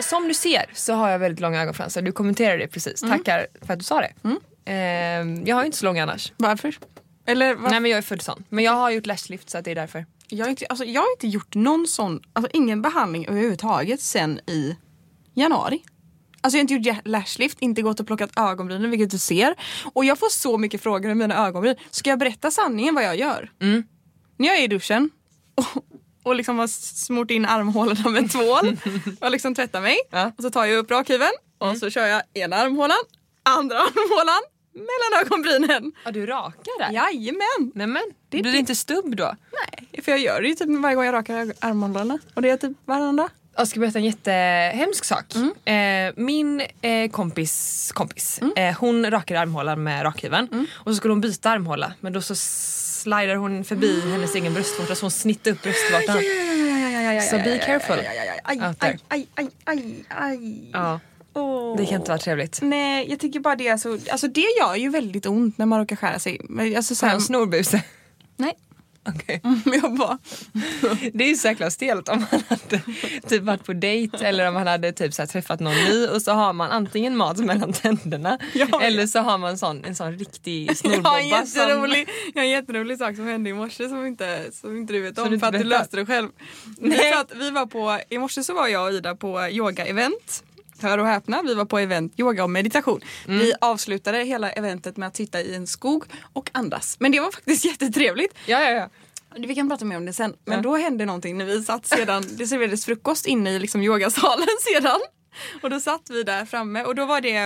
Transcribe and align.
Som 0.00 0.28
du 0.28 0.34
ser 0.34 0.64
så 0.72 0.94
har 0.94 1.10
jag 1.10 1.18
väldigt 1.18 1.40
långa 1.40 1.62
ögonfransar. 1.62 2.02
Du 2.02 2.12
kommenterade 2.12 2.58
det 2.58 2.68
precis. 2.68 3.00
Tackar 3.00 3.46
för 3.62 3.72
att 3.72 3.78
du 3.78 3.84
sa 3.84 4.00
det. 4.00 4.12
Ehm, 4.70 5.46
jag 5.46 5.56
har 5.56 5.62
ju 5.62 5.66
inte 5.66 5.78
så 5.78 5.84
långa 5.84 6.02
annars. 6.02 6.32
Varför? 6.36 6.74
Eller 7.26 7.54
var... 7.54 7.70
Nej 7.70 7.80
men 7.80 7.90
jag 7.90 7.98
är 7.98 8.02
född 8.02 8.22
sån. 8.22 8.44
Men 8.48 8.64
jag 8.64 8.72
har 8.72 8.90
gjort 8.90 9.06
lashlift 9.06 9.50
så 9.50 9.60
det 9.60 9.70
är 9.70 9.74
därför. 9.74 10.06
Jag, 10.28 10.44
har 10.44 10.50
inte, 10.50 10.66
alltså, 10.66 10.84
jag 10.84 11.00
har 11.00 11.12
inte 11.12 11.26
gjort 11.26 11.54
någon 11.54 11.86
sån, 11.86 12.20
alltså 12.32 12.50
ingen 12.52 12.82
behandling 12.82 13.26
överhuvudtaget 13.26 14.00
sen 14.00 14.40
i 14.46 14.76
januari. 15.34 15.82
Alltså 16.40 16.58
jag 16.58 16.68
har 16.68 16.74
inte 16.74 16.90
gjort 16.90 17.06
lashlift, 17.06 17.58
inte 17.60 17.82
gått 17.82 18.00
och 18.00 18.06
plockat 18.06 18.30
ögonbrynen 18.36 18.90
vilket 18.90 19.10
du 19.10 19.18
ser. 19.18 19.54
Och 19.92 20.04
jag 20.04 20.18
får 20.18 20.28
så 20.28 20.58
mycket 20.58 20.82
frågor 20.82 21.10
om 21.10 21.18
mina 21.18 21.46
ögonbryn. 21.46 21.76
Ska 21.90 22.10
jag 22.10 22.18
berätta 22.18 22.50
sanningen 22.50 22.94
vad 22.94 23.04
jag 23.04 23.16
gör? 23.16 23.50
Mm. 23.60 23.82
När 24.36 24.48
jag 24.48 24.58
är 24.58 24.62
i 24.62 24.66
duschen 24.66 25.10
och, 25.54 25.84
och 26.22 26.34
liksom 26.34 26.58
har 26.58 26.66
smort 26.66 27.30
in 27.30 27.44
armhålorna 27.44 28.10
med 28.10 28.30
tvål 28.30 28.76
och 29.20 29.30
liksom 29.30 29.54
tvättar 29.54 29.80
mig. 29.80 29.96
Ja. 30.10 30.32
Och 30.36 30.42
så 30.42 30.50
tar 30.50 30.64
jag 30.64 30.78
upp 30.78 30.90
rakhyveln 30.90 31.32
och 31.58 31.76
så 31.76 31.90
kör 31.90 32.06
jag 32.06 32.22
ena 32.34 32.56
armhålan, 32.56 32.98
andra 33.42 33.76
armhålan 33.80 34.42
mellan 34.76 35.26
ögonbrynen. 35.26 35.92
Ja 36.04 36.10
du 36.10 36.26
rakar 36.26 36.78
där? 36.78 36.92
Jajamän! 36.92 37.72
Nämen, 37.74 38.02
Det 38.28 38.38
är 38.38 38.42
blir 38.42 38.52
det 38.52 38.58
inte 38.58 38.74
stubb 38.74 39.16
då? 39.16 39.36
Nej, 39.52 40.02
för 40.02 40.12
jag 40.12 40.18
gör 40.20 40.40
det 40.42 40.48
ju 40.48 40.54
typ 40.54 40.68
varje 40.82 40.96
gång 40.96 41.04
jag 41.04 41.12
rakar 41.14 41.52
armhålorna. 41.60 42.18
Och 42.34 42.42
det 42.42 42.50
är 42.50 42.56
typ 42.56 42.72
varandra. 42.84 43.28
Jag 43.58 43.68
ska 43.68 43.80
berätta 43.80 43.98
en 43.98 44.04
jättehemsk 44.04 45.04
sak. 45.04 45.24
Eh, 45.68 46.12
min 46.16 46.62
eh, 46.82 47.10
kompis 47.10 47.92
kompis, 47.94 48.38
eh, 48.56 48.76
hon 48.78 49.10
rakade 49.10 49.40
armhålan 49.40 49.82
med 49.82 50.04
rakhyveln 50.04 50.66
och 50.72 50.92
så 50.92 50.96
skulle 50.96 51.12
hon 51.12 51.20
byta 51.20 51.50
armhåla 51.50 51.92
men 52.00 52.12
då 52.12 52.20
så 52.22 52.34
slidar 52.34 53.34
hon 53.36 53.64
förbi 53.64 54.00
hennes 54.10 54.34
egen 54.34 54.54
bröstvårta 54.54 54.94
så 54.94 55.04
hon 55.04 55.10
snittar 55.10 55.50
upp 55.50 55.62
bröstvårtan. 55.62 56.22
Så 57.30 57.36
be 57.36 57.58
careful 57.66 57.96
Aj, 58.44 58.58
there. 58.80 58.98
aj, 59.08 59.26
aj, 59.34 59.48
aj, 59.64 60.04
aj. 60.08 60.70
Ja, 60.72 61.00
Åh. 61.36 61.76
det 61.76 61.86
kan 61.86 61.94
inte 62.00 62.10
vara 62.10 62.18
trevligt. 62.18 62.58
Nej, 62.62 63.06
jag 63.10 63.20
tycker 63.20 63.40
bara 63.40 63.56
det 63.56 63.68
är 63.68 63.76
så, 63.76 63.92
alltså 64.10 64.28
det 64.28 64.46
gör 64.60 64.74
ju 64.76 64.88
väldigt 64.88 65.26
ont 65.26 65.58
när 65.58 65.66
man 65.66 65.78
råkar 65.80 65.96
skära 65.96 66.18
sig. 66.18 66.40
Men 66.44 66.76
Alltså 66.76 66.94
så 66.94 67.06
här, 67.06 67.18
snorbuse? 67.18 67.82
nej. 68.36 68.54
Okej. 69.08 69.40
Jag 69.82 69.94
bara, 69.94 70.18
Det 71.12 71.24
är 71.24 71.28
ju 71.28 71.34
så 71.36 71.48
jäkla 71.48 71.70
stelt 71.70 72.08
om 72.08 72.26
man 72.30 72.42
hade 72.48 72.80
typ 73.28 73.42
varit 73.42 73.64
på 73.64 73.72
dejt 73.72 74.26
eller 74.26 74.48
om 74.48 74.54
man 74.54 74.66
hade 74.66 74.92
typ 74.92 75.14
så 75.14 75.26
träffat 75.26 75.60
någon 75.60 75.74
ny 75.74 76.06
och 76.06 76.22
så 76.22 76.32
har 76.32 76.52
man 76.52 76.70
antingen 76.70 77.16
mat 77.16 77.38
mellan 77.38 77.72
tänderna 77.72 78.38
Ja. 78.54 78.82
eller 78.82 79.06
så 79.06 79.18
har 79.18 79.38
man 79.38 79.58
sån, 79.58 79.84
en 79.84 79.94
sån 79.94 80.12
riktig 80.18 80.70
jag 80.84 80.90
har 80.90 81.18
en 81.18 81.26
snorbobba. 81.26 81.46
som- 81.46 81.60
jätterolig, 81.60 82.08
jag 82.34 82.40
har 82.40 82.44
en 82.44 82.50
jätterolig 82.50 82.98
sak 82.98 83.16
som 83.16 83.26
hände 83.26 83.50
i 83.50 83.52
morse 83.52 83.88
som 83.88 84.06
inte, 84.06 84.44
som 84.52 84.76
inte 84.76 84.92
du 84.92 85.00
vet 85.00 85.18
om 85.18 85.30
du 85.30 85.38
för 85.38 85.46
att 85.46 85.52
du 85.52 85.64
löste 85.64 85.96
det 85.96 86.06
själv. 86.06 86.28
Nej. 86.78 86.98
Nej. 86.98 87.12
Att 87.12 87.32
vi 87.36 87.50
var 87.50 87.66
på, 87.66 87.98
I 88.08 88.18
morse 88.18 88.42
så 88.44 88.54
var 88.54 88.68
jag 88.68 88.84
och 88.86 88.92
Ida 88.92 89.14
på 89.16 89.38
yoga-event. 89.40 90.42
Hör 90.82 90.98
och 90.98 91.06
häpna, 91.06 91.42
vi 91.42 91.54
var 91.54 91.64
på 91.64 91.78
event 91.78 92.12
yoga 92.20 92.44
och 92.44 92.50
meditation. 92.50 93.00
Mm. 93.26 93.38
Vi 93.38 93.52
avslutade 93.60 94.18
hela 94.24 94.50
eventet 94.50 94.96
med 94.96 95.08
att 95.08 95.16
sitta 95.16 95.40
i 95.40 95.54
en 95.54 95.66
skog 95.66 96.04
och 96.32 96.50
andas. 96.52 96.96
Men 97.00 97.12
det 97.12 97.20
var 97.20 97.30
faktiskt 97.32 97.64
jättetrevligt. 97.70 98.34
Ja, 98.46 98.60
ja, 98.60 98.70
ja. 98.70 98.88
Vi 99.38 99.54
kan 99.54 99.68
prata 99.68 99.84
mer 99.84 99.96
om 99.96 100.06
det 100.06 100.12
sen. 100.12 100.34
Men 100.44 100.56
Ja. 100.56 100.62
då 100.62 100.76
hände 100.76 101.04
någonting 101.04 101.38
när 101.38 101.44
vi 101.44 101.62
satt 101.62 101.86
sedan, 101.86 102.24
det 102.30 102.46
serverades 102.46 102.84
frukost 102.84 103.26
inne 103.26 103.50
i 103.50 103.58
liksom 103.58 103.82
yogasalen 103.82 104.48
sedan. 104.74 105.00
Och 105.62 105.70
då 105.70 105.80
satt 105.80 106.10
vi 106.10 106.22
där 106.22 106.44
framme 106.44 106.84
och 106.84 106.94
då 106.94 107.04
var 107.06 107.20
det 107.20 107.36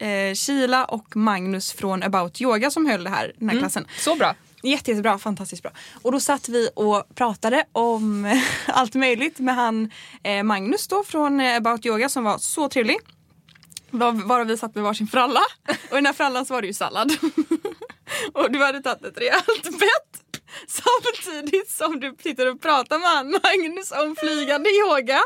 eh, 0.00 0.08
eh, 0.08 0.34
Kila 0.34 0.84
och 0.84 1.16
Magnus 1.16 1.72
från 1.72 2.02
About 2.02 2.40
Yoga 2.40 2.70
som 2.70 2.86
höll 2.86 3.04
det 3.04 3.10
här, 3.10 3.32
den 3.38 3.48
här 3.48 3.58
klassen. 3.58 3.86
Så 3.98 4.14
bra. 4.16 4.34
Jätte, 4.62 4.90
jättebra, 4.90 5.18
fantastiskt 5.18 5.62
bra. 5.62 5.72
Och 6.02 6.12
då 6.12 6.20
satt 6.20 6.48
vi 6.48 6.70
och 6.74 7.14
pratade 7.14 7.64
om 7.72 8.38
allt 8.66 8.94
möjligt 8.94 9.38
med 9.38 9.54
han 9.54 9.90
eh, 10.22 10.42
Magnus 10.42 10.88
då 10.88 11.04
från 11.04 11.40
eh, 11.40 11.56
About 11.56 11.86
Yoga 11.86 12.08
som 12.08 12.24
var 12.24 12.38
så 12.38 12.68
trevlig. 12.68 12.96
Var- 13.90 14.44
vi 14.44 14.56
satt 14.56 14.74
med 14.74 14.84
varsin 14.84 15.06
fralla. 15.06 15.40
Och 15.68 15.92
i 15.92 15.94
den 15.94 16.06
här 16.06 16.12
frallan 16.12 16.46
så 16.46 16.54
var 16.54 16.60
det 16.60 16.66
ju 16.66 16.74
sallad. 16.74 17.12
och 18.32 18.52
du 18.52 18.64
hade 18.64 18.82
tagit 18.82 19.04
ett 19.04 19.18
rejält 19.18 19.62
bett. 19.62 20.42
Samtidigt 20.68 21.70
som 21.70 22.00
du 22.00 22.16
sitter 22.22 22.50
och 22.50 22.60
pratar 22.60 22.98
med 22.98 23.08
han 23.08 23.30
Magnus 23.30 23.92
om 23.92 24.16
flygande 24.18 24.70
yoga. 24.70 25.20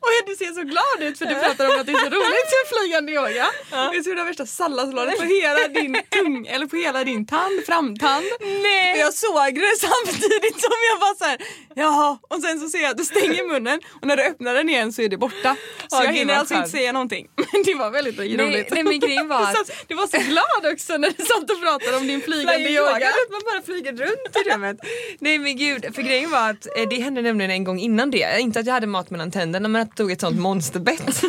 Och 0.00 0.08
du 0.26 0.34
ser 0.36 0.52
så 0.52 0.62
glad 0.62 1.08
ut 1.08 1.18
för 1.18 1.26
du 1.26 1.34
pratar 1.34 1.64
om 1.74 1.80
att 1.80 1.86
det 1.86 1.92
är 1.92 1.96
så 1.98 2.10
roligt 2.18 2.48
med 2.56 2.66
flygande 2.72 3.12
yoga. 3.12 3.46
Och 3.88 3.94
jag 3.96 4.04
tror 4.04 4.14
det 4.14 4.24
värsta 4.24 4.46
salladsbladet 4.46 5.16
på 5.18 5.24
hela 5.24 5.68
din 5.68 5.96
tung, 6.10 6.46
eller 6.46 6.66
på 6.66 6.76
hela 6.76 7.04
din 7.04 7.26
tand, 7.26 7.60
framtand. 7.66 8.24
Nej. 8.62 8.92
Och 8.92 8.98
jag 8.98 9.14
såg 9.14 9.54
det 9.54 9.76
samtidigt 9.80 10.60
som 10.60 10.72
jag 10.90 11.00
bara 11.00 11.14
såhär, 11.14 11.38
jaha. 11.74 12.18
Och 12.30 12.42
sen 12.42 12.60
så 12.60 12.68
ser 12.68 12.78
jag 12.82 12.90
att 12.90 12.96
du 12.96 13.04
stänger 13.04 13.44
munnen 13.52 13.80
och 14.00 14.06
när 14.06 14.16
du 14.16 14.22
öppnar 14.22 14.54
den 14.54 14.68
igen 14.68 14.92
så 14.92 15.02
är 15.02 15.08
det 15.08 15.16
borta. 15.16 15.56
Så 15.88 15.96
Ja, 15.96 16.04
jag 16.04 16.12
hinner 16.12 16.34
alltså 16.34 16.54
inte 16.54 16.68
säga 16.68 16.92
någonting. 16.92 17.28
Men 17.52 17.62
det 17.62 17.74
var 17.74 17.90
väldigt 17.90 18.18
roligt. 18.18 18.70
nej, 18.70 18.82
men 18.84 19.00
grejen 19.00 19.28
var 19.28 19.40
att- 19.60 19.70
Du 19.88 19.94
var 19.94 20.06
så 20.06 20.18
glad 20.18 20.72
också 20.72 20.96
när 20.96 21.10
du 21.16 21.24
satt 21.24 21.50
och 21.50 21.60
pratade 21.62 21.96
om 21.96 22.06
din 22.06 22.20
flygande 22.20 22.68
yoga. 22.70 22.90
yoga, 22.92 23.12
man 23.30 23.40
bara 23.44 23.62
flyger 23.62 23.92
runt 23.92 24.36
i 24.46 24.50
rummet. 24.50 24.76
Nej 25.18 25.38
men 25.38 25.56
gud, 25.56 25.94
för 25.94 26.02
grejen 26.02 26.30
var 26.30 26.50
att 26.50 26.66
eh, 26.78 26.88
det 26.90 26.96
hände 26.96 27.22
nämligen 27.22 27.50
en 27.50 27.64
gång 27.64 27.78
innan 27.80 28.10
det. 28.10 28.40
Inte 28.40 28.60
att 28.60 28.66
jag 28.66 28.74
hade 28.74 28.86
mat 28.86 29.10
mellan 29.10 29.30
tänderna 29.30 29.53
men 29.60 29.76
att 29.76 29.88
jag 29.88 29.96
tog 29.96 30.12
ett 30.12 30.20
sånt 30.20 30.38
monsterbett. 30.38 31.22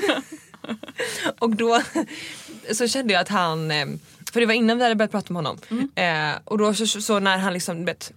och 1.40 1.56
då 1.56 1.82
så 2.72 2.88
kände 2.88 3.14
jag 3.14 3.22
att 3.22 3.30
han, 3.30 3.72
eh, 3.72 3.86
för 4.34 4.40
det 4.40 4.46
var 4.46 4.54
innan 4.54 4.78
vi 4.78 4.84
hade 4.84 4.96
börjat 4.96 5.12
prata 5.12 5.34
med 5.34 5.46
honom. 5.46 5.90
Eh, 5.96 6.40
och 6.44 6.58
då 6.58 6.74
så, 6.74 6.88
så 6.88 7.20
när 7.20 7.38
han 7.38 7.54
liksom, 7.54 7.86
vet, 7.86 8.12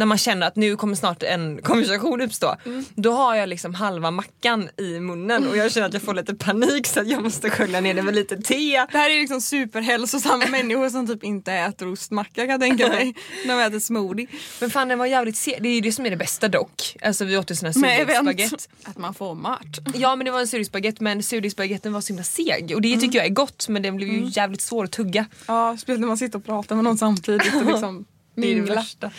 när 0.00 0.06
man 0.06 0.18
känner 0.18 0.46
att 0.46 0.56
nu 0.56 0.76
kommer 0.76 0.94
snart 0.94 1.22
en 1.22 1.62
konversation 1.62 2.20
uppstå. 2.20 2.56
Då 2.94 3.12
har 3.12 3.34
jag 3.34 3.48
liksom 3.48 3.74
halva 3.74 4.10
mackan 4.10 4.68
i 4.76 5.00
munnen 5.00 5.48
och 5.48 5.56
jag 5.56 5.72
känner 5.72 5.86
att 5.86 5.92
jag 5.92 6.02
får 6.02 6.14
lite 6.14 6.34
panik 6.34 6.86
så 6.86 7.00
att 7.00 7.08
jag 7.08 7.22
måste 7.22 7.50
skölja 7.50 7.80
ner 7.80 7.94
det 7.94 8.02
med 8.02 8.14
lite 8.14 8.36
te. 8.36 8.86
Det 8.92 8.98
här 8.98 9.10
är 9.10 9.18
liksom 9.20 9.40
superhälsosamma 9.40 10.46
människor 10.50 10.88
som 10.90 11.06
typ 11.06 11.24
inte 11.24 11.52
äter 11.52 11.92
ostmacka 11.92 12.34
kan 12.34 12.48
jag 12.48 12.60
tänka 12.60 12.88
mig. 12.88 13.14
De 13.46 13.52
äter 13.60 13.78
smoothie. 13.80 14.26
Men 14.60 14.70
fan 14.70 14.88
den 14.88 14.98
var 14.98 15.06
jävligt 15.06 15.36
se- 15.36 15.58
Det 15.60 15.68
är 15.68 15.74
ju 15.74 15.80
det 15.80 15.92
som 15.92 16.06
är 16.06 16.10
det 16.10 16.16
bästa 16.16 16.48
dock. 16.48 16.96
Alltså 17.02 17.24
vi 17.24 17.36
åt 17.36 17.50
ju 17.50 17.54
sån 17.54 17.66
här 17.66 17.72
surdegsspagetti. 17.72 18.56
Att 18.84 18.98
man 18.98 19.14
får 19.14 19.34
mat. 19.34 19.78
Ja 19.94 20.16
men 20.16 20.24
det 20.24 20.30
var 20.30 20.40
en 20.40 20.46
surdegsspagetti 20.48 21.02
men 21.04 21.22
surdegsspagettin 21.22 21.92
var 21.92 22.00
så 22.00 22.08
himla 22.08 22.24
seg 22.24 22.72
och 22.74 22.80
det 22.82 22.96
tycker 23.00 23.18
jag 23.18 23.26
är 23.26 23.30
gott 23.30 23.68
men 23.68 23.82
den 23.82 23.96
blev 23.96 24.08
ju 24.08 24.22
jävligt 24.24 24.60
svår 24.60 24.84
att 24.84 24.92
tugga. 24.92 25.26
Ja, 25.46 25.76
speciellt 25.78 26.00
när 26.00 26.08
man 26.08 26.18
sitter 26.18 26.38
och 26.38 26.44
pratar 26.44 26.74
med 26.74 26.84
någon 26.84 26.98
samtidigt 26.98 27.54
och 27.54 27.64
liksom 27.72 28.04
Det 28.40 28.52
är 28.52 28.54
det 28.54 28.74
värsta. 28.74 29.10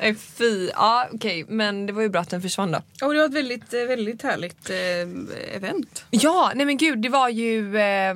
Nej 0.00 0.14
fy, 0.14 0.68
ja 0.74 1.08
okej 1.12 1.44
men 1.48 1.86
det 1.86 1.92
var 1.92 2.02
ju 2.02 2.08
bra 2.08 2.20
att 2.20 2.30
den 2.30 2.42
försvann 2.42 2.72
då. 2.72 3.06
Och 3.06 3.12
det 3.14 3.18
var 3.18 3.26
ett 3.26 3.34
väldigt, 3.34 3.74
eh, 3.74 3.80
väldigt 3.80 4.22
härligt 4.22 4.70
eh, 4.70 5.56
event. 5.56 6.04
Ja 6.10 6.52
nej 6.54 6.66
men 6.66 6.76
gud 6.76 6.98
det 6.98 7.08
var 7.08 7.28
ju 7.28 7.78
eh, 7.78 8.14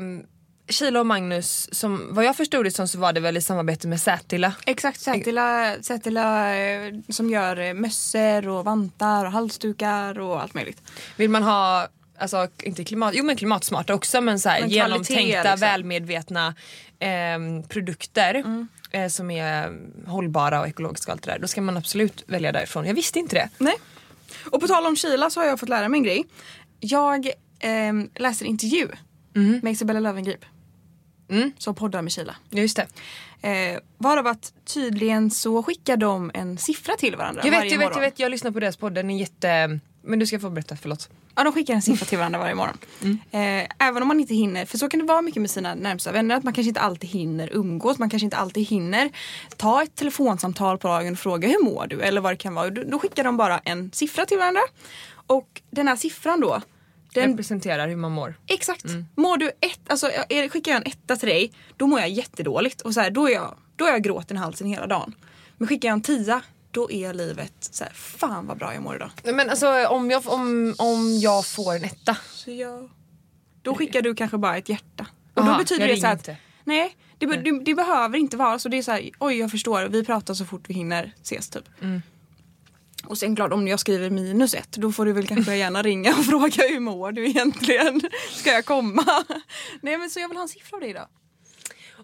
Kila 0.69 1.01
och 1.01 1.07
Magnus 1.07 1.69
som 1.73 2.09
vad 2.11 2.25
jag 2.25 2.37
förstod 2.37 2.65
det 2.65 2.71
som 2.71 2.89
så 2.89 2.99
var 2.99 3.13
det 3.13 3.21
väl 3.21 3.37
i 3.37 3.41
samarbete 3.41 3.89
med 3.89 4.01
Sätila. 4.01 4.53
Exakt, 4.67 5.01
Sätila, 5.01 5.77
Sätila 5.83 6.57
eh, 6.57 6.95
som 7.09 7.31
gör 7.31 7.61
eh, 7.61 7.75
mössor 7.75 8.49
och 8.49 8.65
vantar 8.65 9.25
och 9.25 9.33
halsdukar 9.33 10.19
och 10.19 10.43
allt 10.43 10.55
möjligt. 10.55 10.83
Vill 11.17 11.31
man 11.31 11.43
ha 11.43 11.89
Alltså 12.19 12.49
inte 12.63 12.85
klimat, 12.85 13.15
jo 13.15 13.25
men 13.25 13.37
klimatsmarta 13.37 13.95
också 13.95 14.21
men 14.21 14.41
så 14.41 14.49
här, 14.49 14.61
Men 14.61 14.71
kvalitet, 14.71 15.15
genomtänkta, 15.15 15.43
liksom. 15.43 15.61
välmedvetna 15.61 16.55
ehm, 16.99 17.63
produkter 17.63 18.67
eh, 18.91 19.09
som 19.09 19.31
är 19.31 19.79
hållbara 20.07 20.61
och 20.61 20.69
ekologiska 20.69 21.13
och 21.13 21.15
allt 21.15 21.23
det 21.23 21.31
där. 21.31 21.39
Då 21.39 21.47
ska 21.47 21.61
man 21.61 21.77
absolut 21.77 22.25
välja 22.27 22.53
därifrån. 22.53 22.87
Jag 22.87 22.95
visste 22.95 23.19
inte 23.19 23.37
det. 23.37 23.49
Nej. 23.59 23.75
Och 24.51 24.61
på 24.61 24.69
tal 24.69 24.87
om 24.87 24.97
Kila 24.97 25.31
så 25.31 25.41
har 25.41 25.47
jag 25.47 25.61
fått 25.61 25.69
lära 25.69 25.89
mig 25.89 25.99
en 25.99 26.05
grej. 26.05 26.25
Jag 26.81 27.31
ehm, 27.61 28.11
läste 28.15 28.45
en 28.45 28.49
intervju 28.49 28.89
med 29.63 29.73
Isabella 29.73 30.01
Löwengrip. 30.01 30.45
Mm. 31.29 31.53
Som 31.59 31.75
poddar 31.75 32.03
med 32.03 32.13
Kila. 32.13 32.37
Just 32.51 32.77
det. 32.77 32.87
Eh, 33.49 33.79
varav 33.99 34.27
att 34.27 34.53
tydligen 34.65 35.31
så 35.31 35.63
skickar 35.63 35.97
de 35.97 36.31
en 36.35 36.59
siffra 36.59 36.97
till 36.97 37.17
varandra 37.17 37.43
Jag 37.45 37.51
vet, 37.51 37.61
varje 37.61 37.73
jag 37.73 37.79
vet, 37.79 37.95
jag 37.95 38.01
vet. 38.01 38.19
Jag 38.19 38.31
lyssnar 38.31 38.51
på 38.51 38.61
deras 38.61 38.77
podd. 38.77 38.95
Den 38.95 39.11
är 39.11 39.19
jätte... 39.19 39.81
Men 40.03 40.19
du 40.19 40.27
ska 40.27 40.41
få 40.41 40.51
berätta, 40.51 40.77
förlåt. 40.77 41.11
Ja, 41.35 41.45
de 41.45 41.53
skickar 41.53 41.75
en 41.75 41.83
siffra 41.83 42.07
till 42.07 42.19
varandra 42.19 42.39
varje 42.39 42.55
morgon. 42.55 42.79
Eh, 43.31 43.69
även 43.79 44.03
om 44.03 44.09
man 44.09 44.21
inte 44.21 44.35
hinner, 44.35 44.65
för 44.67 44.79
så 44.79 44.89
kan 44.89 45.01
det 45.01 45.07
vara 45.07 45.23
mycket 45.23 45.41
med 45.43 45.51
sina 45.51 45.75
närmsta 45.75 46.13
vänner, 46.13 46.35
att 46.37 46.45
man 46.45 46.53
kanske 46.53 46.69
inte 46.69 46.81
alltid 46.81 47.11
hinner 47.11 47.49
umgås, 47.53 47.99
man 47.99 48.11
kanske 48.11 48.25
inte 48.25 48.37
alltid 48.37 48.67
hinner 48.67 49.11
ta 49.57 49.83
ett 49.83 49.95
telefonsamtal 49.95 50.79
på 50.79 50.89
dagen 50.89 51.13
och 51.13 51.19
fråga 51.19 51.49
hur 51.49 51.65
mår 51.65 51.87
du 51.87 52.01
eller 52.01 52.21
vad 52.21 52.33
det 52.33 52.37
kan 52.37 52.55
vara. 52.55 52.71
Då, 52.71 52.83
då 52.83 52.99
skickar 52.99 53.25
de 53.25 53.37
bara 53.37 53.59
en 53.59 53.93
siffra 53.93 54.27
till 54.27 54.39
varandra. 54.39 54.63
Och 55.27 55.63
den 55.71 55.89
här 55.89 55.97
siffran 55.97 56.41
då, 56.41 56.61
den, 57.15 57.31
Representerar 57.31 57.89
hur 57.89 57.97
man 57.97 58.13
mår. 58.13 58.35
exakt. 58.47 58.85
Mår 59.17 59.37
du 59.37 59.47
ett, 59.49 59.81
alltså 59.87 60.11
är, 60.29 60.49
skickar 60.49 60.73
jag 60.73 60.81
en 60.87 60.93
etta 60.93 61.17
till 61.17 61.29
dig, 61.29 61.53
då 61.77 61.87
mår 61.87 62.01
jag 62.01 62.09
jättedåligt 62.09 62.81
och 62.81 62.95
så 62.95 63.01
här, 63.01 63.11
då, 63.11 63.29
är 63.29 63.33
jag, 63.33 63.55
då 63.77 63.87
är 63.87 63.91
jag 63.91 64.03
gråten 64.03 64.37
i 64.37 64.41
halsen 64.41 64.67
hela 64.67 64.87
dagen. 64.87 65.15
Men 65.59 65.69
skickar 65.69 65.89
jag 65.89 65.93
en 65.95 66.03
tia 66.03 66.43
då 66.71 66.91
är 66.91 67.15
livet 67.15 67.55
så 67.61 67.85
här, 67.85 67.93
fan 67.93 68.47
vad 68.47 68.59
bra 68.59 68.75
jag 68.75 68.83
mår 68.83 68.97
idag. 68.97 69.11
Men 69.25 69.51
alltså 69.51 69.87
om 69.87 70.11
jag, 70.11 70.29
om, 70.29 70.75
om 70.79 71.19
jag 71.23 71.47
får 71.47 71.75
en 71.75 71.85
etta. 71.85 72.17
Så 72.31 72.51
jag... 72.51 72.91
Då 73.63 73.75
skickar 73.75 74.03
du 74.03 74.15
kanske 74.15 74.39
bara 74.39 74.57
ett 74.57 74.69
hjärta. 74.69 75.07
Och 75.35 75.43
Aha, 75.43 75.53
då 75.53 75.59
betyder 75.59 75.89
det 75.89 75.97
så 75.97 76.07
att 76.07 76.19
inte. 76.19 76.37
nej, 76.65 76.97
det, 77.19 77.27
be- 77.27 77.37
det, 77.37 77.65
det 77.65 77.75
behöver 77.75 78.19
inte 78.19 78.37
vara 78.37 78.59
så. 78.59 78.69
Det 78.69 78.79
är 78.79 78.83
så 78.83 78.91
här, 78.91 79.11
oj 79.19 79.35
jag 79.37 79.51
förstår, 79.51 79.89
vi 79.89 80.05
pratar 80.05 80.35
så 80.35 80.45
fort 80.45 80.63
vi 80.69 80.75
hinner 80.75 81.15
ses 81.23 81.49
typ. 81.51 81.65
Mm. 81.83 82.03
Och 83.05 83.19
sen 83.19 83.37
klart 83.37 83.53
om 83.53 83.69
jag 83.69 83.81
skriver 83.81 84.11
minus 84.11 84.55
ett 84.55 84.73
då 84.73 84.93
får 84.93 85.05
du 85.07 85.13
väl 85.13 85.27
kanske 85.27 85.57
gärna 85.57 85.83
ringa 85.91 86.11
och 86.11 86.25
fråga 86.25 86.69
hur 86.69 86.81
mår 86.81 87.13
du 87.13 87.27
egentligen? 87.29 88.01
Ska 88.33 88.51
jag 88.51 88.65
komma? 88.65 89.25
Nej 89.81 89.99
men 89.99 90.11
så 90.11 90.21
jag 90.21 90.29
vill 90.29 90.37
ha 90.37 90.43
en 90.43 90.49
siffra 90.49 90.77
av 90.77 90.81
dig 90.81 90.93
då. 90.93 91.09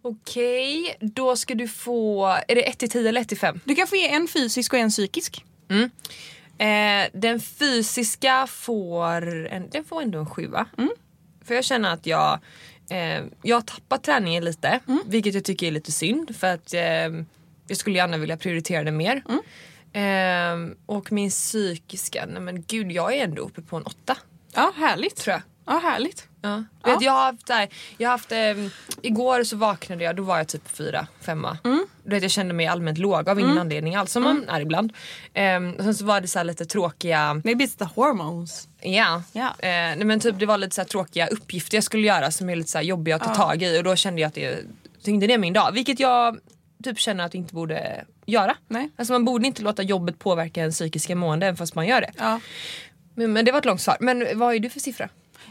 Okej, 0.09 0.97
då 1.01 1.37
ska 1.37 1.55
du 1.55 1.69
få, 1.69 2.27
är 2.49 2.55
det 2.55 2.69
1 2.69 2.79
till 2.79 2.91
10 2.91 3.09
eller 3.09 3.21
1 3.21 3.29
till 3.29 3.39
5? 3.39 3.61
Du 3.65 3.75
kan 3.75 3.87
få 3.87 3.97
ge 3.97 4.09
en 4.09 4.29
fysisk 4.29 4.73
och 4.73 4.79
en 4.79 4.91
psykisk. 4.91 5.45
Eh, 6.59 7.11
den 7.13 7.41
fysiska 7.41 8.47
får, 8.47 9.47
en, 9.47 9.71
den 9.71 9.85
får 9.85 10.03
ändå 10.03 10.19
en 10.19 10.27
sjua. 10.27 10.67
För 11.45 11.55
jag 11.55 11.65
känner 11.65 11.93
att 11.93 12.07
jag, 12.07 12.39
eh, 12.91 13.25
jag 13.43 13.57
har 13.57 13.61
tappat 13.63 14.03
träningen 14.03 14.45
lite. 14.45 14.81
Vilket 15.07 15.35
jag 15.35 15.45
tycker 15.45 15.67
är 15.67 15.71
lite 15.71 15.93
synd 15.93 16.37
för 16.37 16.55
att 16.55 16.75
eh, 16.75 16.81
jag 17.69 17.77
skulle 17.77 17.97
gärna 17.97 18.17
vilja 18.17 18.37
prioritera 18.37 18.85
det 18.85 18.93
mer. 18.93 19.23
Eh, 19.93 20.77
och 20.87 21.13
min 21.13 21.31
psykiska, 21.31 22.27
nej 22.27 22.43
men 22.43 22.63
gud 22.63 22.93
jag 22.93 23.17
är 23.17 23.25
ändå 23.25 23.43
uppe 23.43 23.63
på 23.63 23.77
en 23.77 23.83
åtta. 23.83 24.17
Ja 24.55 24.73
härligt. 24.77 25.17
Tror 25.17 25.33
jag. 25.33 25.43
Ja 25.75 25.81
härligt. 25.83 26.29
Ja. 26.47 26.65
Ja. 26.85 26.93
Vet, 26.93 27.03
jag 27.03 27.13
har 27.13 27.21
haft, 27.23 27.47
där, 27.47 27.69
jag 27.99 28.09
har 28.09 28.13
haft 28.13 28.33
ehm, 28.33 28.71
igår 29.03 29.45
så 29.45 29.57
vaknade 29.57 30.05
jag, 30.05 30.17
då 30.17 30.23
var 30.23 30.39
jag 30.39 30.49
typ 30.49 30.69
fyra, 30.69 31.07
femma. 31.21 31.59
Du 32.05 32.11
vet, 32.11 32.23
jag 32.23 32.31
kände 32.31 32.55
mig 32.55 32.67
allmänt 32.67 32.99
låg 32.99 33.29
av 33.29 33.41
ingen 33.41 33.59
anledning 33.59 33.95
alls, 33.95 34.13
som 34.13 34.23
man 34.23 34.49
är 34.49 34.61
ibland. 34.61 34.93
Ehm, 35.35 35.73
och 35.73 35.83
sen 35.85 35.95
så 35.95 36.05
var 36.05 36.21
det 36.21 36.29
så 36.29 36.39
här 36.39 36.45
lite 36.45 36.65
tråkiga, 36.65 37.35
Maybe 37.45 37.65
it's 37.65 37.79
the 37.79 37.85
hormones. 37.95 38.69
ja, 38.81 39.23
Ja. 39.33 39.47
Eh, 39.59 39.69
nej, 39.69 40.05
men 40.05 40.21
typ 40.21 40.39
det 40.39 40.47
var 40.47 40.59
lite 40.59 40.75
så 40.75 40.81
här 40.81 40.89
tråkiga 40.89 41.27
uppgifter 41.27 41.77
jag 41.77 41.85
skulle 41.85 42.07
göra 42.07 42.31
som 42.31 42.51
är 42.51 42.57
lite 42.57 42.71
så 42.71 42.79
här 42.79 42.85
jobbiga 42.85 43.17
att 43.17 43.25
ta 43.25 43.35
tag 43.35 43.63
i 43.63 43.79
och 43.81 43.85
då 43.85 43.97
kände 43.97 44.21
jag 44.21 44.29
att 44.29 44.35
det 44.35 44.59
tyngde 45.03 45.27
ner 45.27 45.39
min 45.39 45.53
dag. 45.53 45.73
Vilket 45.73 46.01
jag 46.01 46.39
typ 46.85 46.99
känner 46.99 47.25
att 47.25 47.35
jag 47.35 47.41
inte 47.41 47.55
borde 47.55 48.05
göra. 48.27 48.57
Nej. 48.69 48.91
Alltså 48.97 49.13
man 49.13 49.25
borde 49.25 49.47
inte 49.47 49.63
låta 49.63 49.83
jobbet 49.83 50.19
påverka 50.19 50.63
en 50.63 50.71
psykiska 50.71 51.17
mående 51.17 51.47
även 51.47 51.57
fast 51.57 51.75
man 51.75 51.87
gör 51.87 52.01
det. 52.01 52.13
Ja. 52.19 52.41
Men, 53.15 53.33
men 53.33 53.45
det 53.45 53.53
var 53.53 53.59
ett 53.59 53.65
långt 53.65 53.81
svar. 53.81 53.97
Men 54.01 54.39
vad 54.39 54.55
är 54.55 54.59
du 54.59 54.71
för 54.71 54.81
siffra? 54.81 55.09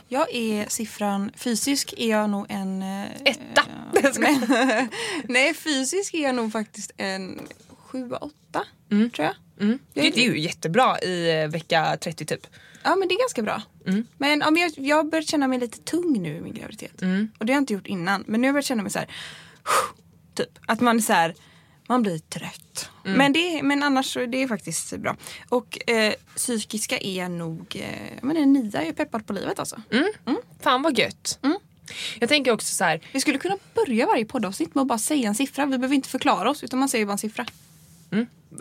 Jag 0.08 0.34
är 0.34 0.70
siffran, 0.70 1.32
fysisk 1.36 1.94
är 1.98 2.10
jag 2.10 2.30
nog 2.30 2.46
en... 2.50 2.82
eh, 2.82 3.06
Etta. 3.26 3.62
eh, 4.04 4.12
nej, 4.20 4.90
nej, 5.24 5.54
fysisk 5.54 6.14
är 6.14 6.24
jag 6.24 6.36
nog 6.36 6.52
faktiskt 6.52 6.92
en 6.98 7.40
7-8 7.92 8.30
tror 8.90 9.26
jag. 9.26 9.36
Mm. 9.62 9.80
Det, 9.94 10.02
det 10.02 10.18
är 10.18 10.32
ju 10.32 10.40
jättebra 10.40 11.00
i 11.00 11.42
eh, 11.42 11.48
vecka 11.48 11.98
30 12.02 12.26
typ. 12.26 12.48
Ja 12.84 12.96
men 12.96 13.08
det 13.08 13.14
är 13.14 13.20
ganska 13.20 13.42
bra. 13.42 13.62
Men, 14.18 14.40
ja, 14.40 14.52
men 14.52 14.62
jag, 14.62 14.72
jag 14.76 14.96
har 14.96 15.04
börjat 15.04 15.28
känna 15.28 15.48
mig 15.48 15.60
lite 15.60 15.78
tung 15.80 16.22
nu 16.22 16.38
i 16.38 16.42
min 16.42 16.54
graviditet. 16.54 17.02
Och 17.40 17.46
det 17.46 17.54
har 17.54 17.58
jag 17.58 17.62
inte 17.62 17.74
gjort 17.74 17.88
innan. 17.88 18.24
Men 18.28 18.42
nu 18.42 18.46
har 18.46 18.50
jag 18.50 18.54
börjat 18.54 18.66
känna 18.66 18.84
mig 18.84 18.92
så 18.92 19.00
här. 19.00 19.08
Typ. 20.36 20.50
Att 20.68 20.82
man 20.82 20.98
är 20.98 21.02
så 21.02 21.14
här. 21.14 21.36
Man 21.88 22.02
blir 22.02 22.20
trött. 22.20 22.90
Men, 23.04 23.34
det, 23.34 23.64
men 23.64 23.84
annars 23.84 24.14
så 24.14 24.20
är 24.20 24.28
det 24.28 24.48
faktiskt 24.48 24.98
bra. 24.98 25.16
Och 25.50 25.90
eh, 25.90 26.14
psykiska 26.36 26.98
är 26.98 27.30
nog 27.30 27.76
eh, 27.76 28.20
men 28.22 28.38
en 28.38 28.54
nia. 28.54 28.70
Jag 28.74 28.88
är 28.88 28.94
peppad 28.94 29.28
på 29.28 29.34
livet 29.34 29.60
alltså. 29.60 29.82
Fan 30.60 30.82
vad 30.82 30.98
gött. 30.98 31.40
Jag 32.20 32.30
tänker 32.30 32.52
också 32.52 32.74
så 32.76 32.84
här, 32.84 33.02
Vi 33.12 33.20
skulle 33.22 33.38
kunna 33.38 33.58
börja 33.74 34.06
varje 34.06 34.26
poddavsnitt 34.26 34.76
med 34.76 34.82
att 34.82 34.88
bara 34.88 35.00
säga 35.00 35.28
en 35.28 35.36
siffra. 35.36 35.66
Vi 35.66 35.78
behöver 35.78 35.96
inte 35.96 36.10
förklara 36.10 36.50
oss 36.50 36.64
utan 36.64 36.80
man 36.80 36.90
säger 36.90 37.06
bara 37.06 37.12
en 37.12 37.18
siffra. 37.18 37.46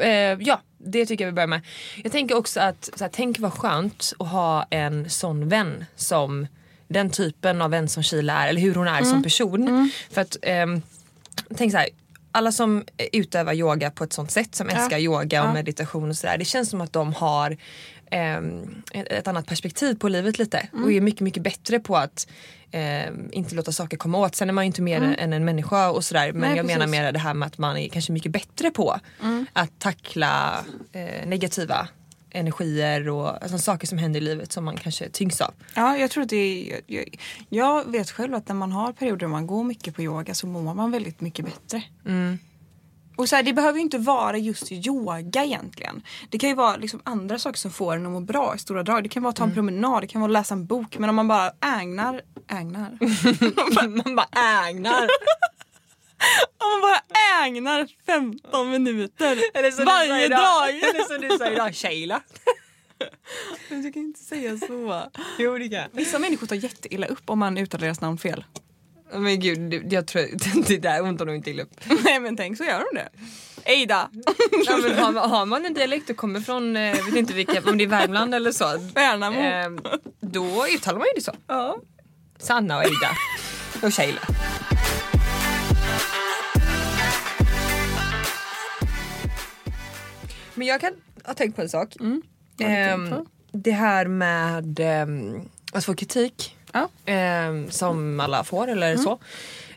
eh, 0.01 0.11
ja 0.41 0.61
det 0.79 1.07
tycker 1.07 1.25
jag 1.25 1.31
vi 1.31 1.35
börjar 1.35 1.47
med. 1.47 1.61
Jag 2.03 2.13
tänker 2.13 2.35
också 2.37 2.61
att, 2.61 2.91
så 2.97 3.05
här, 3.05 3.11
tänk 3.15 3.39
vad 3.39 3.53
skönt 3.53 4.13
att 4.19 4.29
ha 4.29 4.67
en 4.71 5.11
sån 5.11 5.49
vän 5.49 5.85
som 5.97 6.47
den 6.89 7.11
typen 7.11 7.63
av 7.63 7.71
vän 7.71 7.89
som 7.89 8.03
Sheila 8.03 8.33
är, 8.45 8.49
eller 8.49 8.61
hur 8.61 8.75
hon 8.75 8.89
är 8.89 9.03
som 9.05 9.23
person. 9.23 9.91
För 10.11 10.21
att, 10.21 10.37
ehm, 10.43 10.83
tänk 11.57 11.73
så 11.73 11.79
här, 11.79 11.89
alla 12.35 12.53
som 12.53 12.85
utövar 13.13 13.53
yoga 13.55 13.91
på 13.91 14.05
ett 14.05 14.13
sånt 14.13 14.31
sätt, 14.31 14.55
som 14.55 14.69
älskar 14.69 14.99
yoga 14.99 15.43
och 15.43 15.49
Ja. 15.49 15.53
meditation 15.53 16.11
och 16.11 16.17
sådär. 16.17 16.39
Det 16.39 16.45
känns 16.45 16.71
som 16.71 16.81
att 16.81 16.93
de 16.93 17.13
har 17.15 17.57
ehm, 18.11 18.83
ett, 18.93 19.29
annat 19.29 19.47
perspektiv 19.47 19.95
på 19.95 20.09
livet 20.09 20.39
lite. 20.39 20.69
Och 20.73 20.93
är 20.93 21.01
mycket, 21.01 21.21
mycket 21.21 21.43
bättre 21.43 21.81
på 21.81 21.97
att 21.97 22.29
ehm, 22.71 23.29
inte 23.33 23.55
låta 23.55 23.73
saker 23.73 23.97
komma 23.97 24.19
åt. 24.19 24.35
Sen 24.35 24.49
är 24.49 24.53
man 24.53 24.65
ju 24.65 24.67
inte 24.67 24.83
mer 24.83 25.17
än 25.19 25.33
en 25.33 25.45
människa 25.45 25.91
och 25.91 26.05
sådär. 26.05 26.33
Men 26.33 26.41
Nej, 26.41 26.57
jag 26.57 26.67
menar 26.67 26.87
precis. 26.87 27.01
mer 27.01 27.13
det 27.13 27.19
här 27.19 27.35
med 27.35 27.47
att 27.47 27.59
man 27.59 27.77
är 27.77 27.89
kanske 27.89 28.13
mycket 28.13 28.33
bättre 28.33 28.71
på 28.71 29.01
att 29.53 29.79
tackla 29.79 30.65
eh, 30.93 31.27
negativa 31.27 31.89
energier 32.35 33.09
och 33.09 33.43
alltså, 33.43 33.59
saker 33.59 33.87
som 33.87 33.99
händer 33.99 34.21
i 34.21 34.25
livet 34.25 34.53
som 34.53 34.65
man 34.65 34.77
kanske 34.77 35.09
tyngs 35.09 35.41
av. 35.41 35.55
Ja, 35.75 35.97
jag 35.97 36.11
tror 36.11 36.23
att 36.25 36.31
det 36.31 36.37
är, 36.73 36.81
jag, 36.87 37.19
jag 37.49 37.91
vet 37.91 38.11
själv 38.11 38.35
att 38.35 38.49
när 38.49 38.55
man 38.55 38.73
har 38.73 38.93
perioder 38.93 39.21
där 39.21 39.27
man 39.27 39.47
går 39.47 39.65
mycket 39.65 39.95
på 39.95 40.03
yoga 40.03 40.35
så 40.35 40.47
mår 40.47 40.75
man 40.75 40.91
väldigt 40.91 41.21
mycket 41.21 41.45
bättre. 41.45 41.83
Och 43.17 43.29
så 43.29 43.37
här, 43.37 43.43
det 43.43 43.53
behöver 43.53 43.79
ju 43.79 43.83
inte 43.83 43.99
vara 43.99 44.39
just 44.39 44.73
yoga 44.73 45.45
egentligen. 45.45 46.03
Det 46.31 46.39
kan 46.39 46.49
ju 46.49 46.55
vara 46.55 46.77
liksom 46.77 47.01
andra 47.05 47.39
saker 47.39 47.59
som 47.59 47.71
får 47.71 47.97
en 47.97 48.07
att 48.07 48.13
må 48.13 48.21
bra 48.21 48.55
i 48.57 48.59
stora 48.59 48.83
drag. 48.83 49.03
Det 49.03 49.09
kan 49.09 49.23
vara 49.23 49.31
att 49.31 49.37
ta 49.37 49.45
en 49.45 49.55
promenad, 49.55 50.03
det 50.03 50.07
kan 50.07 50.21
vara 50.21 50.29
att 50.29 50.33
läsa 50.33 50.55
en 50.55 50.67
bok. 50.67 50.99
Men 50.99 51.11
om 51.11 51.17
man 51.17 51.29
bara 51.29 51.51
ägnar, 51.61 52.21
ägnar. 52.49 52.99
man 54.05 54.17
bara 54.17 54.69
ägnar. 54.69 55.09
om 56.65 56.71
man 56.71 56.81
bara 56.81 57.01
ägnar 57.47 57.89
15 58.07 58.71
minuter 58.71 59.37
varje 59.85 60.29
dag. 60.29 60.69
Eller 60.71 61.05
som 61.05 61.21
du 61.29 61.39
sa 61.39 61.51
idag, 61.51 61.75
Sheila. 61.75 62.21
Men 63.69 63.83
Du 63.83 63.93
kan 63.93 64.03
inte 64.03 64.21
säga 64.21 64.59
så. 64.59 65.03
Jo 65.39 65.59
det 65.59 65.69
kan 65.69 65.89
Vissa 65.93 66.19
människor 66.19 66.47
tar 66.47 66.57
jätteilla 66.57 67.07
upp 67.07 67.31
om 67.31 67.39
man 67.39 67.59
uttalar 67.59 67.83
deras 67.85 68.01
namn 68.01 68.19
fel. 68.19 68.45
Men 69.13 69.41
gud, 69.41 69.93
jag 69.93 70.07
tror 70.07 70.27
det 70.69 70.79
där 70.79 71.01
hon 71.01 71.19
tar 71.19 71.27
nog 71.27 71.35
inte 71.35 71.51
illa 71.51 71.63
upp. 71.63 71.81
Nej 72.05 72.21
men 72.21 72.37
tänk 72.37 72.57
så 72.59 72.65
gör 72.65 72.79
de 72.93 72.99
det. 72.99 73.09
Eida. 73.65 74.11
Ja, 74.67 74.77
men 74.77 74.99
har, 74.99 75.13
man- 75.13 75.31
har 75.31 75.47
man 75.47 75.65
en 75.67 75.75
dialekt 75.75 76.11
och 76.11 76.17
kommer 76.17 76.41
från, 76.41 76.77
eh, 76.77 77.05
vet 77.07 77.17
inte 77.17 77.33
vilka, 77.35 77.63
om 77.71 77.79
det 77.79 77.85
är 77.85 77.89
Värmland 77.89 78.35
eller 78.35 78.53
så. 78.53 78.79
Värnamo. 78.95 79.41
Eh, 79.41 79.97
då 80.21 80.67
uttalar 80.67 80.99
man 80.99 81.07
ju 81.07 81.13
det 81.17 81.21
så. 81.25 81.33
Ja. 81.47 81.77
Sanna 82.39 82.77
och 82.77 82.83
Eida. 82.85 83.11
Och 83.83 83.95
Sheila. 83.95 84.21
Men 90.55 90.67
jag 90.67 90.81
kan 90.81 90.93
ha 91.25 91.35
tänkt 91.35 91.57
på 91.57 91.63
en 91.63 91.69
sak. 91.69 91.97
På? 92.57 92.65
Ehm, 92.65 93.15
det 93.53 93.71
här 93.71 94.07
med 94.07 94.81
ehm, 94.81 95.41
att 95.73 95.85
få 95.85 95.95
kritik. 95.95 96.57
Ja. 96.73 96.89
ehm, 97.05 97.71
som 97.71 98.21
alla 98.21 98.45
får 98.45 98.69
eller 98.69 98.97
så. 98.97 99.19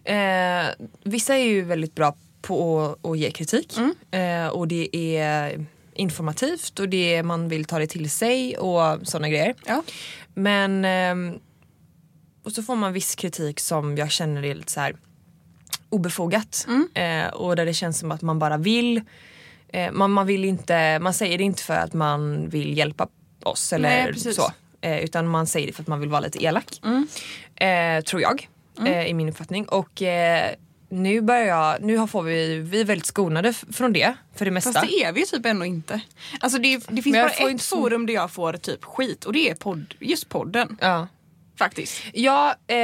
Eh, 0.03 0.65
vissa 1.03 1.35
är 1.35 1.43
ju 1.43 1.61
väldigt 1.61 1.95
bra 1.95 2.15
på 2.41 2.81
att, 2.81 3.05
att 3.05 3.17
ge 3.17 3.31
kritik. 3.31 3.77
Eh, 4.11 4.47
och 4.47 4.67
det 4.67 4.95
är 4.95 5.65
informativt 5.93 6.79
och 6.79 6.89
det 6.89 7.15
är, 7.15 7.23
man 7.23 7.49
vill 7.49 7.65
ta 7.65 7.79
det 7.79 7.87
till 7.87 8.09
sig 8.09 8.57
och 8.57 9.07
sådana 9.07 9.29
grejer. 9.29 9.55
Ja. 9.65 9.83
Men 10.33 10.85
ehm, 10.85 11.39
och 12.43 12.51
så 12.51 12.63
får 12.63 12.75
man 12.75 12.93
viss 12.93 13.15
kritik 13.15 13.59
som 13.59 13.97
jag 13.97 14.11
känner 14.11 14.45
är 14.45 14.55
lite 14.55 14.71
så 14.71 14.79
här 14.79 14.95
obefogat. 15.89 16.67
Eh, 16.93 17.27
och 17.27 17.55
där 17.55 17.65
det 17.65 17.73
känns 17.73 17.99
som 17.99 18.11
att 18.11 18.21
man 18.21 18.39
bara 18.39 18.57
vill 18.57 19.01
man, 19.91 20.11
man 20.11 20.27
vill 20.27 20.45
inte, 20.45 20.99
man 20.99 21.13
säger 21.13 21.37
det 21.37 21.43
inte 21.43 21.63
för 21.63 21.73
att 21.75 21.93
man 21.93 22.49
vill 22.49 22.77
hjälpa 22.77 23.07
oss 23.43 23.73
eller 23.73 23.89
Nej, 23.89 24.33
så. 24.33 24.51
Eh, 24.81 24.99
utan 25.03 25.27
man 25.27 25.47
säger 25.47 25.67
det 25.67 25.73
för 25.73 25.81
att 25.83 25.87
man 25.87 25.99
vill 25.99 26.09
vara 26.09 26.21
lite 26.21 26.43
elak. 26.43 26.81
Eh, 27.55 28.01
tror 28.03 28.21
jag, 28.21 28.47
eh, 28.85 29.05
i 29.07 29.13
min 29.13 29.29
uppfattning. 29.29 29.65
Och 29.65 30.01
eh, 30.01 30.51
nu 30.89 31.21
börjar 31.21 31.45
jag, 31.45 31.81
nu 31.81 31.97
har- 31.97 32.07
får 32.07 32.23
vi, 32.23 32.59
vi 32.59 32.81
är 32.81 32.85
väldigt 32.85 33.05
skonade 33.05 33.53
från 33.53 33.93
det 33.93 34.15
för 34.35 34.45
det 34.45 34.51
mesta. 34.51 34.73
Fast 34.73 34.87
det 34.87 35.03
är 35.03 35.11
vi 35.11 35.25
typ 35.25 35.45
ändå 35.45 35.65
inte. 35.65 36.01
Alltså 36.39 36.59
det, 36.59 36.77
det 36.89 37.01
finns 37.01 37.15
bara 37.15 37.29
ett 37.29 37.61
forum 37.81 38.05
där 38.05 38.13
jag 38.13 38.31
får 38.31 38.53
typ 38.53 38.83
skit 38.85 39.25
och 39.25 39.33
det 39.33 39.49
är 39.49 39.55
podd, 39.55 39.93
just 39.99 40.29
podden. 40.29 40.77
Ja. 40.81 41.07
Faktiskt. 41.57 42.01
Ja, 42.13 42.49
eh, 42.67 42.75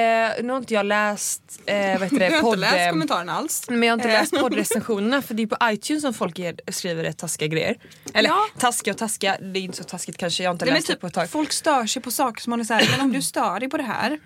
nu 0.43 0.49
har 0.49 0.57
inte 0.57 0.73
jag 0.73 0.85
läst, 0.85 1.41
eh, 1.65 1.75
vad 1.75 2.03
heter 2.03 2.19
det, 2.19 2.25
jag 2.29 2.31
har 2.31 2.41
podd... 2.41 2.53
inte 2.53 2.59
läst 2.71 2.77
eh, 2.77 2.89
kommentaren 2.89 3.29
alls. 3.29 3.65
Men 3.69 3.83
jag 3.83 3.89
har 3.89 3.97
inte 3.97 4.09
Eh. 4.09 4.19
läst 4.19 4.31
poddrecensionerna 4.39 5.21
för 5.21 5.33
det 5.33 5.43
är 5.43 5.47
på 5.47 5.57
iTunes 5.63 6.01
som 6.01 6.13
folk 6.13 6.39
ger, 6.39 6.55
skriver 6.71 7.03
rätt 7.03 7.17
taskiga 7.17 7.47
grejer. 7.47 7.75
Eller 8.13 8.29
Ja. 8.29 8.39
taskiga 8.59 8.91
och 8.93 8.97
taskiga, 8.97 9.37
det 9.41 9.59
är 9.59 9.61
inte 9.61 9.77
så 9.77 9.83
taskigt 9.83 10.17
kanske, 10.17 10.43
jag 10.43 10.49
har 10.49 10.53
inte 10.53 10.65
Nej, 10.65 10.73
läst 10.73 10.87
det 10.87 10.93
typ, 10.93 11.01
på 11.01 11.07
ett 11.07 11.13
tag. 11.13 11.29
folk 11.29 11.51
stör 11.51 11.85
sig 11.85 12.01
på 12.01 12.11
saker 12.11 12.41
som 12.41 12.49
man 12.49 12.59
är 12.59 12.63
såhär, 12.63 12.87
men 12.91 13.01
om 13.01 13.11
du 13.13 13.21
stör 13.33 13.59
dig 13.59 13.69
på 13.69 13.77
det 13.77 13.83
här, 13.83 14.19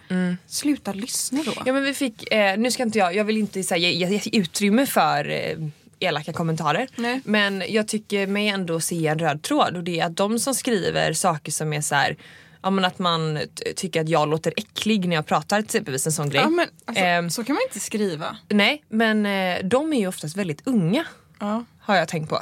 sluta 0.47 0.93
lyssna 0.93 1.43
då. 1.45 1.53
Ja 1.65 1.73
men 1.73 1.83
vi 1.83 1.93
fick, 1.93 2.33
eh, 2.33 2.57
nu 2.57 2.71
ska 2.71 2.83
inte 2.83 2.97
jag, 2.99 3.15
jag 3.15 3.23
vill 3.23 3.37
inte 3.37 3.63
så 3.63 3.73
här, 3.73 3.81
ge, 3.81 3.91
ge, 3.91 4.07
ge 4.23 4.39
utrymme 4.39 4.85
för 4.85 5.29
eh, 5.29 5.57
elaka 5.99 6.33
kommentarer. 6.33 6.87
Nej. 6.95 7.21
Men 7.25 7.63
jag 7.69 7.87
tycker 7.87 8.27
mig 8.27 8.47
ändå 8.47 8.79
se 8.79 9.07
en 9.07 9.19
röd 9.19 9.41
tråd 9.41 9.77
och 9.77 9.83
det 9.83 9.99
är 9.99 10.05
att 10.05 10.15
de 10.17 10.39
som 10.39 10.55
skriver 10.55 11.13
saker 11.13 11.51
som 11.51 11.73
är 11.73 11.81
så 11.81 11.95
här, 11.95 12.17
ja 12.61 12.69
men 12.69 12.85
att 12.85 12.99
man 12.99 13.39
tycker 13.75 14.01
att 14.01 14.09
jag 14.09 14.29
låter 14.29 14.53
äcklig 14.57 15.07
när 15.09 15.15
jag 15.15 15.25
pratar 15.25 15.59
exempelvis 15.59 16.05
en 16.05 16.11
sån 16.11 16.29
grej. 16.29 16.41
Ja, 16.41 16.49
men, 16.49 16.67
alltså, 16.85 17.03
Ehm. 17.03 17.29
så 17.29 17.43
kan 17.43 17.53
man 17.53 17.63
inte 17.67 17.79
skriva. 17.79 18.37
Nej 18.49 18.83
men 18.89 19.25
eh, 19.25 19.57
de 19.63 19.93
är 19.93 19.97
ju 19.99 20.07
oftast 20.07 20.37
väldigt 20.37 20.67
unga 20.67 21.05
Ja. 21.39 21.63
har 21.79 21.95
jag 21.95 22.07
tänkt 22.07 22.29
på. 22.29 22.41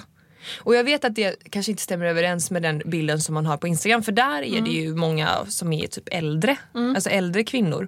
Och 0.58 0.76
jag 0.76 0.84
vet 0.84 1.06
att 1.06 1.16
det 1.16 1.36
kanske 1.50 1.72
inte 1.72 1.84
stämmer 1.84 2.06
överens 2.06 2.52
med 2.52 2.62
den 2.62 2.82
bilden 2.86 3.22
som 3.22 3.34
man 3.34 3.46
har 3.46 3.58
på 3.58 3.68
Instagram 3.68 4.04
för 4.04 4.12
där 4.12 4.42
är 4.42 4.48
Mm. 4.48 4.64
det 4.64 4.70
ju 4.72 4.96
många 4.96 5.30
som 5.48 5.74
är 5.74 5.88
typ 5.88 6.08
äldre, 6.12 6.58
alltså 6.74 7.10
äldre 7.10 7.44
kvinnor. 7.44 7.88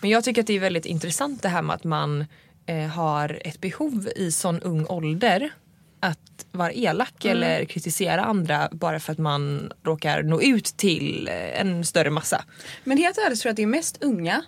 Men 0.00 0.10
jag 0.10 0.24
tycker 0.24 0.40
att 0.40 0.46
det 0.46 0.52
är 0.56 0.60
väldigt 0.60 0.86
intressant 0.86 1.42
det 1.42 1.48
här 1.48 1.62
med 1.62 1.74
att 1.74 1.84
man 1.84 2.26
eh, 2.66 2.86
har 2.86 3.40
ett 3.44 3.60
behov 3.60 4.08
i 4.16 4.32
sån 4.32 4.60
ung 4.60 4.86
ålder 4.86 5.50
att 6.00 6.46
vara 6.52 6.72
elak 6.72 7.24
Mm. 7.24 7.36
eller 7.36 7.64
kritisera 7.64 8.24
andra 8.24 8.68
bara 8.72 9.00
för 9.00 9.12
att 9.12 9.18
man 9.18 9.72
råkar 9.82 10.22
nå 10.22 10.42
ut 10.42 10.64
till 10.64 11.28
en 11.54 11.84
större 11.84 12.10
massa. 12.10 12.44
Men 12.84 12.98
helt 12.98 13.18
ärligt 13.18 13.40
tror 13.40 13.48
jag 13.48 13.52
att 13.52 13.56
det 13.56 13.62
är 13.62 13.66
mest 13.66 14.02
unga 14.02 14.42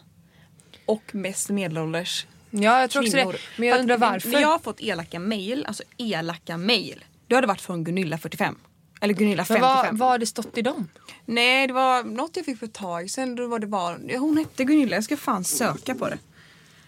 och 0.87 1.15
mest 1.15 1.49
medelålders 1.51 2.27
Ja 2.51 2.81
jag 2.81 2.91
tror 2.91 3.03
också 3.03 3.13
kvinnor. 3.17 3.33
det. 3.33 3.39
Men 3.57 3.69
jag 3.69 3.81
undrar 3.81 3.99
varför. 3.99 4.29
När 4.29 4.41
jag 4.41 4.49
har 4.49 4.59
fått 4.59 4.81
elaka 4.81 5.19
mail, 5.21 5.65
alltså 5.67 5.83
elaka 5.99 6.57
mail, 6.57 7.05
då 7.27 7.37
har 7.37 7.41
det 7.43 7.49
varit 7.49 7.61
från 7.61 7.85
Gunilla 7.85 8.19
45. 8.19 8.59
Eller 9.01 9.15
Gunilla 9.15 9.37
Men 9.43 9.47
55. 9.47 9.63
vad, 9.63 9.99
vad 9.99 10.09
har 10.09 10.19
det 10.19 10.27
stått 10.27 10.59
i 10.59 10.63
dem? 10.63 10.89
Nej 11.25 11.67
det 11.67 11.73
var 11.73 12.03
något 12.05 12.37
jag 12.37 12.45
fick 12.45 12.59
för 12.59 12.67
ett 12.67 12.73
tag 12.75 13.11
sen. 13.11 13.35
Då 13.35 13.47
var 13.47 13.59
det 13.59 13.67
var, 13.67 14.19
hon 14.19 14.37
hette 14.37 14.65
Gunilla, 14.65 14.97
jag 14.97 15.05
ska 15.05 15.17
fan 15.17 15.45
söka 15.45 15.95
på 15.95 16.09
det. 16.09 16.19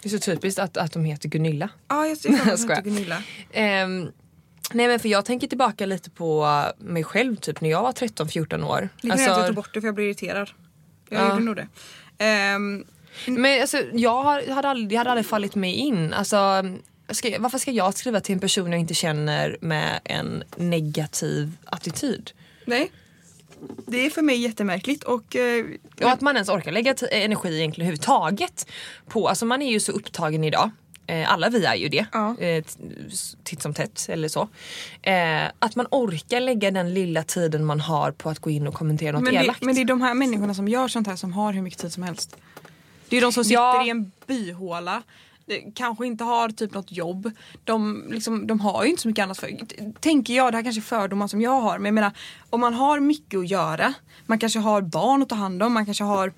Det 0.03 0.09
är 0.09 0.11
så 0.11 0.19
typiskt 0.19 0.59
att, 0.59 0.77
att 0.77 0.93
de 0.93 1.05
heter 1.05 1.29
Gunilla. 1.29 1.69
Ja 1.89 2.07
jag 2.07 2.21
tror 2.21 2.33
att 2.35 2.39
Jag 2.45 2.47
hon 2.47 2.59
skojar. 2.59 2.77
hette 2.77 2.89
Gunilla. 2.91 3.23
Ehm, 3.53 4.09
nej 4.75 4.89
men 4.89 4.99
för 5.01 5.09
jag 5.09 5.25
tänker 5.25 5.47
tillbaka 5.47 5.87
lite 5.87 6.11
på 6.11 6.63
mig 6.79 7.05
själv 7.05 7.37
typ 7.37 7.61
när 7.61 7.71
jag 7.71 7.83
var 7.83 7.93
13-14 7.93 8.65
år. 8.65 8.89
Kan 9.01 9.11
jag 9.11 9.21
att 9.21 9.27
jag 9.27 9.47
tog 9.47 9.57
bort 9.57 9.75
det 9.75 9.81
för 9.81 9.89
jag 9.89 9.95
blev 9.95 10.07
irriterad. 10.07 10.51
Jag 11.09 11.21
Ja. 11.23 11.31
gjorde 11.31 11.45
nog 11.45 11.57
det. 11.57 11.67
Ehm, 12.19 12.85
Men 13.27 13.61
alltså, 13.61 13.79
jag 13.93 14.23
har- 14.23 14.55
hade 14.55 14.69
aldrig, 14.69 14.89
det 14.89 14.97
hade 14.97 15.11
aldrig 15.11 15.27
fallit 15.27 15.55
mig 15.55 15.73
in. 15.75 16.13
Alltså, 16.13 16.65
ska, 17.11 17.29
jag- 17.29 17.41
varför 17.41 17.59
ska 17.59 17.71
jag 17.71 17.95
skriva 17.95 18.21
till 18.21 18.33
en 18.33 18.41
person 18.41 18.73
jag 18.73 18.81
inte 18.81 18.95
känner 18.95 19.57
med 19.61 20.01
en 20.05 20.43
negativ 20.57 21.53
attityd? 21.65 22.31
nej. 22.65 22.91
Det 23.87 24.07
är 24.07 24.11
för 24.11 24.23
mig 24.23 24.37
jättemärkligt 24.37 25.03
och 25.05 25.37
eh, 25.37 25.65
Och 26.03 26.11
att 26.11 26.21
man 26.21 26.37
ens 26.37 26.49
orkar 26.49 26.73
lägga 26.73 26.95
energi 27.11 27.49
egentligen 27.59 27.73
överhuvudtaget 27.89 28.67
på, 29.09 29.29
alltså 29.29 29.47
man 29.47 29.63
är 29.63 29.71
ju 29.71 29.81
så 29.81 29.93
upptagen 29.93 30.45
idag. 30.45 30.71
Eh, 31.07 31.33
alla 31.33 31.49
vi 31.49 31.65
är 31.65 31.75
ju 31.75 31.89
det, 31.89 32.07
Ja. 32.13 32.37
eh, 32.39 32.65
titt 33.45 33.63
som 33.63 33.75
tätt 33.75 34.07
eller 34.09 34.29
så. 34.29 34.49
Eh, 35.03 35.45
att 35.59 35.77
man 35.77 35.87
orkar 35.91 36.41
lägga 36.41 36.71
den 36.71 36.95
lilla 36.95 37.23
tiden 37.23 37.65
man 37.65 37.81
har 37.81 38.11
på 38.13 38.31
att 38.31 38.39
gå 38.39 38.51
in 38.51 38.67
och 38.67 38.75
kommentera 38.75 39.13
något 39.13 39.23
men, 39.23 39.35
det, 39.35 39.41
elakt. 39.41 39.63
men 39.63 39.75
det 39.75 39.81
är 39.81 39.85
de 39.85 40.01
här 40.03 40.15
människorna 40.15 40.55
som 40.55 40.69
gör 40.69 40.89
sånt 40.89 41.07
här 41.07 41.17
som 41.17 41.33
har 41.33 41.53
hur 41.53 41.63
mycket 41.63 41.81
tid 41.81 41.93
som 41.93 42.03
helst. 42.03 42.37
Det 43.09 43.17
är 43.17 43.21
de 43.21 43.33
som 43.33 43.45
sitter 43.45 43.55
Ja. 43.55 43.87
i 43.87 43.91
en 43.91 44.13
byhåla, 44.27 45.03
kanske 45.75 46.07
inte 46.07 46.25
har 46.25 46.49
typ 46.49 46.75
något 46.75 46.93
jobb. 46.93 47.31
De, 47.65 48.05
liksom, 48.11 48.47
de 48.47 48.61
har 48.61 48.85
ju 48.85 48.91
inte 48.91 49.03
så 49.03 49.09
mycket 49.09 49.23
annat 49.23 49.39
för. 49.39 49.51
Tänker 50.01 50.35
jag, 50.35 50.53
det 50.53 50.57
här 50.57 50.63
kanske 50.65 50.81
är 50.81 50.83
fördomar 50.83 51.29
som 51.29 51.41
jag 51.41 51.61
har, 51.61 51.79
men 51.79 51.85
jag 51.87 51.95
menar 51.95 52.13
om 52.51 52.61
man 52.61 52.75
har 52.75 53.01
mycket 53.01 53.39
att 53.41 53.49
göra, 53.51 53.95
man 54.27 54.39
kanske 54.39 54.59
har 54.59 54.83
barn 54.83 55.23
att 55.23 55.29
ta 55.29 55.35
hand 55.35 55.63
om, 55.63 55.73
man 55.73 55.85
kanske 55.85 56.05
har 56.05 56.33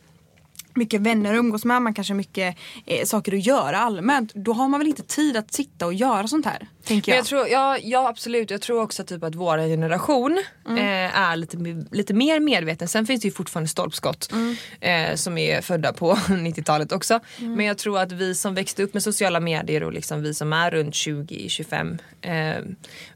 mycket 0.75 1.01
vänner 1.01 1.33
att 1.35 1.39
umgås 1.39 1.65
med, 1.65 1.83
man 1.83 1.95
kanske 1.95 2.13
har 2.13 2.17
mycket 2.17 2.57
eh, 2.87 3.05
saker 3.05 3.33
att 3.35 3.47
göra 3.47 3.79
allmänt. 3.79 4.35
Då 4.35 4.53
har 4.53 4.69
man 4.69 4.81
väl 4.81 4.87
inte 4.89 5.03
tid 5.03 5.37
att 5.37 5.53
sitta 5.55 5.87
och 5.87 5.95
göra 5.95 6.29
sånt 6.29 6.47
här. 6.47 6.69
Tänker 6.85 7.13
jag. 7.13 7.19
jag 7.19 7.27
tror, 7.27 7.49
ja, 7.49 7.79
ja 7.83 8.09
absolut, 8.09 8.51
jag 8.51 8.61
tror 8.61 8.83
också 8.83 9.05
typ 9.05 9.23
att 9.23 9.35
vår 9.35 9.59
generation 9.59 10.43
Mm. 10.69 10.79
eh, 10.79 11.19
är 11.21 11.37
lite, 11.37 11.57
lite 11.91 12.15
mer 12.15 12.41
medveten. 12.41 12.89
Sen 12.89 13.07
finns 13.07 13.23
det 13.23 13.29
ju 13.29 13.33
fortfarande 13.35 13.69
stolpskott 13.69 14.33
Mm. 14.33 14.57
eh, 14.81 15.15
som 15.17 15.39
är 15.39 15.61
födda 15.61 15.93
på 15.93 16.15
90-talet 16.29 16.93
också. 16.93 17.21
Men 17.39 17.67
jag 17.67 17.79
tror 17.79 17.99
att 18.01 18.13
vi 18.13 18.35
som 18.35 18.55
växte 18.55 18.83
upp 18.83 18.95
med 18.95 19.03
sociala 19.03 19.41
medier 19.41 19.83
och 19.83 19.93
liksom 19.93 20.23
vi 20.23 20.35
som 20.35 20.53
är 20.53 20.71
runt 20.71 20.95
20-25 20.95 21.99
eh, 22.21 22.63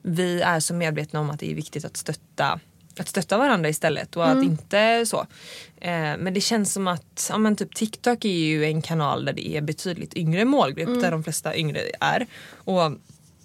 vi 0.02 0.40
är 0.40 0.60
så 0.60 0.74
medvetna 0.74 1.20
om 1.20 1.30
att 1.30 1.40
det 1.40 1.50
är 1.50 1.54
viktigt 1.54 1.84
att 1.84 1.96
stötta 1.96 2.60
att 3.02 3.08
stötta 3.08 3.38
varandra 3.38 3.68
istället 3.68 4.16
och 4.16 4.24
Mm. 4.24 4.38
att 4.38 4.44
inte 4.44 5.06
så. 5.06 5.26
Eh, 5.80 5.90
men 6.18 6.34
det 6.34 6.40
känns 6.40 6.72
som 6.72 6.88
att 6.88 7.26
ja, 7.30 7.38
men 7.38 7.56
typ 7.56 7.74
TikTok 7.74 8.24
är 8.24 8.28
ju 8.28 8.64
en 8.64 8.82
kanal 8.82 9.24
där 9.24 9.32
det 9.32 9.48
är 9.48 9.60
betydligt 9.60 10.16
yngre 10.16 10.44
målgrupp 10.44 10.88
Mm. 10.88 11.00
där 11.02 11.10
de 11.10 11.24
flesta 11.24 11.56
yngre 11.56 11.80
är. 12.00 12.26
Och 12.54 12.92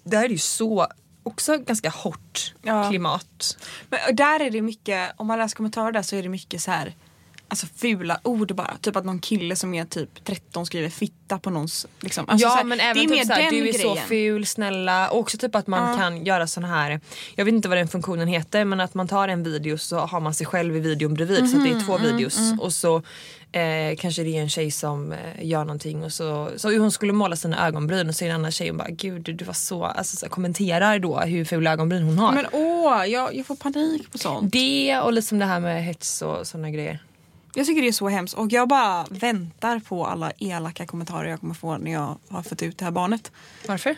där 0.04 0.18
är 0.24 0.28
det 0.28 0.34
ju 0.34 0.38
så 0.38 0.86
också 1.22 1.58
ganska 1.58 1.90
hårt 1.90 2.54
Ja. 2.62 2.88
klimat. 2.90 3.58
Men 3.90 4.16
där 4.16 4.40
är 4.40 4.50
det 4.50 4.62
mycket, 4.62 5.12
om 5.16 5.26
man 5.26 5.38
läser 5.38 5.56
kommentarer 5.56 5.92
där 5.92 6.02
så 6.02 6.16
är 6.16 6.22
det 6.22 6.28
mycket 6.28 6.62
så 6.62 6.70
här 6.70 6.94
Alltså 7.48 7.66
fula 7.76 8.20
ord 8.22 8.54
bara. 8.54 8.76
Typ 8.80 8.96
att 8.96 9.04
någon 9.04 9.18
kille 9.18 9.56
som 9.56 9.74
är 9.74 9.84
typ 9.84 10.24
13 10.24 10.66
skriver 10.66 10.88
fitta 10.88 11.38
på 11.38 11.50
någons... 11.50 11.86
Liksom. 12.00 12.24
Alltså 12.28 12.46
ja 12.46 12.50
så 12.50 12.56
här, 12.56 12.64
men 12.64 12.80
även 12.80 12.94
det 12.94 13.00
är 13.00 13.02
typ 13.02 13.10
mer 13.10 13.24
såhär, 13.24 13.42
den 13.42 13.50
du 13.64 13.68
är 13.68 13.72
så 13.72 13.78
grejen. 13.92 14.08
ful, 14.08 14.46
snälla. 14.46 15.10
Och 15.10 15.18
också 15.20 15.38
typ 15.38 15.54
att 15.54 15.66
man 15.66 15.90
Ja. 15.92 15.96
kan 15.98 16.24
göra 16.24 16.46
sån 16.46 16.64
här, 16.64 17.00
jag 17.34 17.44
vet 17.44 17.54
inte 17.54 17.68
vad 17.68 17.78
den 17.78 17.88
funktionen 17.88 18.28
heter 18.28 18.64
men 18.64 18.80
att 18.80 18.94
man 18.94 19.08
tar 19.08 19.28
en 19.28 19.42
video 19.42 19.78
så 19.78 19.98
har 19.98 20.20
man 20.20 20.34
sig 20.34 20.46
själv 20.46 20.76
i 20.76 20.80
videon 20.80 21.14
bredvid 21.14 21.50
så 21.50 21.56
att 21.56 21.64
det 21.64 21.70
är 21.70 21.74
Mhm, 21.74 21.84
två 21.86 21.96
mm, 21.98 22.16
videos 22.16 22.38
och 22.60 22.72
så 22.72 22.96
eh, 23.52 23.96
kanske 23.98 24.22
det 24.22 24.36
är 24.36 24.42
en 24.42 24.48
tjej 24.48 24.70
som 24.70 25.12
eh, 25.12 25.18
gör 25.46 25.64
någonting 25.64 26.04
och 26.04 26.12
så, 26.12 26.50
så 26.56 26.78
hon 26.78 26.92
skulle 26.92 27.12
måla 27.12 27.36
sina 27.36 27.66
ögonbryn 27.66 28.08
och 28.08 28.14
så 28.14 28.24
är 28.24 28.28
det 28.28 28.34
en 28.34 28.40
annan 28.40 28.52
tjej 28.52 28.70
och 28.70 28.76
bara 28.76 28.88
gud 28.90 29.22
du, 29.36 29.44
var 29.44 29.54
så, 29.54 29.84
alltså 29.84 30.16
så 30.16 30.28
kommenterar 30.28 30.98
då 30.98 31.20
hur 31.20 31.44
fula 31.44 31.72
ögonbryn 31.72 32.02
hon 32.02 32.18
har. 32.18 32.32
Men 32.32 32.46
åh, 32.52 33.06
jag, 33.06 33.34
jag 33.34 33.46
får 33.46 33.56
panik 33.56 34.12
på 34.12 34.18
sånt. 34.18 34.52
det 34.52 34.98
och 34.98 35.12
liksom 35.12 35.38
det 35.38 35.44
här 35.44 35.60
med 35.60 35.84
hets 35.84 36.22
och 36.22 36.46
såna 36.46 36.70
grejer. 36.70 36.98
Jag 37.54 37.66
tycker 37.66 37.82
det 37.82 37.88
är 37.88 37.92
så 37.92 38.08
hemskt 38.08 38.34
och 38.34 38.52
jag 38.52 38.68
bara 38.68 39.06
väntar 39.10 39.78
på 39.78 40.06
alla 40.06 40.32
elaka 40.38 40.86
kommentarer 40.86 41.30
jag 41.30 41.40
kommer 41.40 41.54
få 41.54 41.78
när 41.78 41.92
jag 41.92 42.18
har 42.28 42.42
fått 42.42 42.62
ut 42.62 42.78
det 42.78 42.84
här 42.84 42.92
barnet. 42.92 43.32
Varför? 43.66 43.96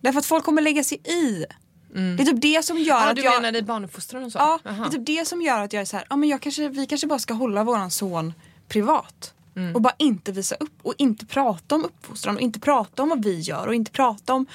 Därför 0.00 0.18
att 0.18 0.26
folk 0.26 0.44
kommer 0.44 0.62
lägga 0.62 0.84
sig 0.84 0.98
i. 1.04 1.46
Det 1.92 2.22
är 2.22 2.24
typ 2.24 2.42
det 2.42 2.64
som 2.64 2.78
gör 2.78 2.84
Ja, 2.86 3.10
att 3.10 3.16
du 3.16 3.22
jag... 3.22 3.42
menar 3.42 3.58
i 3.58 3.62
barnuppfostran 3.62 4.24
och 4.24 4.32
så? 4.32 4.38
Ja, 4.38 4.58
det 4.62 4.70
Jaha. 4.70 4.86
är 4.86 4.90
typ 4.90 5.06
det 5.06 5.28
som 5.28 5.42
gör 5.42 5.60
att 5.60 5.72
jag 5.72 5.80
är 5.80 5.84
så 5.84 5.96
här, 5.96 6.06
ja 6.10 6.16
men 6.16 6.28
jag 6.28 6.40
kanske, 6.42 6.68
vi 6.68 6.86
kanske 6.86 7.06
bara 7.06 7.18
ska 7.18 7.34
hålla 7.34 7.64
våran 7.64 7.90
son 7.90 8.32
privat. 8.68 9.34
Mm. 9.56 9.74
Och 9.74 9.82
bara 9.82 9.94
inte 9.98 10.32
visa 10.32 10.54
upp 10.54 10.78
och 10.82 10.94
inte 10.98 11.26
prata 11.26 11.74
om 11.74 11.84
uppfostran 11.84 12.36
och 12.36 12.42
inte 12.42 12.60
prata 12.60 13.02
om 13.02 13.08
vad 13.08 13.24
vi 13.24 13.40
gör 13.40 13.66
och 13.66 13.74
inte 13.74 13.90
prata 13.90 14.34
om 14.34 14.46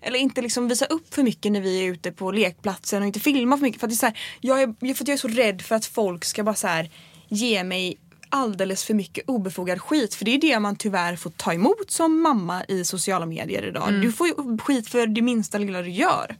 eller 0.00 0.18
inte 0.18 0.42
liksom 0.42 0.68
visa 0.68 0.84
upp 0.84 1.14
för 1.14 1.22
mycket 1.22 1.52
när 1.52 1.60
vi 1.60 1.86
är 1.86 1.92
ute 1.92 2.12
på 2.12 2.32
lekplatsen 2.32 3.02
och 3.02 3.06
inte 3.06 3.20
filma 3.20 3.56
för 3.56 3.62
mycket. 3.62 3.80
För 3.80 3.86
att, 3.86 3.90
det 3.90 3.94
är 3.94 3.96
så 3.96 4.06
här, 4.06 4.18
jag, 4.40 4.62
är, 4.62 4.94
för 4.94 5.04
jag 5.04 5.14
är 5.14 5.16
så 5.16 5.28
rädd 5.28 5.62
för 5.62 5.74
att 5.74 5.86
folk 5.86 6.24
ska 6.24 6.44
bara 6.44 6.54
så 6.54 6.66
här, 6.66 6.90
ge 7.30 7.64
mig 7.64 7.98
alldeles 8.28 8.84
för 8.84 8.94
mycket 8.94 9.28
obefogad 9.28 9.80
skit. 9.80 10.14
För 10.14 10.24
det 10.24 10.30
är 10.30 10.40
det 10.40 10.60
man 10.60 10.76
tyvärr 10.76 11.16
får 11.16 11.30
ta 11.30 11.52
emot 11.54 11.90
som 11.90 12.22
mamma 12.22 12.64
i 12.64 12.84
sociala 12.84 13.26
medier 13.26 13.66
idag. 13.66 13.88
Mm. 13.88 14.00
Du 14.00 14.12
får 14.12 14.26
ju 14.26 14.58
skit 14.58 14.88
för 14.88 15.06
det 15.06 15.22
minsta 15.22 15.58
lilla 15.58 15.82
du 15.82 15.90
gör. 15.90 16.36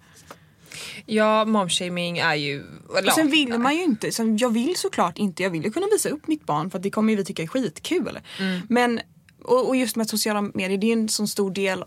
Ja, 1.06 1.44
momshaming 1.44 2.18
är 2.18 2.34
ju... 2.34 2.64
Och 2.88 3.12
sen 3.14 3.30
vill 3.30 3.58
man 3.58 3.76
ju 3.76 3.82
inte, 3.82 4.12
sen, 4.12 4.36
jag 4.36 4.50
vill 4.50 4.76
såklart 4.76 5.18
inte, 5.18 5.42
jag 5.42 5.50
vill 5.50 5.64
ju 5.64 5.70
kunna 5.70 5.86
visa 5.92 6.08
upp 6.08 6.26
mitt 6.26 6.46
barn 6.46 6.70
för 6.70 6.78
att 6.78 6.82
det 6.82 6.90
kommer 6.90 7.16
vi 7.16 7.24
tycka 7.24 7.42
är 7.42 7.46
skitkul. 7.46 8.18
Mm. 8.38 8.60
Men, 8.68 9.00
och, 9.42 9.68
och 9.68 9.76
just 9.76 9.96
med 9.96 10.08
sociala 10.08 10.42
medier, 10.42 10.78
det 10.78 10.86
är 10.86 10.92
en 10.92 11.08
sån 11.08 11.28
stor 11.28 11.50
del 11.50 11.84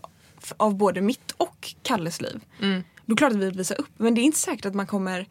av 0.56 0.74
både 0.76 1.00
mitt 1.00 1.34
och 1.36 1.74
Kalles 1.82 2.20
liv. 2.20 2.40
Mm. 2.60 2.84
Då 3.06 3.12
är 3.12 3.14
det 3.14 3.16
klart 3.16 3.32
att 3.32 3.38
vi 3.38 3.44
vill 3.44 3.58
visa 3.58 3.74
upp 3.74 3.90
men 3.96 4.14
det 4.14 4.20
är 4.20 4.22
inte 4.22 4.38
säkert 4.38 4.66
att 4.66 4.74
man 4.74 4.86
kommer 4.86 5.26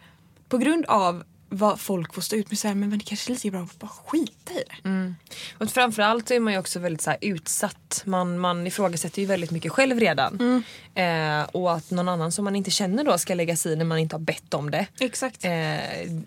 på 0.50 0.58
grund 0.58 0.86
av 0.86 1.24
vad 1.54 1.80
folk 1.80 2.14
får 2.14 2.22
stå 2.22 2.36
ut 2.36 2.50
med 2.50 2.60
säga 2.60 2.76
men, 2.76 2.90
men 2.90 3.00
det 3.00 3.06
kanske 3.06 3.32
är 3.32 3.34
lika 3.34 3.52
bra 3.52 3.62
att 3.62 3.80
bara 3.80 3.88
skita 3.88 4.54
i 4.54 4.64
det. 4.68 4.90
Mm. 4.90 5.16
Och 5.58 5.70
framförallt 5.70 6.32
är 6.32 6.40
man 6.40 6.54
ju 6.54 6.60
också 6.60 6.80
väldigt 6.80 7.02
så 7.02 7.10
här 7.10 7.20
utsatt. 7.22 8.04
Man, 8.06 8.40
man 8.40 8.68
ifrågasätter 8.68 9.22
ju 9.22 9.26
väldigt 9.26 9.52
mycket 9.52 9.72
själv 9.72 10.00
redan. 10.00 10.64
Eh, 10.96 11.44
och 11.44 11.74
att 11.74 11.92
någon 11.92 12.10
annan 12.10 12.32
som 12.32 12.46
man 12.46 12.56
inte 12.56 12.72
känner 12.72 13.04
då 13.04 13.18
ska 13.18 13.34
lägga 13.34 13.56
sig 13.56 13.74
i 13.74 13.76
när 13.76 13.86
man 13.86 13.98
inte 13.98 14.16
har 14.16 14.22
bett 14.22 14.54
om 14.54 14.72
det. 14.72 14.88
Exakt. 15.00 15.46
Eh, 15.46 15.52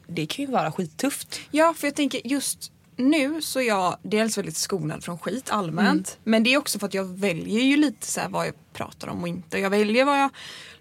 det 0.07 0.27
kan 0.27 0.45
ju 0.45 0.51
vara 0.51 0.73
skittufft. 0.73 1.41
Ja, 1.51 1.75
för 1.79 1.87
jag 1.87 1.95
tänker 1.95 2.21
just 2.25 2.73
nu 2.97 3.43
så 3.43 3.61
är 3.61 3.65
jag 3.65 3.97
dels 4.03 4.39
väldigt 4.39 4.57
skonad 4.57 5.05
från 5.05 5.19
skit 5.19 5.51
allmänt. 5.51 6.09
Mm. 6.09 6.21
Men 6.25 6.43
det 6.43 6.55
är 6.55 6.59
också 6.59 6.79
för 6.79 6.87
att 6.87 6.95
jag 6.95 7.05
väljer 7.05 7.61
ju 7.61 7.77
lite 7.77 8.07
så 8.07 8.21
vad 8.29 8.47
jag 8.47 8.55
pratar 8.73 9.09
om 9.09 9.23
och 9.23 9.29
inte. 9.29 9.59
Jag 9.59 9.71
väljer 9.71 10.05
vad 10.05 10.21
jag 10.21 10.31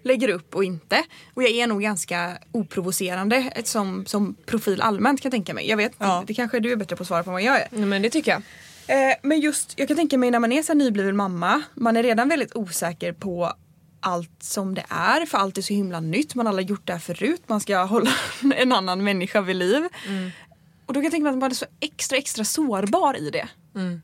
lägger 0.02 0.28
upp 0.28 0.54
och 0.54 0.64
inte. 0.64 1.02
Och 1.34 1.42
jag 1.42 1.50
är 1.50 1.66
nog 1.66 1.82
ganska 1.82 2.38
oprovocerande 2.52 3.52
som, 3.64 4.06
som 4.06 4.34
profil 4.46 4.80
allmänt 4.80 5.20
kan 5.20 5.28
jag 5.28 5.32
tänka 5.32 5.54
mig. 5.54 5.68
Jag 5.68 5.76
vet, 5.76 5.92
Ja. 5.98 6.24
det 6.26 6.34
kanske 6.34 6.60
du 6.60 6.72
är 6.72 6.76
bättre 6.76 6.96
på 6.96 7.02
att 7.02 7.06
svara 7.08 7.22
på 7.24 7.30
än 7.30 7.34
vad 7.34 7.42
jag 7.42 7.60
är. 7.60 7.68
Men 7.70 8.02
det 8.02 8.10
tycker 8.10 8.30
jag. 8.30 8.42
Eh, 8.88 9.14
men 9.22 9.40
just, 9.40 9.72
jag 9.76 9.88
kan 9.88 9.96
tänka 9.96 10.18
mig 10.18 10.30
när 10.30 10.38
man 10.40 10.52
är 10.52 10.62
så 10.62 10.74
nybliven 10.74 11.16
mamma, 11.16 11.62
man 11.74 11.96
är 11.96 12.02
redan 12.02 12.28
väldigt 12.28 12.56
osäker 12.56 13.12
på 13.12 13.52
allt 14.00 14.42
som 14.42 14.74
det 14.74 14.84
är 14.88 15.26
för 15.26 15.38
allt 15.38 15.58
är 15.58 15.62
så 15.62 15.74
himla 15.74 16.00
nytt. 16.00 16.34
Man 16.34 16.46
har 16.46 16.50
aldrig 16.52 16.70
gjort 16.70 16.86
det 16.86 16.92
här 16.92 17.00
förut. 17.00 17.42
Man 17.46 17.60
ska 17.60 17.82
hålla 17.84 18.10
en 18.56 18.72
annan 18.72 19.04
människa 19.04 19.40
vid 19.40 19.56
liv. 19.56 19.88
Och 20.86 20.92
då 20.94 21.00
kan 21.00 21.02
jag 21.04 21.12
tänka 21.12 21.24
mig 21.24 21.32
att 21.32 21.38
man 21.38 21.50
är 21.50 21.54
så 21.54 21.66
extra 21.80 22.16
extra 22.18 22.44
sårbar 22.44 23.16
i 23.16 23.30
det. 23.30 23.48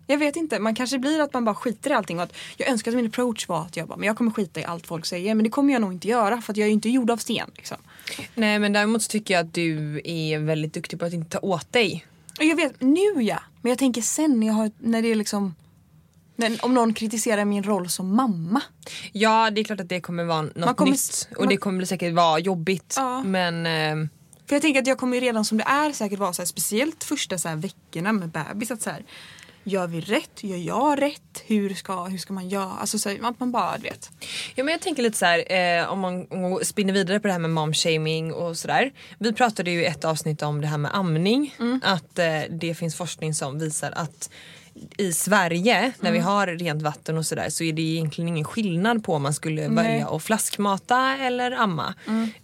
Jag 0.06 0.18
vet 0.18 0.36
inte, 0.36 0.58
man 0.58 0.74
kanske 0.74 0.98
blir 0.98 1.20
att 1.20 1.32
man 1.32 1.44
bara 1.44 1.54
skiter 1.54 1.90
i 1.90 1.94
allting. 1.94 2.16
Och 2.18 2.22
att 2.24 2.34
jag 2.56 2.68
önskar 2.68 2.90
att 2.90 2.96
min 2.96 3.06
approach 3.06 3.48
var 3.48 3.60
att 3.62 3.76
jag 3.76 3.88
bara, 3.88 3.96
men 3.96 4.06
jag 4.06 4.16
kommer 4.16 4.30
skita 4.30 4.60
i 4.60 4.64
allt 4.64 4.86
folk 4.86 5.06
säger. 5.06 5.34
Men 5.34 5.44
det 5.44 5.50
kommer 5.50 5.72
jag 5.72 5.80
nog 5.82 5.92
inte 5.92 6.08
göra 6.08 6.42
för 6.42 6.52
att 6.52 6.56
jag 6.56 6.68
är 6.68 6.72
inte 6.72 6.88
gjord 6.88 7.10
av 7.10 7.16
sten. 7.16 7.50
Liksom. 7.56 7.76
Nej 8.34 8.58
men 8.58 8.72
däremot 8.72 9.02
så 9.02 9.08
tycker 9.08 9.34
jag 9.34 9.46
att 9.46 9.54
du 9.54 10.00
är 10.04 10.38
väldigt 10.38 10.74
duktig 10.74 10.98
på 10.98 11.04
att 11.04 11.12
inte 11.12 11.30
ta 11.30 11.38
åt 11.38 11.72
dig. 11.72 12.06
Jag 12.38 12.56
vet, 12.56 12.80
nu 12.80 13.22
ja. 13.22 13.38
Men 13.62 13.70
jag 13.70 13.78
tänker 13.78 14.02
sen 14.02 14.40
när, 14.40 14.46
jag 14.46 14.54
har, 14.54 14.70
när 14.78 15.02
det 15.02 15.08
är 15.08 15.14
liksom 15.14 15.54
Men 16.36 16.58
om 16.62 16.74
någon 16.74 16.94
kritiserar 16.94 17.44
min 17.44 17.62
roll 17.62 17.88
som 17.88 18.16
mamma. 18.16 18.62
Ja 19.12 19.50
det 19.50 19.60
är 19.60 19.64
klart 19.64 19.80
att 19.80 19.88
det 19.88 20.00
kommer 20.00 20.24
vara 20.24 20.42
något 20.42 20.76
kommer- 20.76 20.90
nytt 20.92 21.28
och 21.36 21.40
man- 21.40 21.48
det 21.48 21.56
kommer 21.56 21.84
säkert 21.84 22.14
vara 22.14 22.38
jobbigt. 22.38 22.94
Ja. 22.96 23.22
Men 23.22 23.66
eh, 23.66 24.08
För 24.52 24.56
jag 24.56 24.62
tänker 24.62 24.80
att 24.80 24.86
jag 24.86 24.98
kommer 24.98 25.20
redan 25.20 25.44
som 25.44 25.58
det 25.58 25.64
är 25.64 25.92
säkert 25.92 26.18
vara 26.18 26.32
så 26.32 26.42
här, 26.42 26.46
speciellt 26.46 27.04
första 27.04 27.38
så 27.38 27.48
här, 27.48 27.56
veckorna 27.56 28.12
med 28.12 28.28
bebis 28.28 28.70
att 28.70 28.82
så 28.82 28.90
här, 28.90 29.04
Gör 29.64 29.86
vi 29.86 30.00
rätt? 30.00 30.44
Gör 30.44 30.56
jag 30.56 31.02
rätt? 31.02 31.42
Hur 31.46 31.74
ska, 31.74 32.04
hur 32.04 32.18
ska 32.18 32.32
man 32.32 32.48
göra? 32.48 32.70
Alltså 32.70 32.98
så 32.98 33.10
att 33.22 33.40
man 33.40 33.52
bara 33.52 33.78
du 33.78 33.82
vet. 33.82 34.10
Ja 34.54 34.64
men 34.64 34.72
jag 34.72 34.80
tänker 34.80 35.02
lite 35.02 35.18
så 35.18 35.26
här, 35.26 35.52
eh, 35.52 35.92
om, 35.92 36.00
man, 36.00 36.26
om 36.30 36.40
man 36.40 36.64
spinner 36.64 36.92
vidare 36.92 37.20
på 37.20 37.26
det 37.26 37.32
här 37.32 37.40
med 37.40 37.50
momshaming 37.50 38.32
och 38.32 38.56
sådär. 38.56 38.92
Vi 39.18 39.32
pratade 39.32 39.70
ju 39.70 39.82
i 39.82 39.86
ett 39.86 40.04
avsnitt 40.04 40.42
om 40.42 40.60
det 40.60 40.66
här 40.66 40.78
med 40.78 40.94
amning. 40.94 41.54
Att 41.82 42.18
eh, 42.18 42.40
det 42.50 42.74
finns 42.74 42.96
forskning 42.96 43.34
som 43.34 43.58
visar 43.58 43.92
att 43.92 44.30
i 44.98 45.12
Sverige 45.12 45.92
när 46.00 46.12
vi 46.12 46.18
har 46.18 46.46
rent 46.46 46.82
vatten 46.82 47.18
och 47.18 47.26
sådär 47.26 47.48
så 47.48 47.64
är 47.64 47.72
det 47.72 47.82
egentligen 47.82 48.28
ingen 48.28 48.44
skillnad 48.44 49.04
på 49.04 49.14
om 49.14 49.22
man 49.22 49.34
skulle 49.34 49.68
välja 49.68 50.08
att 50.08 50.22
flaskmata 50.22 51.16
eller 51.20 51.50
amma. 51.50 51.94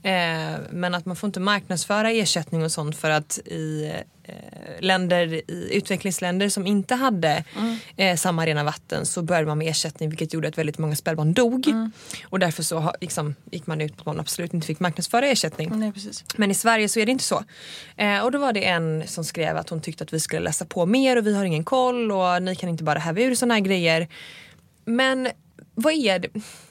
Eh, 0.02 0.60
men 0.70 0.94
att 0.94 1.06
man 1.06 1.16
får 1.16 1.26
inte 1.26 1.40
marknadsföra 1.40 2.10
ersättning 2.10 2.64
och 2.64 2.72
sånt 2.72 2.96
för 2.96 3.10
att 3.10 3.38
i 3.38 3.92
länder, 4.80 5.34
i 5.34 5.68
utvecklingsländer 5.70 6.48
som 6.48 6.66
inte 6.66 6.94
hade 6.94 7.44
eh, 7.96 8.16
samma 8.16 8.46
rena 8.46 8.64
vatten 8.64 9.06
så 9.06 9.22
började 9.22 9.46
man 9.46 9.58
med 9.58 9.70
ersättning 9.70 10.08
vilket 10.08 10.34
gjorde 10.34 10.48
att 10.48 10.58
väldigt 10.58 10.78
många 10.78 10.96
spädbarn 10.96 11.32
dog. 11.32 11.66
Och 12.24 12.38
därför 12.38 12.62
så 12.62 12.92
liksom, 13.00 13.34
gick 13.50 13.66
man 13.66 13.80
ut 13.80 13.96
på 13.96 14.00
att 14.00 14.06
man 14.06 14.20
absolut 14.20 14.54
inte 14.54 14.66
fick 14.66 14.80
marknadsföra 14.80 15.26
ersättning. 15.26 15.78
Nej. 15.78 15.92
Men 16.36 16.50
i 16.50 16.54
Sverige 16.54 16.88
så 16.88 17.00
är 17.00 17.06
det 17.06 17.12
inte 17.12 17.24
så. 17.24 17.44
Eh, 17.96 18.20
och 18.20 18.32
då 18.32 18.38
var 18.38 18.52
det 18.52 18.64
en 18.64 19.02
som 19.06 19.24
skrev 19.24 19.56
att 19.56 19.68
hon 19.68 19.80
tyckte 19.80 20.04
att 20.04 20.12
vi 20.12 20.20
skulle 20.20 20.42
läsa 20.42 20.64
på 20.64 20.86
mer 20.86 21.16
och 21.16 21.26
vi 21.26 21.36
har 21.36 21.44
ingen 21.44 21.64
koll 21.64 22.12
och 22.12 22.42
ni 22.42 22.56
kan 22.56 22.68
inte 22.68 22.84
bara 22.84 22.98
häva 22.98 23.20
ur 23.20 23.34
såna 23.34 23.54
här 23.54 23.60
grejer. 23.60 24.08
Men 24.84 25.28
vad 25.74 25.92
är 25.92 26.18
det? 26.18 26.28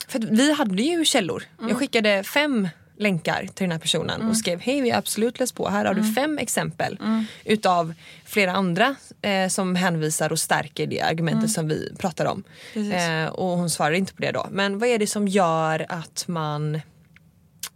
För 0.07 0.19
vi 0.19 0.53
hade 0.53 0.83
ju 0.83 1.05
källor. 1.05 1.43
Jag 1.59 1.77
skickade 1.77 2.23
fem 2.23 2.67
länkar 2.97 3.39
till 3.41 3.63
den 3.63 3.71
här 3.71 3.79
personen 3.79 4.29
och 4.29 4.37
skrev 4.37 4.59
hej 4.59 4.81
vi 4.81 4.89
har 4.89 4.97
absolut 4.97 5.39
läst 5.39 5.55
på. 5.55 5.69
Här 5.69 5.85
har 5.85 5.93
du 5.93 6.13
fem 6.13 6.37
exempel 6.37 6.97
utav 7.43 7.93
flera 8.25 8.51
andra 8.51 8.95
eh, 9.21 9.47
som 9.47 9.75
hänvisar 9.75 10.31
och 10.31 10.39
stärker 10.39 10.87
det 10.87 11.01
argumentet 11.01 11.51
som 11.51 11.67
vi 11.67 11.95
pratar 11.97 12.25
om. 12.25 12.43
Eh, 12.73 13.29
och 13.29 13.57
hon 13.57 13.69
svarar 13.69 13.91
inte 13.91 14.13
på 14.13 14.21
det 14.21 14.31
då. 14.31 14.47
Men 14.51 14.79
vad 14.79 14.89
är 14.89 14.97
det 14.97 15.07
som 15.07 15.27
gör 15.27 15.85
att 15.89 16.27
man 16.27 16.81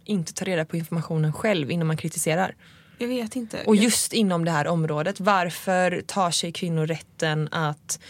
inte 0.04 0.32
tar 0.32 0.46
reda 0.46 0.64
på 0.64 0.76
informationen 0.76 1.32
själv 1.32 1.70
innan 1.70 1.86
man 1.86 1.96
kritiserar? 1.96 2.54
Jag 2.98 3.08
vet 3.08 3.36
inte. 3.36 3.62
Och 3.66 3.76
just 3.76 4.12
inom 4.12 4.44
det 4.44 4.50
här 4.50 4.66
området, 4.66 5.20
varför 5.20 6.02
tar 6.06 6.30
sig 6.30 6.52
kvinnor 6.52 6.86
rätten 6.86 7.48
att 7.52 8.00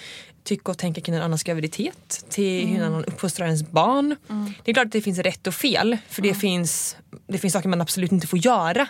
tycka 0.45 0.71
och 0.73 0.79
tänka 0.79 1.01
kring 1.01 1.15
en 1.15 1.23
annans 1.23 1.43
graviditet, 1.43 2.25
till 2.29 2.67
hur 2.67 2.77
en 2.79 2.85
annan 2.85 3.05
uppfostrar 3.05 3.47
ens 3.47 3.71
barn. 3.71 4.17
Det 4.65 4.71
är 4.71 4.75
klart 4.75 4.87
att 4.87 4.93
det 4.93 5.01
finns 5.03 5.19
rätt 5.19 5.47
och 5.47 5.55
fel 5.55 5.97
för 6.09 6.23
det, 6.23 6.35
finns, 6.35 6.97
det 7.27 7.39
finns 7.39 7.53
saker 7.53 7.69
man 7.69 7.81
absolut 7.81 8.13
inte 8.13 8.27
får 8.27 8.39
göra. 8.39 8.87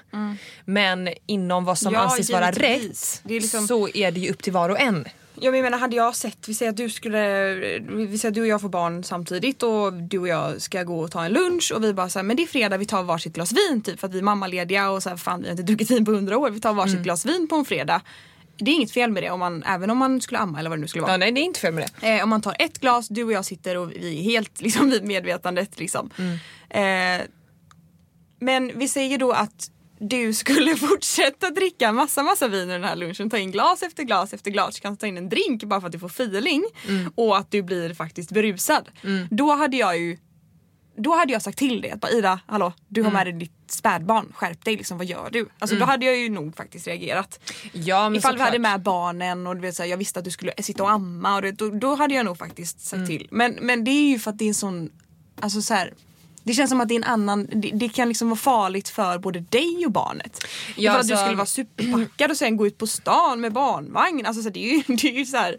Men 0.64 1.09
inom 1.26 1.64
vad 1.64 1.78
som 1.78 1.92
Ja, 1.94 2.00
anses 2.00 2.30
vara 2.30 2.50
rätt 2.50 3.21
Det 3.25 3.35
är 3.37 3.40
liksom- 3.40 3.66
så 3.66 3.88
är 3.94 4.11
det 4.11 4.21
ju 4.21 4.30
upp 4.30 4.42
till 4.42 4.52
var 4.52 4.68
och 4.68 4.80
en. 4.80 5.04
Ja, 5.35 5.50
men 5.50 5.59
jag 5.61 5.64
menar 5.64 5.78
hade 5.78 5.97
jag 5.97 6.16
sett, 6.16 6.49
vi 6.49 6.54
säger 6.54 6.71
att 6.71 6.76
du 6.76 6.90
skulle, 6.90 7.54
vi 7.90 8.18
säger 8.18 8.30
att 8.30 8.35
du 8.35 8.40
och 8.40 8.47
jag 8.47 8.61
får 8.61 8.68
barn 8.68 9.04
samtidigt 9.04 9.62
och 9.62 9.92
du 9.92 10.18
och 10.18 10.28
jag 10.28 10.62
ska 10.62 10.82
gå 10.82 11.00
och 11.00 11.11
ta 11.11 11.25
en 11.25 11.32
lunch 11.32 11.73
och 11.75 11.85
vi 11.85 11.92
bara 11.94 12.09
såhär, 12.09 12.25
men 12.25 12.37
det 12.37 12.42
är 12.42 12.47
fredag 12.47 12.76
vi 12.76 12.87
tar 12.87 13.02
varsitt 13.02 13.32
glas 13.35 13.52
vin 13.52 13.82
typ 13.82 14.00
för 14.00 14.06
att 14.09 14.14
vi 14.14 14.18
är 14.18 14.23
mammalediga 14.23 14.90
och 14.90 15.02
så 15.02 15.09
här, 15.09 15.16
fan 15.16 15.40
vi 15.42 15.47
har 15.47 15.50
inte 15.50 15.62
druckit 15.62 15.90
vin 15.90 16.04
på 16.04 16.12
hundra 16.12 16.38
år, 16.38 16.50
vi 16.50 16.61
tar 16.61 16.73
varsitt 16.75 16.99
glas 17.02 17.26
vin 17.26 17.49
på 17.49 17.56
en 17.56 17.64
fredag. 17.64 18.00
Det 18.64 18.71
är 18.71 18.75
inget 18.75 18.90
fel 18.90 19.11
med 19.11 19.23
det 19.23 19.31
om 19.31 19.40
man, 19.40 19.62
även 19.62 19.90
om 19.90 19.99
man 19.99 20.21
skulle 20.21 20.38
amma 20.38 20.59
eller 20.59 20.71
vad 20.71 20.78
det 20.78 20.81
nu 20.81 20.88
skulle 20.88 21.02
vara. 21.02 21.12
Ja, 21.12 21.16
nej 21.16 21.33
det 21.33 21.40
är 21.40 21.42
inte 21.42 21.61
fel 21.61 21.75
med 21.75 21.90
det. 22.00 22.09
Eh, 22.09 22.23
om 22.23 22.31
man 22.31 22.42
tar 22.42 22.57
ett 22.59 22.78
glas, 22.81 23.09
du 23.09 23.25
och 23.25 23.33
jag 23.33 23.45
sitter 23.45 23.76
och 23.76 23.92
vi 23.92 24.19
är 24.19 24.23
helt 24.23 24.61
liksom, 24.61 24.90
vid 24.90 25.04
medvetandet. 25.04 25.78
Liksom. 25.78 26.11
Eh, 26.71 26.83
men 28.40 28.78
vi 28.78 28.88
säger 28.88 29.19
då 29.19 29.33
att 29.33 29.71
du 29.99 30.33
skulle 30.33 30.76
fortsätta 30.88 31.50
dricka 31.50 31.92
massa 31.92 32.23
massa 32.23 32.49
vin 32.49 32.71
i 32.71 32.73
den 32.73 32.85
här 32.85 32.97
lunchen. 32.97 33.31
Ta 33.31 33.38
in 33.38 33.50
glas 33.52 33.83
efter 33.83 34.02
glas 34.02 34.33
efter 34.33 34.51
glas. 34.51 34.75
Du 34.75 34.81
kan 34.81 34.96
ta 34.96 35.07
in 35.07 35.16
en 35.16 35.29
drink 35.29 35.64
bara 35.64 35.81
för 35.81 35.87
att 35.87 35.92
du 35.92 35.98
får 35.98 36.09
feeling. 36.09 36.64
Och 37.14 37.38
att 37.38 37.51
du 37.51 37.62
blir 37.62 37.94
faktiskt 37.94 38.31
berusad. 38.31 38.88
Då 39.31 39.55
hade 39.55 39.77
jag 39.77 39.98
ju 39.98 40.18
då 40.96 41.14
hade 41.16 41.33
jag 41.33 41.42
sagt 41.42 41.59
till 41.59 41.81
dig 41.81 41.90
att 41.90 42.00
bara, 42.00 42.12
Ida, 42.12 42.40
hallå, 42.46 42.72
du 42.88 43.02
har 43.02 43.11
med 43.11 43.26
dig 43.26 43.33
ditt 43.33 43.52
spädbarn, 43.66 44.33
skärp 44.35 44.64
dig, 44.64 44.76
liksom, 44.76 44.98
vad 44.98 45.07
gör 45.07 45.28
du? 45.33 45.48
Alltså, 45.59 45.76
Då 45.76 45.85
hade 45.85 46.07
jag 46.07 46.16
ju 46.16 46.28
nog 46.28 46.57
faktiskt 46.57 46.87
reagerat. 46.87 47.40
Ja, 47.72 48.09
men 48.09 48.18
Ifall 48.18 48.37
vi 48.37 48.42
hade 48.42 48.59
med 48.59 48.83
barnen 48.83 49.46
och 49.46 49.55
du 49.55 49.61
vet, 49.62 49.74
så 49.76 49.83
här, 49.83 49.90
jag 49.90 49.96
visste 49.96 50.18
att 50.18 50.24
du 50.24 50.31
skulle 50.31 50.52
sitta 50.59 50.83
och 50.83 50.90
amma 50.90 51.37
och 51.37 51.42
det, 51.42 51.52
då, 51.52 51.70
då 51.70 51.94
hade 51.94 52.14
jag 52.14 52.24
nog 52.24 52.38
faktiskt 52.38 52.81
sagt 52.81 52.96
Mm. 52.96 53.07
till. 53.09 53.28
Men, 53.31 53.52
men 53.61 53.85
det 53.85 53.90
är 53.90 54.09
ju 54.11 54.18
för 54.18 54.31
att 54.31 54.38
det 54.38 54.44
är 54.44 54.48
en 54.48 54.55
sån, 54.55 54.90
alltså 55.40 55.62
så 55.62 55.74
här, 55.74 55.94
det 56.44 56.52
känns 56.55 56.70
som 56.70 56.81
att 56.81 56.88
det 56.88 56.94
är 56.94 56.96
en 56.96 57.05
annan, 57.05 57.48
det, 57.52 57.70
det 57.74 57.88
kan 57.88 58.09
liksom 58.09 58.28
vara 58.28 58.38
farligt 58.38 58.88
för 58.88 59.18
både 59.18 59.40
dig 59.40 59.83
och 59.87 59.92
barnet. 59.92 60.38
Ja, 60.76 60.90
Ifall 60.90 61.00
att 61.00 61.09
du 61.09 61.14
alltså- 61.14 61.24
skulle 61.24 61.37
vara 61.37 61.46
superpackad 61.46 62.31
och 62.31 62.37
sen 62.37 62.57
gå 62.57 62.66
ut 62.66 62.78
på 62.78 62.87
stan 62.87 63.40
med 63.40 63.52
barnvagn. 63.52 64.26
Alltså 64.26 64.42
så 64.42 64.48
det 64.48 64.64
är 64.64 64.74
ju, 64.76 64.83
det 64.96 65.09
är 65.09 65.18
ju 65.18 65.24
så 65.24 65.37
här, 65.37 65.57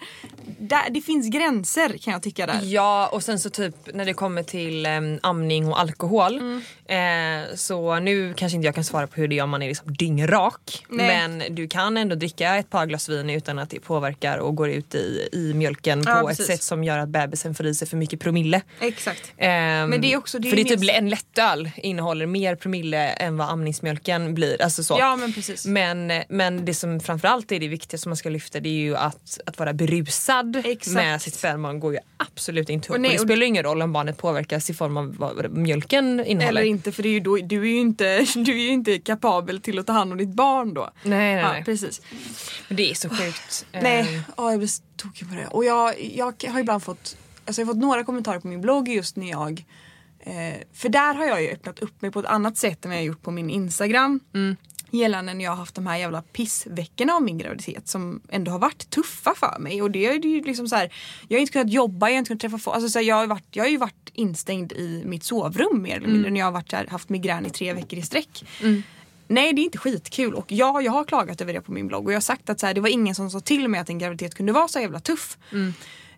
där, 0.60 0.89
det 0.89 1.02
finns 1.02 1.28
gränser 1.30 1.98
kan 1.98 2.13
jag 2.13 2.24
tycka 2.24 2.46
där. 2.46 2.60
Ja 2.63 3.10
och 3.12 3.24
sen 3.24 3.39
så 3.39 3.50
typ 3.50 3.76
när 3.93 4.06
det 4.06 4.13
kommer 4.13 4.43
till 4.43 4.86
em, 4.86 5.19
amning 5.24 5.67
och 5.67 5.80
alkohol. 5.80 6.38
Mm. 6.38 6.62
Eh, 6.86 7.56
så 7.56 8.00
nu 8.00 8.34
kanske 8.38 8.56
inte 8.56 8.65
jag 8.65 8.76
kan 8.76 8.84
svara 8.84 9.08
på 9.08 9.15
hur 9.22 9.28
det 9.28 9.39
är 9.39 9.43
om 9.43 9.50
man 9.50 9.62
är 9.62 9.67
liksom 9.67 9.93
dyngrak. 9.93 10.86
Nej. 10.89 11.08
Men 11.30 11.56
du 11.56 11.67
kan 11.67 11.98
ändå 11.98 12.15
dricka 12.15 12.56
ett 12.56 12.69
par 12.69 12.86
glas 12.86 13.10
vin 13.10 13.30
utan 13.30 13.60
att 13.60 13.69
det 13.69 13.80
påverkar 13.80 14.38
och 14.38 14.56
går 14.56 14.69
ut 14.69 14.96
i, 14.96 15.30
i 15.34 15.54
mjölken 15.54 16.04
Ja, 16.06 16.13
på 16.22 16.30
ett 16.30 16.38
precis. 16.38 16.48
sätt 16.56 16.63
som 16.63 16.84
gör 16.84 16.98
att 17.00 17.10
bebisen 17.10 17.56
får 17.56 17.65
i 17.65 17.76
sig 17.76 17.88
för 17.88 17.98
mycket 17.98 18.19
promille. 18.19 18.62
Exakt. 18.80 19.34
Ehm, 19.38 19.89
Men 19.89 20.02
det 20.02 20.13
är 20.13 20.17
också- 20.17 20.39
det 20.39 20.48
är 20.48 20.50
för 20.50 20.58
typ 20.82 20.90
en 20.94 21.10
lättöl 21.10 21.72
innehåller 21.78 22.26
mer 22.26 22.56
promille 22.56 22.98
än 23.10 23.38
vad 23.38 23.50
amningsmjölken 23.50 24.34
blir. 24.34 24.62
Alltså 24.62 24.84
så. 24.84 24.96
Ja 25.00 25.16
men 25.16 25.34
precis. 25.34 25.66
Men, 25.66 26.12
men 26.30 26.66
det 26.66 26.74
som 26.74 27.00
framförallt 27.00 27.52
är 27.52 27.60
det 27.60 27.68
viktiga 27.68 27.98
som 27.98 28.10
man 28.10 28.18
ska 28.18 28.30
lyfta 28.30 28.60
det 28.60 28.70
är 28.70 28.74
ju 28.84 28.96
att, 28.98 29.40
att 29.46 29.60
vara 29.60 29.74
berusad 29.74 30.62
Exakt. 30.66 30.96
med 30.96 31.22
sitt 31.22 31.34
spädbarn 31.34 31.80
går 31.80 31.94
ju 31.94 32.00
absolut 32.18 32.70
inte 32.70 32.88
ihop. 32.88 33.00
Nej, 33.02 33.12
det 33.12 33.20
spelar 33.20 33.42
ju 33.42 33.48
ingen 33.48 33.64
roll 33.64 33.82
om 33.82 33.94
barnet 33.94 34.18
påverkas 34.18 34.70
i 34.70 34.74
form 34.74 34.98
av 34.98 35.16
vad 35.18 35.52
mjölken 35.52 36.26
innehåller. 36.26 36.62
Eller 36.62 36.70
inte 36.72 36.92
för 36.92 37.04
det 37.04 37.10
är 37.10 37.14
ju 37.14 37.20
då, 37.20 37.38
du 37.38 37.62
är 37.62 37.66
ju 37.66 37.78
inte, 37.80 38.26
du 38.36 38.52
är 38.52 38.64
ju 38.64 38.70
inte 38.70 39.00
kapabel 39.00 39.62
till 39.62 39.80
att 39.80 39.88
ta 39.88 39.94
hand 39.94 40.12
om 40.12 40.18
ditt 40.18 40.30
barn 40.36 40.74
då. 40.74 40.90
Nej, 41.04 41.20
nej, 41.20 41.44
Ja, 41.44 41.52
nej. 41.52 41.64
precis. 41.64 42.02
Men 42.68 42.78
det 42.78 42.92
är 42.92 42.96
så 42.96 43.10
sjukt. 43.10 43.66
Nej, 43.72 44.00
Ehm, 44.16 44.22
ja, 44.38 44.50
jag 44.50 44.60
blir 44.60 44.68
så 44.68 44.82
tokig 44.96 45.30
på 45.30 45.36
det. 45.36 45.48
Och 45.48 45.66
jag, 45.66 46.02
jag 46.16 46.44
har 46.48 46.60
ibland 46.60 46.84
fått, 46.84 47.18
alltså 47.46 47.62
jag 47.62 47.66
har 47.68 47.74
fått 47.74 47.82
några 47.82 48.04
kommentarer 48.04 48.40
på 48.40 48.48
min 48.48 48.62
blogg 48.62 48.90
just 48.90 49.16
när 49.16 49.30
jag 49.30 49.64
eh, 50.26 50.56
För 50.74 50.90
där 50.90 51.14
har 51.14 51.26
jag 51.26 51.42
ju 51.42 51.50
öppnat 51.50 51.80
upp 51.80 52.02
mig 52.02 52.12
på 52.12 52.20
ett 52.20 52.26
annat 52.26 52.58
sätt 52.58 52.86
än 52.86 52.92
vad 52.92 52.98
jag 52.98 53.06
gjort 53.06 53.22
på 53.22 53.32
min 53.32 53.50
Instagram. 53.50 54.20
Gällande 54.92 55.34
när 55.34 55.44
jag 55.44 55.52
har 55.52 55.58
haft 55.58 55.76
de 55.76 55.88
här 55.88 55.98
jävla 55.98 56.22
pissveckorna 56.22 57.14
av 57.14 57.22
min 57.22 57.38
graviditet 57.38 57.88
som 57.88 58.22
ändå 58.30 58.52
har 58.52 58.60
varit 58.60 58.90
tuffa 58.90 59.34
för 59.36 59.60
mig. 59.60 59.82
Och 59.82 59.92
det 59.92 60.06
är 60.06 60.26
ju 60.26 60.42
liksom 60.44 60.68
så 60.68 60.76
här, 60.76 60.94
jag 61.28 61.38
har 61.38 61.42
inte 61.42 61.54
kunnat 61.54 61.72
jobba, 61.72 62.08
jag 62.08 62.14
har 62.14 62.20
inte 62.20 62.28
kunnat 62.28 62.42
träffa 62.42 62.58
folk. 62.58 62.76
Alltså 62.76 62.90
så 62.90 63.00
här, 63.00 63.06
jag, 63.06 63.16
har 63.16 63.28
varit, 63.28 63.48
jag 63.52 63.64
har 63.64 63.70
ju 63.70 63.78
varit 63.78 64.10
instängd 64.14 64.72
i 64.72 65.04
mitt 65.06 65.24
sovrum 65.24 65.82
mer 65.82 65.98
eller 65.98 66.08
mindre 66.08 66.32
när 66.32 66.40
jag 66.40 66.48
har 66.48 66.52
varit 66.52 66.72
här, 66.72 66.88
haft 66.88 67.10
migrän 67.10 67.46
i 67.46 67.50
tre 67.50 67.74
veckor 67.74 68.00
i 68.00 68.02
sträck. 68.02 68.46
Nej 69.28 69.54
det 69.54 69.62
är 69.62 69.64
inte 69.64 69.78
skitkul 69.78 70.34
och 70.34 70.52
ja, 70.52 70.82
jag 70.82 70.92
har 70.92 71.04
klagat 71.04 71.42
över 71.42 71.54
det 71.54 71.62
på 71.62 71.72
min 71.72 71.88
blogg 71.88 72.06
och 72.06 72.12
jag 72.12 72.16
har 72.16 72.22
sagt 72.22 72.50
att 72.50 72.60
så 72.60 72.66
här, 72.66 72.74
det 72.74 72.82
var 72.82 72.90
ingen 72.90 73.16
som 73.16 73.30
sa 73.30 73.40
till 73.40 73.68
mig 73.68 73.80
att 73.80 73.90
en 73.90 74.00
graviditet 74.00 74.36
kunde 74.36 74.52
vara 74.54 74.68
så 74.68 74.80
jävla 74.80 75.00
tuff. 75.00 75.38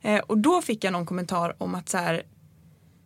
Eh, 0.01 0.19
och 0.19 0.37
då 0.37 0.61
fick 0.61 0.83
jag 0.83 0.93
någon 0.93 1.05
kommentar 1.05 1.55
om 1.57 1.75
att 1.75 1.89
så 1.89 1.97
här, 1.97 2.23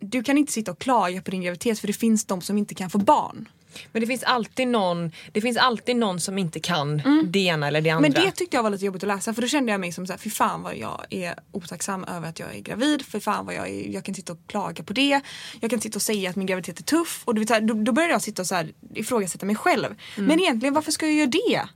du 0.00 0.22
kan 0.22 0.38
inte 0.38 0.52
sitta 0.52 0.70
och 0.70 0.78
klaga 0.78 1.22
på 1.22 1.30
din 1.30 1.42
graviditet 1.42 1.78
för 1.78 1.86
det 1.86 1.92
finns 1.92 2.24
de 2.24 2.40
som 2.40 2.58
inte 2.58 2.74
kan 2.74 2.90
få 2.90 2.98
barn. 2.98 3.48
Men 3.92 4.00
det 4.00 4.06
finns 4.06 4.22
alltid 4.22 4.68
någon, 4.68 5.12
det 5.32 5.40
finns 5.40 5.56
alltid 5.56 5.96
någon 5.96 6.20
som 6.20 6.38
inte 6.38 6.60
kan 6.60 7.02
det 7.24 7.38
ena 7.38 7.68
eller 7.68 7.80
det 7.80 7.90
andra. 7.90 8.06
Mm. 8.06 8.12
Men 8.12 8.26
det 8.26 8.36
tyckte 8.36 8.56
jag 8.56 8.62
var 8.62 8.70
lite 8.70 8.84
jobbigt 8.84 9.02
att 9.02 9.08
läsa 9.08 9.34
för 9.34 9.42
då 9.42 9.48
kände 9.48 9.72
jag 9.72 9.80
mig 9.80 9.92
som 9.92 10.06
så 10.06 10.12
här, 10.12 10.18
fy 10.18 10.30
fan 10.30 10.62
vad 10.62 10.76
jag 10.76 11.06
är 11.10 11.34
otacksam 11.52 12.04
över 12.04 12.28
att 12.28 12.38
jag 12.38 12.54
är 12.54 12.60
gravid. 12.60 13.02
För 13.02 13.20
fan 13.20 13.46
vad 13.46 13.54
jag 13.54 13.68
är, 13.68 13.88
jag 13.88 14.04
kan 14.04 14.14
sitta 14.14 14.32
och 14.32 14.38
klaga 14.46 14.84
på 14.84 14.92
det. 14.92 15.20
Jag 15.60 15.70
kan 15.70 15.80
sitta 15.80 15.96
och 15.96 16.02
säga 16.02 16.30
att 16.30 16.36
min 16.36 16.46
graviditet 16.46 16.78
är 16.78 16.84
tuff. 16.84 17.22
Och 17.24 17.34
du 17.34 17.44
vet, 17.44 17.68
då, 17.68 17.74
då 17.74 17.92
började 17.92 18.12
jag 18.12 18.22
sitta 18.22 18.42
och 18.42 18.46
så 18.46 18.54
här, 18.54 18.72
ifrågasätta 18.94 19.46
mig 19.46 19.56
själv. 19.56 19.94
Men 20.16 20.40
egentligen 20.40 20.74
varför 20.74 20.92
ska 20.92 21.06
jag 21.06 21.14
göra 21.14 21.26
det? 21.26 21.68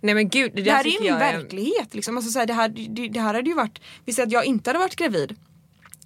Nej 0.00 0.14
men 0.14 0.28
gud, 0.28 0.52
det, 0.54 0.62
Det 0.62 0.70
här 0.70 0.86
är 0.86 0.90
ju 0.90 1.00
min 1.00 1.18
verklighet. 1.18 1.94
Liksom. 1.94 2.16
Alltså, 2.16 2.32
så 2.32 2.38
här, 2.38 2.46
det, 2.46 2.52
här, 2.52 2.68
det, 2.68 3.08
det 3.08 3.20
här 3.20 3.34
hade 3.34 3.50
ju 3.50 3.54
varit, 3.56 3.78
vi 4.04 4.12
säger 4.12 4.26
att 4.26 4.32
jag 4.32 4.44
inte 4.44 4.70
hade 4.70 4.78
varit 4.78 4.96
gravid 4.96 5.36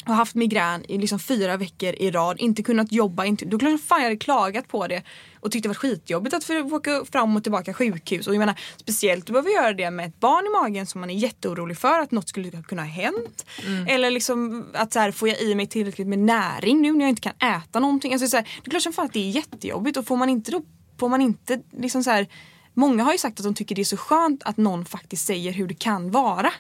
och 0.07 0.15
haft 0.15 0.35
migrän 0.35 0.85
i 0.89 0.99
liksom 0.99 1.19
fyra 1.19 1.57
veckor 1.57 1.95
i 1.99 2.11
rad, 2.11 2.41
inte 2.41 2.63
kunnat 2.63 2.93
jobba, 2.93 3.25
inte, 3.25 3.45
då 3.45 3.59
klart 3.59 3.81
fan 3.81 3.99
jag 3.99 4.05
hade 4.05 4.17
klagat 4.17 4.69
på 4.69 4.87
det 4.87 5.03
och 5.41 5.53
tyckte 5.53 5.69
det 5.69 5.71
var 5.71 5.75
skitjobbigt 5.75 6.35
att 6.35 6.45
få 6.45 6.77
åka 6.77 7.05
fram 7.13 7.37
och 7.37 7.43
tillbaka 7.43 7.75
sjukhus. 7.75 8.27
Och 8.27 8.35
jag 8.35 8.39
menar, 8.39 8.61
speciellt 8.77 9.25
att 9.25 9.33
behöva 9.33 9.51
göra 9.51 9.73
det 9.73 9.91
med 9.91 10.07
ett 10.07 10.21
barn 10.21 10.47
i 10.47 10.63
magen 10.63 10.87
som 10.87 11.01
man 11.01 11.11
är 11.11 11.15
jätteorolig 11.15 11.79
för 11.79 12.01
att 12.01 12.11
något 12.11 12.29
skulle 12.29 12.51
kunna 12.51 12.83
ha 12.83 12.89
hänt. 12.89 13.47
Eller 13.89 14.11
liksom 14.11 14.67
att 14.75 14.93
så 14.93 14.99
här, 14.99 15.13
får 15.13 15.29
jag 15.29 15.41
i 15.41 15.55
mig 15.55 15.67
tillräckligt 15.67 16.09
med 16.09 16.19
näring 16.19 16.83
nu 16.83 16.93
när 16.93 17.01
jag 17.01 17.09
inte 17.09 17.23
kan 17.23 17.57
äta 17.57 17.81
någonting. 17.81 18.13
Alltså, 18.13 18.29
så 18.29 18.37
här, 18.37 18.45
det 18.63 18.69
är 18.69 18.71
klart 18.71 18.83
som 18.83 18.93
fan 18.93 19.07
att 19.07 19.13
det 19.13 19.29
är 19.29 19.31
jättejobbigt 19.31 19.97
och 19.97 20.07
får 20.07 20.17
man 20.17 20.29
inte 20.29 20.51
då, 20.51 20.63
får 20.99 21.09
man 21.09 21.21
inte 21.21 21.61
liksom 21.71 22.05
så 22.05 22.11
här, 22.11 22.27
Många 22.75 23.05
har 23.05 23.13
ju 23.13 23.19
sagt 23.19 23.41
att 23.41 23.45
de 23.45 23.55
tycker 23.55 23.75
det 23.75 23.83
är 23.83 23.85
så 23.85 23.97
skönt 23.97 24.43
att 24.43 24.57
någon 24.57 24.85
faktiskt 24.85 25.27
säger 25.27 25.53
hur 25.53 25.67
det 25.67 25.75
kan 25.75 26.11
vara. 26.11 26.53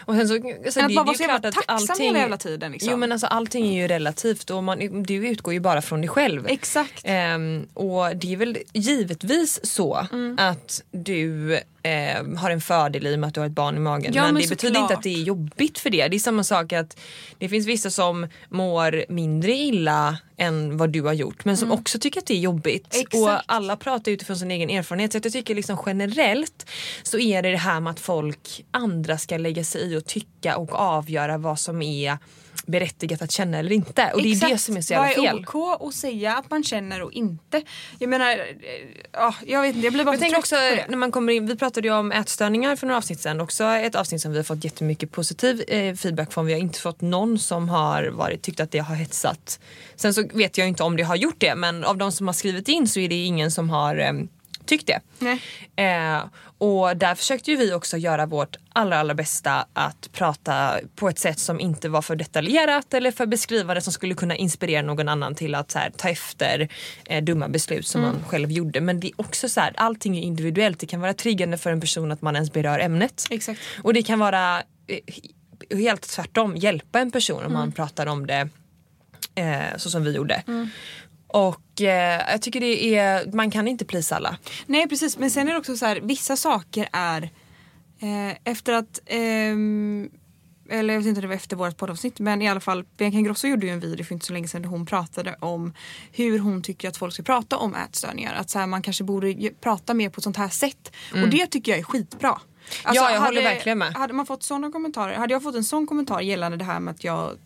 Och 0.00 0.14
sen 0.14 0.28
så, 0.28 0.34
alltså, 0.64 0.80
Än 0.80 0.86
att 0.86 0.90
det, 0.90 0.94
bara 0.94 1.12
det 1.12 1.26
vara 1.26 1.40
tacksam 1.40 1.64
allting... 1.66 2.06
hela 2.06 2.18
jävla 2.18 2.36
tiden. 2.36 2.72
Liksom. 2.72 2.90
Jo 2.90 2.96
men 2.96 3.12
alltså 3.12 3.26
allting 3.26 3.66
är 3.76 3.82
ju 3.82 3.88
relativt 3.88 4.50
och 4.50 4.64
man, 4.64 5.02
du 5.02 5.28
utgår 5.28 5.54
ju 5.54 5.60
bara 5.60 5.82
från 5.82 6.00
dig 6.00 6.08
själv. 6.08 6.46
Exakt. 6.48 7.00
Ehm, 7.04 7.66
och 7.74 8.16
det 8.16 8.32
är 8.32 8.36
väl 8.36 8.58
givetvis 8.72 9.60
så 9.66 10.06
Mm. 10.12 10.36
att 10.38 10.82
du 10.90 11.60
ehm, 11.82 12.36
har 12.36 12.50
en 12.50 12.60
fördel 12.60 13.06
i 13.06 13.14
och 13.14 13.18
med 13.18 13.28
att 13.28 13.34
du 13.34 13.40
har 13.40 13.46
ett 13.46 13.52
barn 13.52 13.76
i 13.76 13.80
magen. 13.80 14.12
Ja, 14.14 14.22
men, 14.22 14.34
men 14.34 14.42
det 14.42 14.48
betyder 14.48 14.68
inte 14.68 14.80
såklart. 14.80 14.98
att 14.98 15.02
det 15.02 15.14
är 15.14 15.22
jobbigt 15.22 15.78
för 15.78 15.90
det. 15.90 16.08
Det 16.08 16.16
är 16.16 16.18
samma 16.18 16.44
sak 16.44 16.72
att 16.72 17.00
det 17.38 17.48
finns 17.48 17.66
vissa 17.66 17.90
som 17.90 18.26
mår 18.48 19.04
mindre 19.08 19.52
illa 19.52 20.18
än 20.36 20.76
vad 20.76 20.90
du 20.90 21.02
har 21.02 21.12
gjort 21.12 21.44
men 21.44 21.56
som 21.56 21.72
också 21.72 21.98
tycker 21.98 22.20
att 22.20 22.26
det 22.26 22.34
är 22.34 22.38
jobbigt. 22.38 22.94
Mm. 22.94 23.06
Exakt. 23.06 23.14
Och 23.14 23.54
alla 23.54 23.76
pratar 23.76 24.12
utifrån 24.12 24.36
sin 24.36 24.50
egen 24.50 24.70
erfarenhet. 24.70 25.12
Så 25.12 25.16
jag 25.22 25.32
tycker 25.32 25.54
liksom 25.54 25.78
generellt 25.86 26.66
så 27.02 27.18
är 27.18 27.42
det 27.42 27.50
det 27.50 27.56
här 27.56 27.80
med 27.80 27.90
att 27.90 28.00
folk, 28.00 28.64
andra 28.70 29.18
ska 29.18 29.36
lägga 29.36 29.64
sig 29.64 29.92
i 29.92 29.96
och 29.96 30.04
tycka 30.04 30.56
och 30.56 30.74
avgöra 30.74 31.38
vad 31.38 31.60
som 31.60 31.82
är 31.82 32.18
berättigat 32.66 33.22
att 33.22 33.30
känna 33.30 33.58
eller 33.58 33.72
inte. 33.72 34.10
Och 34.14 34.22
det 34.22 34.28
är 34.28 34.40
det 34.40 34.46
Exakt. 34.46 34.62
som 34.62 34.76
är 34.76 34.80
så 34.80 34.92
jävla 34.92 35.08
Vad 35.08 35.26
är 35.26 35.30
fel. 35.30 35.46
OK 35.48 35.82
att 35.88 35.94
säga 35.94 36.36
att 36.36 36.50
man 36.50 36.64
känner 36.64 37.02
och 37.02 37.12
inte? 37.12 37.62
Jag 37.98 38.10
menar, 38.10 38.30
eh, 38.30 38.36
ja, 39.12 39.34
jag 39.46 39.62
vet 39.62 39.74
inte, 39.74 39.86
jag 39.86 39.92
blir 39.92 40.04
bara 40.04 40.14
Jag 40.14 40.20
tänker 40.20 40.38
också 40.38 40.56
när 40.88 40.96
man 40.96 41.12
kommer 41.12 41.32
in, 41.32 41.46
vi 41.46 41.56
pratade 41.56 41.88
ju 41.88 41.94
om 41.94 42.12
ätstörningar 42.12 42.76
för 42.76 42.86
några 42.86 42.98
avsnitt 42.98 43.20
sedan. 43.20 43.40
Också 43.40 43.64
ett 43.64 43.94
avsnitt 43.94 44.22
som 44.22 44.32
vi 44.32 44.38
har 44.38 44.44
fått 44.44 44.64
jättemycket 44.64 45.12
positiv 45.12 45.64
eh, 45.68 45.94
feedback 45.94 46.32
från. 46.32 46.46
Vi 46.46 46.52
har 46.52 46.60
inte 46.60 46.80
fått 46.80 47.00
någon 47.00 47.38
som 47.38 47.68
har 47.68 48.06
varit, 48.06 48.42
tyckt 48.42 48.60
att 48.60 48.70
det 48.70 48.78
har 48.78 48.94
hetsat. 48.94 49.60
Sen 49.96 50.14
så 50.14 50.24
vet 50.32 50.58
jag 50.58 50.68
inte 50.68 50.82
om 50.82 50.96
det 50.96 51.02
har 51.02 51.16
gjort 51.16 51.38
det 51.38 51.54
men 51.54 51.84
av 51.84 51.96
de 51.96 52.12
som 52.12 52.26
har 52.26 52.34
skrivit 52.34 52.68
in 52.68 52.88
så 52.88 53.00
är 53.00 53.08
det 53.08 53.24
ingen 53.24 53.50
som 53.50 53.70
har 53.70 53.96
eh, 53.96 54.12
tyckt 54.70 54.86
det. 54.86 55.00
Eh, 55.82 56.24
och 56.58 56.96
där 56.96 57.14
försökte 57.14 57.50
ju 57.50 57.56
vi 57.56 57.72
också 57.72 57.96
göra 57.96 58.26
vårt 58.26 58.56
allra, 58.72 58.98
allra 58.98 59.14
bästa 59.14 59.66
att 59.72 60.08
prata 60.12 60.80
på 60.96 61.08
ett 61.08 61.18
sätt 61.18 61.38
som 61.38 61.60
inte 61.60 61.88
var 61.88 62.02
för 62.02 62.16
detaljerat 62.16 62.94
eller 62.94 63.10
för 63.10 63.26
beskrivande 63.26 63.80
som 63.80 63.92
skulle 63.92 64.14
kunna 64.14 64.36
inspirera 64.36 64.82
någon 64.82 65.08
annan 65.08 65.34
till 65.34 65.54
att 65.54 65.72
här, 65.74 65.90
ta 65.96 66.08
efter 66.08 66.68
eh, 67.06 67.24
dumma 67.24 67.48
beslut 67.48 67.86
som 67.86 68.00
man 68.00 68.24
själv 68.28 68.52
gjorde. 68.52 68.80
Men 68.80 69.00
det 69.00 69.06
är 69.06 69.12
också 69.16 69.48
så 69.48 69.60
här, 69.60 69.72
allting 69.76 70.18
är 70.18 70.22
individuellt. 70.22 70.78
Det 70.78 70.86
kan 70.86 71.00
vara 71.00 71.14
triggande 71.14 71.58
för 71.58 71.70
en 71.70 71.80
person 71.80 72.12
att 72.12 72.22
man 72.22 72.34
ens 72.34 72.52
berör 72.52 72.78
ämnet. 72.78 73.26
Exakt. 73.30 73.60
Och 73.82 73.94
det 73.94 74.02
kan 74.02 74.18
vara 74.18 74.62
eh, 74.86 75.78
helt 75.78 76.02
tvärtom, 76.02 76.56
hjälpa 76.56 77.00
en 77.00 77.10
person 77.10 77.44
om 77.44 77.52
man 77.52 77.72
pratar 77.72 78.06
om 78.06 78.26
det 78.26 78.48
eh, 79.34 79.76
så 79.76 79.90
som 79.90 80.04
vi 80.04 80.12
gjorde. 80.12 80.42
Och 81.32 81.82
eh, 81.82 82.30
jag 82.30 82.42
tycker 82.42 82.60
det 82.60 82.96
är, 82.96 83.32
man 83.32 83.50
kan 83.50 83.68
inte 83.68 83.84
plisa 83.84 84.16
alla. 84.16 84.36
Nej 84.66 84.88
precis 84.88 85.18
men 85.18 85.30
sen 85.30 85.48
är 85.48 85.52
det 85.52 85.58
också 85.58 85.76
så 85.76 85.86
här 85.86 86.00
vissa 86.00 86.36
saker 86.36 86.88
är 86.92 87.22
eh, 88.00 88.36
efter 88.44 88.72
att 88.72 89.00
ehm, 89.06 90.10
eller 90.70 90.94
jag 90.94 91.00
vet 91.00 91.08
inte 91.08 91.18
om 91.18 91.22
det 91.22 91.28
var 91.28 91.34
efter 91.34 91.56
vårt 91.56 91.76
poddavsnitt 91.76 92.18
men 92.18 92.42
i 92.42 92.48
alla 92.48 92.60
fall 92.60 92.84
Bianca 92.96 93.18
Ingrosso 93.18 93.48
gjorde 93.48 93.66
ju 93.66 93.72
en 93.72 93.80
video 93.80 94.04
för 94.04 94.14
inte 94.14 94.26
så 94.26 94.32
länge 94.32 94.48
sedan 94.48 94.62
där 94.62 94.68
hon 94.68 94.86
pratade 94.86 95.36
om 95.40 95.74
hur 96.12 96.38
hon 96.38 96.62
tycker 96.62 96.88
att 96.88 96.96
folk 96.96 97.14
ska 97.14 97.22
prata 97.22 97.56
om 97.56 97.74
ätstörningar. 97.74 98.34
Att 98.34 98.50
så 98.50 98.58
här, 98.58 98.66
man 98.66 98.82
kanske 98.82 99.04
borde 99.04 99.50
prata 99.60 99.94
mer 99.94 100.08
på 100.08 100.18
ett 100.18 100.24
sånt 100.24 100.36
här 100.36 100.48
sätt. 100.48 100.92
Och 101.12 101.28
det 101.28 101.46
tycker 101.46 101.72
jag 101.72 101.78
är 101.78 101.84
skitbra. 101.84 102.28
Alltså, 102.82 103.04
Ja, 103.04 103.12
jag 103.12 103.20
håller 103.20 103.42
verkligen 103.42 103.78
med. 103.78 103.94
Hade 103.94 104.12
man 104.12 104.26
fått 104.26 104.42
såna 104.42 104.72
kommentarer, 104.72 105.14
hade 105.14 105.32
jag 105.32 105.42
fått 105.42 105.54
en 105.54 105.64
sån 105.64 105.86
kommentar 105.86 106.20
gällande 106.20 106.56
det 106.56 106.64
här 106.64 106.80
med 106.80 106.92
att 106.92 107.04
jag 107.04 107.36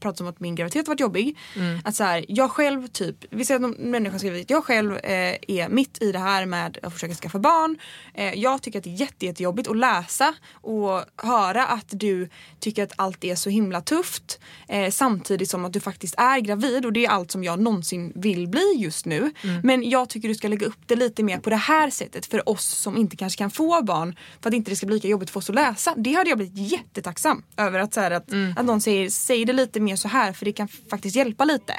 pratat 0.00 0.20
om 0.20 0.26
att 0.26 0.40
min 0.40 0.54
graviditet 0.54 0.88
varit 0.88 1.00
jobbig. 1.00 1.36
Mm. 1.56 1.80
Att 1.84 1.96
så 1.96 2.04
här, 2.04 2.24
jag 2.28 2.50
själv 2.50 2.86
typ, 2.86 3.16
vi 3.30 3.44
säger 3.44 3.56
att 3.56 3.62
någon 3.62 3.90
människa 3.90 4.18
skriver 4.18 4.40
att 4.40 4.50
jag 4.50 4.64
själv 4.64 4.96
eh, 4.96 5.36
är 5.48 5.68
mitt 5.68 6.02
i 6.02 6.12
det 6.12 6.18
här 6.18 6.46
med 6.46 6.78
att 6.82 6.92
försöka 6.92 7.14
skaffa 7.14 7.38
barn. 7.38 7.78
Eh, 8.14 8.34
jag 8.34 8.62
tycker 8.62 8.78
att 8.78 8.84
det 8.84 8.90
är 8.90 9.00
jätte, 9.00 9.26
jättejobbigt 9.26 9.68
att 9.68 9.76
läsa 9.76 10.34
och 10.52 11.02
höra 11.16 11.66
att 11.66 11.86
du 11.90 12.28
tycker 12.60 12.82
att 12.82 12.92
allt 12.96 13.24
är 13.24 13.34
så 13.34 13.50
himla 13.50 13.80
tufft. 13.80 14.40
Eh, 14.68 14.90
samtidigt 14.90 15.50
som 15.50 15.64
att 15.64 15.72
du 15.72 15.80
faktiskt 15.80 16.14
är 16.18 16.40
gravid 16.40 16.86
och 16.86 16.92
det 16.92 17.04
är 17.06 17.10
allt 17.10 17.30
som 17.30 17.44
jag 17.44 17.60
någonsin 17.60 18.12
vill 18.14 18.48
bli 18.48 18.74
just 18.76 19.06
nu. 19.06 19.32
Mm. 19.44 19.60
Men 19.64 19.90
jag 19.90 20.08
tycker 20.08 20.28
du 20.28 20.34
ska 20.34 20.48
lägga 20.48 20.66
upp 20.66 20.78
det 20.86 20.96
lite 20.96 21.22
mer 21.22 21.38
på 21.38 21.50
det 21.50 21.56
här 21.56 21.90
sättet 21.90 22.26
för 22.26 22.48
oss 22.48 22.64
som 22.64 22.96
inte 22.96 23.16
kanske 23.16 23.38
kan 23.38 23.50
få 23.50 23.82
barn. 23.82 24.16
För 24.40 24.50
att 24.50 24.54
inte 24.54 24.70
det 24.70 24.76
ska 24.76 24.86
bli 24.86 24.94
lika 24.94 25.08
jobbigt 25.08 25.30
för 25.30 25.38
oss 25.38 25.48
att 25.48 25.54
läsa. 25.54 25.94
Det 25.96 26.12
hade 26.12 26.30
jag 26.30 26.38
blivit 26.38 26.70
jättetacksam 26.72 27.42
över 27.56 27.78
att, 27.80 27.94
så 27.94 28.00
här, 28.00 28.10
att, 28.10 28.32
Mm. 28.32 28.54
att 28.56 28.64
någon 28.64 28.80
säger 28.80 29.10
säg 29.10 29.44
det 29.44 29.52
lite 29.58 29.80
mer 29.80 29.96
så 29.96 30.08
här 30.08 30.32
för 30.32 30.44
det 30.44 30.52
kan 30.52 30.68
faktiskt 30.68 31.16
hjälpa 31.16 31.44
lite. 31.44 31.74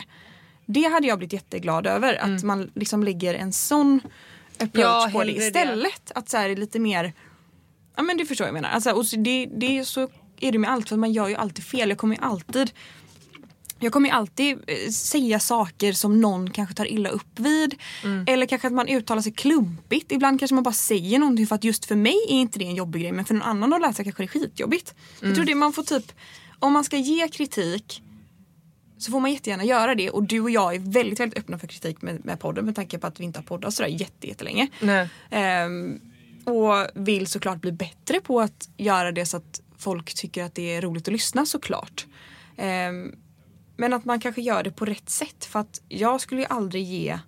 Det 0.65 0.83
hade 0.83 1.07
jag 1.07 1.17
blivit 1.17 1.33
jätteglad 1.33 1.87
över. 1.87 2.13
Att 2.15 2.43
man 2.43 2.71
liksom 2.75 3.03
lägger 3.03 3.33
en 3.33 3.53
sån 3.53 4.01
approach 4.59 4.75
Mm. 4.75 4.81
Ja, 4.85 5.09
på 5.13 5.23
det 5.23 5.31
hellre 5.31 5.39
det. 5.41 5.47
istället. 5.47 6.11
Att 6.15 6.29
så 6.29 6.37
här, 6.37 6.55
lite 6.55 6.79
mer, 6.79 7.13
ja 7.95 8.03
men 8.03 8.17
du 8.17 8.25
förstår 8.25 8.45
vad 8.45 8.47
jag 8.47 8.53
menar. 8.53 8.69
Alltså, 8.69 8.91
och 8.91 9.05
så 9.05 9.15
det, 9.15 9.45
det 9.57 9.85
så 9.85 10.09
är 10.39 10.51
det 10.51 10.57
med 10.57 10.71
allt 10.71 10.89
för 10.89 10.97
man 10.97 11.11
gör 11.11 11.27
ju 11.27 11.35
alltid 11.35 11.65
fel. 11.65 11.89
Jag 11.89 11.97
kommer 11.97 12.15
ju 12.15 12.21
alltid 12.21 12.71
jag 13.81 13.93
kommer 13.93 14.09
ju 14.09 14.15
alltid 14.15 14.57
eh, 14.67 14.89
säga 14.91 15.39
saker 15.39 15.93
som 15.93 16.21
någon 16.21 16.49
kanske 16.49 16.75
tar 16.75 16.91
illa 16.91 17.09
upp 17.09 17.39
vid. 17.39 17.75
Mm. 18.03 18.25
Eller 18.27 18.45
kanske 18.45 18.67
att 18.67 18.73
man 18.73 18.87
uttalar 18.87 19.21
sig 19.21 19.31
klumpigt. 19.33 20.11
Ibland 20.11 20.39
kanske 20.39 20.55
man 20.55 20.63
bara 20.63 20.73
säger 20.73 21.19
någonting 21.19 21.47
för 21.47 21.55
att 21.55 21.63
just 21.63 21.85
för 21.85 21.95
mig 21.95 22.15
är 22.29 22.33
inte 22.35 22.59
det 22.59 22.65
en 22.65 22.75
jobbig 22.75 23.01
grej 23.01 23.11
men 23.11 23.25
för 23.25 23.33
någon 23.33 23.43
annan 23.43 23.73
att 23.73 23.81
läsa 23.81 24.03
kanske 24.03 24.23
det 24.23 24.25
är 24.25 24.39
skitjobbigt. 24.39 24.93
Mm. 25.19 25.29
Jag 25.29 25.35
tror 25.35 25.45
det 25.45 25.55
man 25.55 25.73
får 25.73 25.83
typ, 25.83 26.11
om 26.59 26.73
man 26.73 26.83
ska 26.83 26.97
ge 26.97 27.27
kritik 27.27 28.03
så 28.97 29.11
får 29.11 29.19
man 29.19 29.31
jättegärna 29.31 29.63
göra 29.63 29.95
det 29.95 30.09
och 30.09 30.23
du 30.23 30.41
och 30.41 30.49
jag 30.49 30.75
är 30.75 30.79
väldigt, 30.79 31.19
väldigt 31.19 31.39
öppna 31.39 31.59
för 31.59 31.67
kritik 31.67 32.01
med, 32.01 32.25
med 32.25 32.39
podden 32.39 32.65
med 32.65 32.75
tanke 32.75 32.99
på 32.99 33.07
att 33.07 33.19
vi 33.19 33.23
inte 33.23 33.39
har 33.39 33.43
poddat 33.43 33.73
sådär 33.73 33.89
jätte, 33.89 34.27
jättelänge. 34.27 34.67
Nej. 34.79 35.09
Ehm, 35.29 35.99
och 36.43 36.87
vill 36.93 37.27
såklart 37.27 37.61
bli 37.61 37.71
bättre 37.71 38.21
på 38.21 38.41
att 38.41 38.69
göra 38.77 39.11
det 39.11 39.25
så 39.25 39.37
att 39.37 39.61
folk 39.77 40.13
tycker 40.13 40.43
att 40.43 40.55
det 40.55 40.75
är 40.75 40.81
roligt 40.81 41.07
att 41.07 41.13
lyssna 41.13 41.45
såklart. 41.45 42.05
Ehm, 42.57 43.15
men 43.77 43.93
att 43.93 44.05
man 44.05 44.19
kanske 44.19 44.41
gör 44.41 44.63
det 44.63 44.71
på 44.71 44.85
rätt 44.85 45.09
sätt 45.09 45.45
för 45.45 45.59
att 45.59 45.81
jag 45.89 46.21
skulle 46.21 46.41
ju 46.41 46.47
aldrig 46.49 46.83
ge 46.83 47.19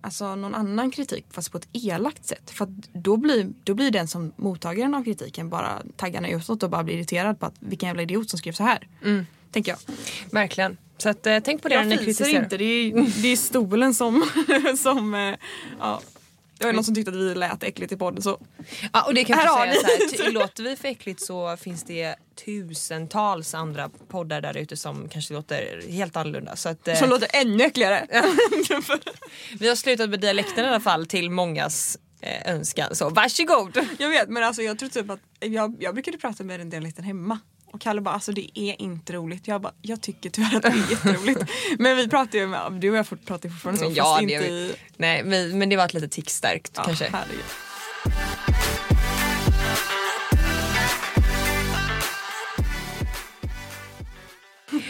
alltså, 0.00 0.36
någon 0.36 0.54
annan 0.54 0.90
kritik 0.90 1.24
fast 1.30 1.52
på 1.52 1.58
ett 1.58 1.68
elakt 1.72 2.26
sätt. 2.26 2.50
För 2.50 2.68
då 2.92 3.16
blir, 3.16 3.48
då 3.64 3.74
blir 3.74 3.90
den 3.90 4.08
som 4.08 4.32
mottagaren 4.36 4.94
av 4.94 5.04
kritiken 5.04 5.48
bara 5.50 5.82
taggarna 5.96 6.28
utåt 6.28 6.62
och 6.62 6.70
bara 6.70 6.84
blir 6.84 6.94
irriterad 6.94 7.40
på 7.40 7.46
att 7.46 7.54
vilken 7.58 7.86
jävla 7.86 8.02
idiot 8.02 8.30
som 8.30 8.38
skrev 8.38 8.52
så 8.52 8.62
här. 8.62 8.88
Tänker 9.52 9.72
jag. 9.72 9.78
Verkligen. 10.30 10.76
Så 10.98 11.08
att, 11.08 11.26
eh, 11.26 11.38
tänk 11.40 11.62
på 11.62 11.68
det 11.68 11.76
när 11.76 11.84
ni 11.84 11.94
Jag 11.94 12.04
kritiserar. 12.04 12.42
inte, 12.42 12.56
det 12.56 12.64
är, 12.64 13.22
det 13.22 13.28
är 13.28 13.36
stolen 13.36 13.94
som, 13.94 14.28
som 14.78 15.14
eh, 15.14 15.34
ja. 15.80 16.00
Det 16.60 16.66
var 16.66 16.72
någon 16.72 16.84
som 16.84 16.94
tyckte 16.94 17.10
att 17.10 17.16
vi 17.16 17.34
lät 17.34 17.62
äckligt 17.62 17.92
i 17.92 17.96
podden 17.96 18.22
så 18.22 18.38
Ja, 18.92 19.02
och 19.06 19.14
det 19.14 19.24
kan 19.24 19.38
Här 19.38 19.44
jag 19.44 19.52
har 19.52 19.66
säga 19.66 20.08
så 20.16 20.22
här, 20.22 20.30
låter 20.30 20.62
vi 20.62 20.76
för 20.76 20.88
äckligt 20.88 21.20
så 21.20 21.56
finns 21.56 21.84
det 21.84 22.14
tusentals 22.44 23.54
andra 23.54 23.90
poddar 24.08 24.40
där 24.40 24.56
ute 24.56 24.76
som 24.76 25.08
kanske 25.08 25.34
låter 25.34 25.82
helt 25.90 26.16
annorlunda. 26.16 26.56
Så 26.56 26.68
att, 26.68 26.88
eh, 26.88 26.94
som 26.94 27.08
låter 27.08 27.28
ännu 27.32 27.64
äckligare. 27.64 28.06
vi 29.58 29.68
har 29.68 29.76
slutat 29.76 30.10
med 30.10 30.20
dialekten 30.20 30.64
i 30.64 30.68
alla 30.68 30.80
fall 30.80 31.06
till 31.06 31.30
mångas 31.30 31.98
eh, 32.20 32.54
önskan. 32.54 32.94
Så 32.94 33.10
varsågod! 33.10 33.86
jag 33.98 34.08
vet 34.08 34.28
men 34.28 34.44
alltså 34.44 34.62
jag 34.62 34.78
tror 34.78 34.88
typ 34.88 35.10
att 35.10 35.20
jag, 35.40 35.76
jag 35.80 35.94
brukade 35.94 36.18
prata 36.18 36.44
med 36.44 36.60
den 36.60 36.70
dialekten 36.70 37.04
hemma. 37.04 37.38
Och 37.72 37.80
Kalle 37.80 38.00
bara 38.00 38.14
alltså 38.14 38.32
det 38.32 38.58
är 38.58 38.82
inte 38.82 39.12
roligt. 39.12 39.48
Jag 39.48 39.60
bara 39.60 39.72
jag 39.82 40.00
tycker 40.00 40.30
tyvärr 40.30 40.56
att 40.56 40.62
det 40.62 40.68
är 40.68 40.90
jätteroligt. 40.90 41.40
men 41.78 41.96
vi 41.96 42.08
pratar 42.08 42.38
ju 42.38 42.46
med, 42.46 42.72
du 42.72 42.90
och 42.90 42.96
jag 42.96 43.24
pratar 43.26 43.48
ju 43.48 43.54
fortfarande 43.54 43.80
så 43.80 43.92
Ja, 43.94 44.04
fast 44.04 44.22
inte 44.22 44.34
i... 44.34 44.74
Nej, 44.96 45.24
men, 45.24 45.58
men 45.58 45.68
det 45.68 45.76
var 45.76 45.84
ett 45.84 45.94
lite 45.94 46.08
tickstärkt 46.08 46.72
Ja, 46.76 46.82
kanske. 46.84 47.10
herregud. 47.12 47.44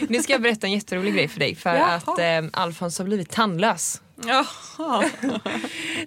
Nu 0.09 0.23
ska 0.23 0.33
jag 0.33 0.41
berätta 0.41 0.67
en 0.67 0.73
jätterolig 0.73 1.13
grej 1.13 1.27
för 1.27 1.39
dig 1.39 1.55
för 1.55 1.75
Jaha. 1.75 1.95
att 1.95 2.19
eh, 2.19 2.61
Alfons 2.61 2.97
har 2.97 3.05
blivit 3.05 3.29
tandlös. 3.29 4.01
Jaha. 4.25 5.09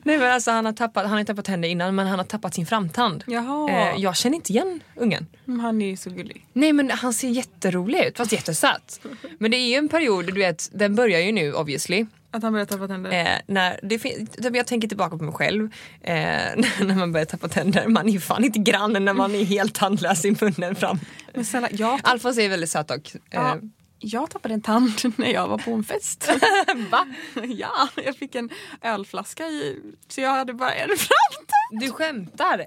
Nej 0.02 0.18
men 0.18 0.32
alltså 0.32 0.50
han 0.50 0.64
har 0.64 0.72
tappat, 0.72 1.02
han 1.02 1.12
har 1.12 1.20
inte 1.20 1.32
tappat 1.32 1.44
tänder 1.44 1.68
innan 1.68 1.94
men 1.94 2.06
han 2.06 2.18
har 2.18 2.26
tappat 2.26 2.54
sin 2.54 2.66
framtand. 2.66 3.24
Jaha. 3.26 3.70
Eh, 3.70 4.00
jag 4.00 4.16
känner 4.16 4.36
inte 4.36 4.52
igen 4.52 4.80
ungen. 4.96 5.26
Men 5.44 5.60
Han 5.60 5.82
är 5.82 5.86
ju 5.86 5.96
så 5.96 6.10
gullig. 6.10 6.46
Nej 6.52 6.72
men 6.72 6.90
han 6.90 7.12
ser 7.12 7.28
jätterolig 7.28 8.04
ut 8.04 8.16
fast 8.16 8.32
jättesöt. 8.32 9.00
Men 9.38 9.50
det 9.50 9.56
är 9.56 9.68
ju 9.68 9.74
en 9.74 9.88
period, 9.88 10.26
du 10.26 10.32
vet, 10.32 10.70
den 10.72 10.94
börjar 10.94 11.20
ju 11.20 11.32
nu 11.32 11.54
obviously. 11.54 12.06
Att 12.30 12.42
han 12.42 12.52
börjar 12.52 12.66
tappa 12.66 12.88
tänder. 12.88 13.12
Eh, 13.12 13.38
när 13.46 13.80
det 13.82 13.98
typ 13.98 14.56
jag 14.56 14.66
tänker 14.66 14.88
tillbaka 14.88 15.16
på 15.16 15.24
mig 15.24 15.34
själv 15.34 15.64
eh, 16.00 16.14
när 16.80 16.94
man 16.94 17.12
börjar 17.12 17.26
tappa 17.26 17.48
tänder. 17.48 17.88
Man 17.88 18.08
är 18.08 18.12
ju 18.12 18.20
fan 18.20 18.44
inte 18.44 18.58
grann 18.58 18.92
när 19.04 19.14
man 19.14 19.34
är 19.34 19.44
helt 19.44 19.74
tandlös 19.74 20.24
i 20.24 20.36
munnen 20.40 20.74
fram. 20.74 20.98
Men 21.34 21.44
snälla, 21.44 21.68
jag, 21.72 22.00
Alfons 22.02 22.38
är 22.38 22.48
väldigt 22.48 22.70
söt 22.70 22.90
och 22.90 23.10
ja, 23.30 23.54
eh, 23.54 23.60
jag 23.98 24.30
tappade 24.30 24.54
en 24.54 24.60
tand 24.60 24.92
när 25.16 25.32
jag 25.32 25.48
var 25.48 25.58
på 25.58 25.70
en 25.70 25.84
fest. 25.84 26.30
Va? 26.90 27.06
ja, 27.44 27.88
jag 27.96 28.16
fick 28.16 28.34
en 28.34 28.50
ölflaska 28.82 29.46
i 29.46 29.80
så 30.08 30.20
jag 30.20 30.30
hade 30.30 30.54
bara 30.54 30.72
en 30.74 30.88
framtand. 30.88 31.80
Du 31.80 31.90
skämtar? 31.90 32.64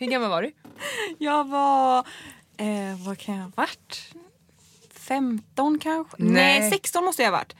Hur 0.00 0.06
gammal 0.06 0.30
var 0.30 0.42
du? 0.42 0.52
Jag 1.18 1.48
var, 1.48 1.98
eh, 2.56 3.06
vad 3.06 3.18
kan 3.18 3.34
jag 3.34 3.42
ha 3.42 3.52
varit? 3.54 4.14
15 4.94 5.78
kanske? 5.78 6.16
Nej. 6.18 6.60
Nej, 6.60 6.70
16 6.70 7.04
måste 7.04 7.22
jag 7.22 7.30
ha 7.30 7.38
varit. 7.38 7.54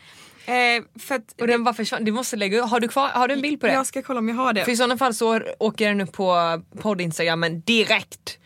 Eh, 0.46 1.00
för 1.00 1.14
att 1.14 1.40
Och 1.40 1.46
den 1.46 1.64
bara 1.64 1.74
försvann. 1.74 2.04
Du 2.04 2.12
måste 2.12 2.36
lägga 2.36 2.64
Har 2.64 2.80
du, 2.80 2.88
kvar, 2.88 3.08
har 3.08 3.28
du 3.28 3.34
en 3.34 3.40
bild 3.42 3.60
på 3.60 3.66
det? 3.66 3.72
Jag 3.72 3.86
ska 3.86 4.02
kolla 4.02 4.18
om 4.18 4.28
jag 4.28 4.36
har 4.36 4.52
det. 4.52 4.64
För 4.64 4.72
i 4.72 4.76
sådana 4.76 4.98
fall 4.98 5.14
så 5.14 5.40
åker 5.58 5.88
den 5.88 6.00
upp 6.00 6.12
på 6.12 6.62
podd-instagrammen 6.80 7.60
direkt. 7.60 8.38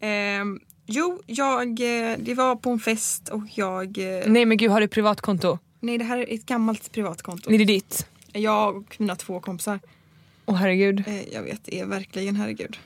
Ehm, 0.00 0.60
jo, 0.92 1.22
jag, 1.26 1.68
eh, 1.80 2.16
det 2.18 2.34
var 2.34 2.56
på 2.56 2.70
en 2.70 2.78
fest 2.80 3.28
och 3.28 3.42
jag... 3.54 3.98
eh, 3.98 4.22
Nej 4.26 4.44
men 4.44 4.56
gud, 4.56 4.70
har 4.70 4.80
du 4.80 4.88
privatkonto? 4.88 5.58
Nej, 5.80 5.98
det 5.98 6.04
här 6.04 6.18
är 6.18 6.34
ett 6.34 6.46
gammalt 6.46 6.92
privatkonto. 6.92 7.50
Är 7.52 7.58
det 7.58 7.64
ditt? 7.64 8.06
Jag 8.32 8.76
och 8.76 8.96
mina 8.98 9.16
två 9.16 9.40
kompisar. 9.40 9.80
Åh 10.46 10.54
herregud. 10.54 11.04
Eh, 11.06 11.28
jag 11.32 11.42
vet, 11.42 11.64
det 11.64 11.80
är 11.80 11.86
verkligen 11.86 12.36
herregud. 12.36 12.78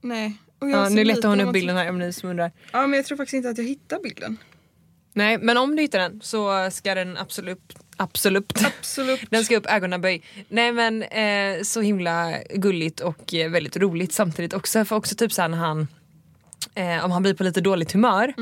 Nej. 0.00 0.32
Ja, 0.60 0.88
nu 0.88 1.04
letar 1.04 1.28
hon 1.28 1.40
upp 1.40 1.52
bilden 1.52 1.76
här 1.76 1.88
om 1.90 1.98
ni 1.98 2.12
som 2.12 2.30
undrar. 2.30 2.52
Ja, 2.72 2.86
men 2.86 2.96
jag 2.96 3.06
tror 3.06 3.16
faktiskt 3.16 3.34
inte 3.34 3.50
att 3.50 3.58
jag 3.58 3.64
hittar 3.64 3.98
bilden. 4.02 4.36
Nej 5.12 5.38
men 5.38 5.56
om 5.56 5.76
du 5.76 5.82
hittar 5.82 5.98
den 5.98 6.20
så 6.22 6.70
ska 6.70 6.94
den 6.94 7.16
absolut, 7.16 7.76
absolut 7.96 8.52
Absolut. 8.66 9.20
Den 9.30 9.44
ska 9.44 9.56
upp 9.56 9.66
ögonaböj. 9.66 10.22
Nej 10.48 10.72
men 10.72 11.02
eh, 11.02 11.62
så 11.62 11.80
himla 11.80 12.34
gulligt 12.54 13.00
och 13.00 13.34
eh, 13.34 13.50
väldigt 13.50 13.76
roligt 13.76 14.12
samtidigt 14.12 14.52
också. 14.54 14.84
För 14.84 14.96
också 14.96 15.14
typ 15.14 15.32
såhär 15.32 15.48
när 15.48 15.58
han 15.58 15.88
eh, 16.74 17.04
om 17.04 17.10
han 17.10 17.22
blir 17.22 17.34
på 17.34 17.44
lite 17.44 17.60
dåligt 17.60 17.92
humör 17.92 18.34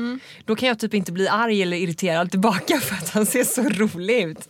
då 0.45 0.55
kan 0.55 0.67
jag 0.67 0.79
typ 0.79 0.93
inte 0.93 1.11
bli 1.11 1.27
arg 1.27 1.61
eller 1.61 1.77
irriterad 1.77 2.31
tillbaka 2.31 2.79
för 2.81 2.95
att 2.95 3.09
han 3.09 3.25
ser 3.25 3.43
så 3.43 3.61
rolig 3.61 4.23
ut. 4.23 4.49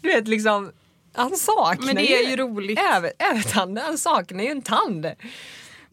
Du 0.00 0.08
vet 0.08 0.28
liksom 0.28 0.72
han 1.12 1.36
saknar 1.36 1.86
Men 1.86 1.96
det 1.96 2.14
är 2.14 2.30
ju 2.30 2.36
roligt. 2.36 2.78
Över, 2.94 3.12
övertanden, 3.18 3.84
han 3.84 3.98
saknar 3.98 4.44
ju 4.44 4.50
en 4.50 4.62
tand. 4.62 5.06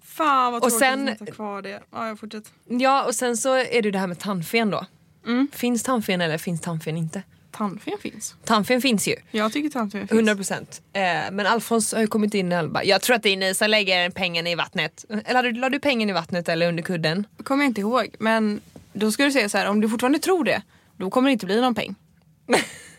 Fan 0.03 0.53
vad 0.53 0.63
Och 0.63 0.69
tråkigt 0.69 0.79
sen- 0.79 1.07
att 1.09 1.21
inte 1.21 1.31
ha 1.31 1.35
kvar 1.35 1.61
det. 1.61 1.81
Ja, 1.91 2.07
jag 2.07 2.19
fortsätter. 2.19 2.51
Ja 2.67 3.05
och 3.05 3.15
sen 3.15 3.37
så 3.37 3.53
är 3.53 3.81
det 3.81 3.85
ju 3.85 3.91
det 3.91 3.99
här 3.99 4.07
med 4.07 4.19
tandfen 4.19 4.69
då. 4.69 4.85
Mm. 5.25 5.47
Finns 5.53 5.83
tandfen 5.83 6.21
eller 6.21 6.37
finns 6.37 6.61
tandfen 6.61 6.97
inte? 6.97 7.23
Tandfen 7.51 7.97
finns. 8.01 8.35
Tandfen 8.43 8.81
finns 8.81 9.07
ju. 9.07 9.15
Jag 9.31 9.53
tycker 9.53 9.69
tandfen 9.69 9.99
finns. 9.99 10.11
100 10.11 10.35
procent. 10.35 10.81
Eh, 10.93 11.01
men 11.31 11.45
Alfons 11.45 11.93
har 11.93 12.01
ju 12.01 12.07
kommit 12.07 12.33
in 12.33 12.51
och 12.51 12.69
bara, 12.69 12.83
jag 12.83 13.01
tror 13.01 13.15
att 13.15 13.23
det 13.23 13.29
är 13.29 13.37
ni 13.37 13.55
som 13.55 13.69
lägger 13.69 14.09
pengarna 14.09 14.49
i 14.49 14.55
vattnet. 14.55 15.05
Eller 15.25 15.51
la 15.51 15.69
du 15.69 15.79
pengen 15.79 16.09
i 16.09 16.13
vattnet 16.13 16.49
eller 16.49 16.67
under 16.67 16.83
kudden? 16.83 17.27
kommer 17.43 17.63
jag 17.63 17.69
inte 17.69 17.81
ihåg. 17.81 18.15
Men 18.19 18.61
då 18.93 19.11
ska 19.11 19.23
du 19.23 19.31
säga 19.31 19.49
så 19.49 19.57
här, 19.57 19.69
om 19.69 19.81
du 19.81 19.89
fortfarande 19.89 20.19
tror 20.19 20.43
det, 20.43 20.61
då 20.97 21.09
kommer 21.09 21.29
det 21.29 21.33
inte 21.33 21.45
bli 21.45 21.61
någon 21.61 21.75
peng. 21.75 21.95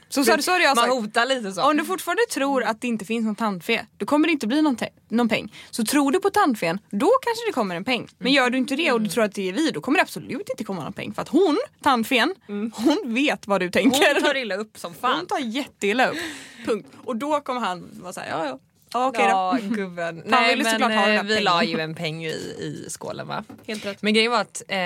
Så, 0.09 0.25
så 0.25 0.33
hade 0.53 0.65
jag 0.65 0.77
Man 0.77 0.91
hotar 0.91 1.27
lite 1.27 1.53
så. 1.53 1.63
Om 1.63 1.77
du 1.77 1.85
fortfarande 1.85 2.23
tror 2.31 2.63
att 2.63 2.81
det 2.81 2.89
inte 2.89 3.05
finns 3.05 3.25
någon 3.25 3.35
tandfe, 3.35 3.87
då 3.97 4.07
kommer 4.07 4.27
det 4.29 4.33
inte 4.33 4.47
bli 4.47 4.63
någon, 4.63 4.77
någon 5.09 5.29
peng. 5.29 5.53
Så 5.71 5.85
tror 5.85 6.13
du 6.13 6.21
på 6.21 6.31
tandfen, 6.31 6.79
då 6.91 7.11
kanske 7.23 7.47
det 7.49 7.53
kommer 7.53 7.75
en 7.75 7.85
peng. 7.85 8.09
Men 8.19 8.33
gör 8.33 8.51
du 8.51 8.59
inte 8.59 8.77
det 8.77 8.93
och 8.93 9.01
du 9.01 9.09
tror 9.09 9.25
att 9.25 9.35
det 9.35 9.49
är 9.49 9.53
vi, 9.53 9.71
då 9.71 9.81
kommer 9.81 9.99
det 9.99 10.03
absolut 10.03 10.49
inte 10.51 10.65
komma 10.65 10.83
någon 10.83 10.93
peng. 10.93 11.15
För 11.15 11.23
att 11.23 11.29
hon, 11.29 11.59
tandfen, 11.83 12.35
hon 12.75 13.15
vet 13.15 13.47
vad 13.47 13.61
du 13.61 13.71
tänker. 13.71 14.15
Hon 14.15 14.23
tar 14.23 14.37
illa 14.37 14.57
upp 14.57 14.79
som 14.79 14.95
fan. 14.95 15.17
Hon 15.17 15.27
tar 15.27 15.39
jätteilla 15.39 16.09
upp. 16.09 16.19
Punkt. 16.67 16.89
Och 17.05 17.17
då 17.17 17.41
kommer 17.41 17.61
han 17.61 17.89
vara 17.93 18.13
såhär, 18.13 18.31
ja 18.31 18.47
ja. 18.47 18.59
Ja, 18.93 19.07
okej 19.07 19.25
ja, 19.25 19.59
då. 19.63 19.75
gubben. 19.75 20.23
Nej 20.27 20.57
men 20.57 20.83
ha 20.83 20.91
eh, 20.91 21.23
vi 21.23 21.29
pengen. 21.29 21.45
la 21.45 21.65
ju 21.65 21.81
en 21.81 21.95
peng 21.95 22.25
i, 22.25 22.29
i 22.29 22.87
skålen 22.89 23.29
va. 23.29 23.45
Helt 23.67 23.87
rätt. 23.87 24.03
Men 24.03 24.15
grejen 24.15 24.33
var 24.33 24.41
att 24.41 24.63
eh, 24.69 24.77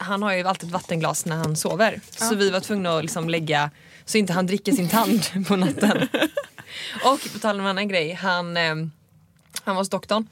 han 0.00 0.22
har 0.22 0.32
ju 0.32 0.42
alltid 0.42 0.68
ett 0.68 0.72
vattenglas 0.72 1.26
när 1.26 1.36
han 1.36 1.56
sover. 1.56 2.00
Så 2.10 2.34
vi 2.34 2.50
var 2.50 2.60
tvungna 2.60 2.96
att 2.96 3.04
liksom 3.04 3.28
lägga 3.28 3.70
så 4.04 4.18
inte 4.18 4.32
han 4.32 4.46
dricker 4.46 4.72
sin 4.72 4.88
tand 4.88 5.22
på 5.48 5.56
natten. 5.56 6.08
Och 7.04 7.32
på 7.32 7.38
tal 7.38 7.60
om 7.60 7.60
en 7.60 7.70
annan 7.70 7.88
grej, 7.88 8.12
han 8.12 8.56
eh, 8.56 8.74
han 9.64 9.74
var 9.74 9.80
hos 9.80 9.90
doktorn 9.90 10.26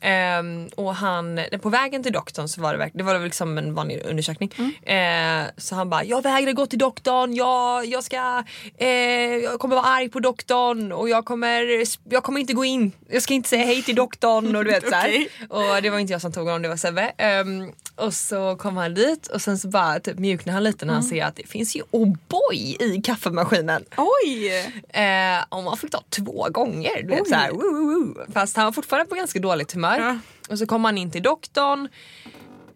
Ehm, 0.00 0.68
och 0.74 0.94
han, 0.94 1.40
på 1.62 1.68
vägen 1.68 2.02
till 2.02 2.12
doktorn 2.12 2.48
så 2.48 2.60
var 2.60 2.74
det, 2.74 2.90
det 2.94 3.02
var 3.02 3.18
liksom 3.18 3.58
en 3.58 3.74
vanlig 3.74 4.02
undersökning. 4.04 4.52
Eh, 4.82 5.44
så 5.56 5.74
han 5.74 5.90
bara, 5.90 6.04
jag 6.04 6.22
vägrar 6.22 6.52
gå 6.52 6.66
till 6.66 6.78
doktorn, 6.78 7.34
jag, 7.34 7.86
jag 7.86 8.04
ska, 8.04 8.44
eh, 8.78 8.88
jag 9.36 9.60
kommer 9.60 9.76
vara 9.76 9.86
arg 9.86 10.08
på 10.08 10.20
doktorn 10.20 10.92
och 10.92 11.08
jag 11.08 11.24
kommer, 11.24 11.84
jag 12.12 12.22
kommer 12.22 12.40
inte 12.40 12.52
gå 12.52 12.64
in, 12.64 12.92
jag 13.08 13.22
ska 13.22 13.34
inte 13.34 13.48
säga 13.48 13.64
hej 13.64 13.82
till 13.82 13.94
doktorn 13.94 14.56
och 14.56 14.64
du 14.64 14.70
vet. 14.70 14.84
Okej. 14.88 15.28
Och 15.48 15.82
det 15.82 15.90
var 15.90 15.98
inte 15.98 16.12
jag 16.12 16.20
som 16.20 16.32
tog 16.32 16.46
honom, 16.46 16.62
det 16.62 16.68
var 16.68 16.76
Sebbe. 16.76 17.12
Ehm, 17.18 17.72
och 17.96 18.14
så 18.14 18.56
kom 18.56 18.76
han 18.76 18.94
dit 18.94 19.26
och 19.26 19.42
sen 19.42 19.58
så 19.58 19.68
bara 19.68 20.00
typ 20.00 20.18
mjuknade 20.18 20.54
han 20.54 20.64
lite 20.64 20.84
när 20.84 20.94
han 20.94 21.02
ser 21.02 21.24
att 21.24 21.36
det 21.36 21.48
finns 21.48 21.76
ju 21.76 21.82
O'boy 21.90 22.82
i 22.82 23.02
kaffemaskinen. 23.04 23.84
Oj! 23.96 24.48
Eh, 24.88 25.44
och 25.48 25.64
man 25.64 25.76
fick 25.76 25.90
ta 25.90 26.02
två 26.10 26.46
gånger. 26.50 27.02
Du 27.02 27.08
vet, 27.08 27.20
Oj. 27.20 27.28
så 27.28 27.34
här, 27.34 27.50
woo, 27.50 27.60
woo, 27.60 28.14
woo. 28.14 28.24
Fast 28.32 28.56
han 28.56 28.65
var 28.66 28.72
fortfarande 28.72 29.08
på 29.08 29.14
ganska 29.14 29.38
dåligt 29.38 29.72
humör. 29.72 29.98
Ja. 29.98 30.18
Och 30.48 30.58
så 30.58 30.66
kom 30.66 30.84
han 30.84 30.98
in 30.98 31.10
till 31.10 31.22
doktorn. 31.22 31.88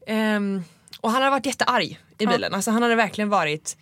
Ehm, 0.06 0.62
och 1.00 1.10
han 1.10 1.22
hade 1.22 1.30
varit 1.30 1.46
jättearg 1.46 2.00
i 2.18 2.26
bilen. 2.26 2.54
Alltså, 2.54 2.70
han 2.70 2.82
hade 2.82 2.94
verkligen 2.94 3.28
varit 3.28 3.76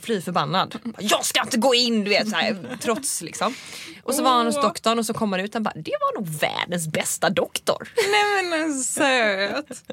fly 0.00 0.20
förbannad. 0.20 0.78
Jag 0.98 1.24
ska 1.24 1.42
inte 1.42 1.56
gå 1.56 1.74
in! 1.74 2.04
Du 2.04 2.10
vet, 2.10 2.28
så 2.28 2.36
här, 2.36 2.78
trots 2.80 3.22
liksom. 3.22 3.54
Och 4.02 4.14
så 4.14 4.22
var 4.22 4.30
han 4.30 4.46
hos 4.46 4.54
doktorn 4.54 4.98
och 4.98 5.06
så 5.06 5.14
kom 5.14 5.32
han 5.32 5.40
ut 5.40 5.54
och 5.54 5.62
bara 5.62 5.74
det 5.74 5.92
var 6.00 6.20
nog 6.20 6.28
världens 6.28 6.88
bästa 6.88 7.30
doktor. 7.30 7.88
Nej 7.96 8.44
men 8.50 8.62
en 8.62 8.74
söt. 8.74 9.84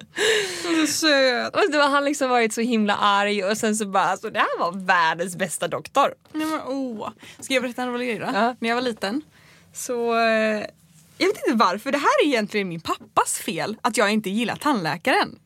Söt. 0.90 1.56
Och 1.56 1.72
då 1.72 1.80
har 1.80 1.90
han 1.90 2.06
liksom 2.06 2.30
varit 2.30 2.54
så 2.54 2.62
himla 2.62 2.96
arg 2.96 3.44
och 3.44 3.58
sen 3.58 3.76
så 3.76 3.86
bara 3.86 4.04
alltså, 4.04 4.30
det 4.30 4.40
här 4.40 4.60
var 4.60 4.72
världens 4.72 5.36
bästa 5.36 5.68
doktor. 5.68 6.14
Nej 6.32 6.48
men 6.48 6.62
åh. 6.62 7.10
Ska 7.40 7.54
jag 7.54 7.64
berätta 7.64 7.82
en 7.82 7.94
rolig 7.94 8.08
grej 8.08 8.20
då? 8.20 8.26
Ja. 8.34 8.56
När 8.60 8.70
jag 8.70 8.76
var 8.76 8.82
liten 8.82 9.22
så 9.74 10.20
eh, 10.20 10.66
jag 11.22 11.28
vet 11.28 11.48
inte 11.48 11.58
varför, 11.66 11.92
det 11.92 11.98
här 11.98 12.24
är 12.24 12.26
egentligen 12.28 12.70
min 12.70 12.82
pappas 12.82 13.38
fel 13.38 13.78
att 13.82 13.98
jag 13.98 14.12
inte 14.12 14.30
gillar 14.30 14.56
tandläkaren. 14.56 15.40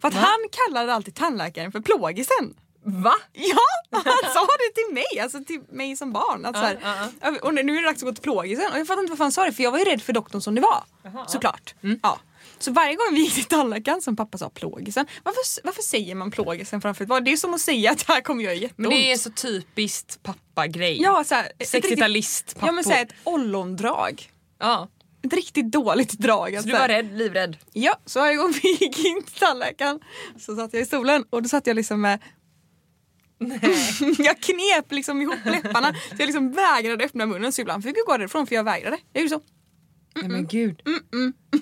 För 0.00 0.08
att 0.08 0.14
Va? 0.14 0.20
han 0.20 0.38
kallade 0.50 0.94
alltid 0.94 1.14
tandläkaren 1.14 1.72
för 1.72 1.80
plågisen. 1.80 2.54
Va? 2.84 3.14
Ja, 3.32 3.58
han 3.92 4.32
sa 4.34 4.40
det 4.46 4.74
till 4.74 4.94
mig, 4.94 5.20
alltså 5.22 5.44
till 5.44 5.60
mig 5.70 5.96
som 5.96 6.12
barn. 6.12 6.46
Att 6.46 6.56
så 6.56 6.62
här, 6.62 6.78
Ja, 7.20 7.32
Och 7.42 7.54
nu 7.54 7.60
är 7.76 7.82
det 7.82 7.88
dags 7.88 8.02
att 8.02 8.08
gå 8.08 8.12
till 8.12 8.22
plågisen 8.22 8.72
och 8.72 8.78
jag 8.78 8.86
fattar 8.86 9.00
inte 9.02 9.10
varför 9.10 9.24
han 9.24 9.32
sa 9.32 9.44
det 9.44 9.52
för 9.52 9.62
jag 9.62 9.70
var 9.70 9.78
ju 9.78 9.84
rädd 9.84 10.02
för 10.02 10.12
doktorn 10.12 10.40
som 10.40 10.54
det 10.54 10.60
var. 10.60 10.84
Såklart. 11.26 11.74
Mm. 11.82 12.00
Ja. 12.02 12.18
Så 12.58 12.72
varje 12.72 12.94
gång 12.94 13.06
vi 13.12 13.20
gick 13.20 13.34
till 13.34 13.44
tandläkaren 13.44 14.02
som 14.02 14.16
pappa 14.16 14.38
sa 14.38 14.50
plågisen. 14.50 15.06
Varför, 15.22 15.40
varför 15.64 15.82
säger 15.82 16.14
man 16.14 16.30
plågisen 16.30 16.80
framför 16.80 17.04
ett 17.04 17.08
val? 17.10 17.24
Det 17.24 17.32
är 17.32 17.36
som 17.36 17.54
att 17.54 17.60
säga 17.60 17.90
att 17.92 18.02
här 18.02 18.20
kommer 18.20 18.44
jag 18.44 18.54
jätteont. 18.54 18.78
Men 18.78 18.90
det 18.90 19.12
är 19.12 19.16
så 19.16 19.30
typiskt 19.30 20.22
pappagrej. 20.22 21.02
Ja, 21.02 21.24
så 21.24 21.34
här, 21.34 21.52
ett 21.58 21.74
riktigt- 21.74 21.98
60-talist 21.98 22.56
Ja 22.60 22.72
men 22.72 22.84
såhär 22.84 23.02
ett 23.02 23.12
ollondrag. 23.24 24.30
Ja. 24.60 24.88
Ett 25.22 25.32
riktigt 25.32 25.72
dåligt 25.72 26.12
drag. 26.12 26.50
Så 26.50 26.56
Alltså. 26.56 26.68
du 26.68 26.78
var 26.78 26.88
rädd, 26.88 27.18
livrädd? 27.18 27.56
Ja, 27.72 27.96
så 28.06 28.20
varje 28.20 28.36
gång 28.36 28.52
vi 28.62 28.68
gick 28.68 29.04
in 29.04 29.22
till 29.22 29.34
tandläkaren 29.38 30.00
så 30.38 30.56
satt 30.56 30.72
jag 30.72 30.82
i 30.82 30.84
stolen 30.84 31.24
och 31.30 31.42
då 31.42 31.48
satt 31.48 31.66
jag 31.66 31.74
liksom 31.76 32.00
med 32.00 32.18
jag 34.18 34.40
knep 34.40 34.92
liksom 34.92 35.22
ihop 35.22 35.38
läpparna 35.44 35.92
så 35.94 36.14
jag 36.18 36.26
liksom 36.26 36.52
vägrade 36.52 37.04
öppna 37.04 37.26
munnen 37.26 37.52
så 37.52 37.60
ibland 37.62 37.82
fick 37.84 37.96
jag 37.98 38.06
gå 38.06 38.16
därifrån 38.16 38.46
för 38.46 38.54
jag 38.54 38.64
vägrade. 38.64 38.98
Jag 39.12 39.22
gjorde 39.22 39.34
så. 39.34 39.40
Nej 40.14 40.28
men 40.28 40.46
gud. 40.46 40.82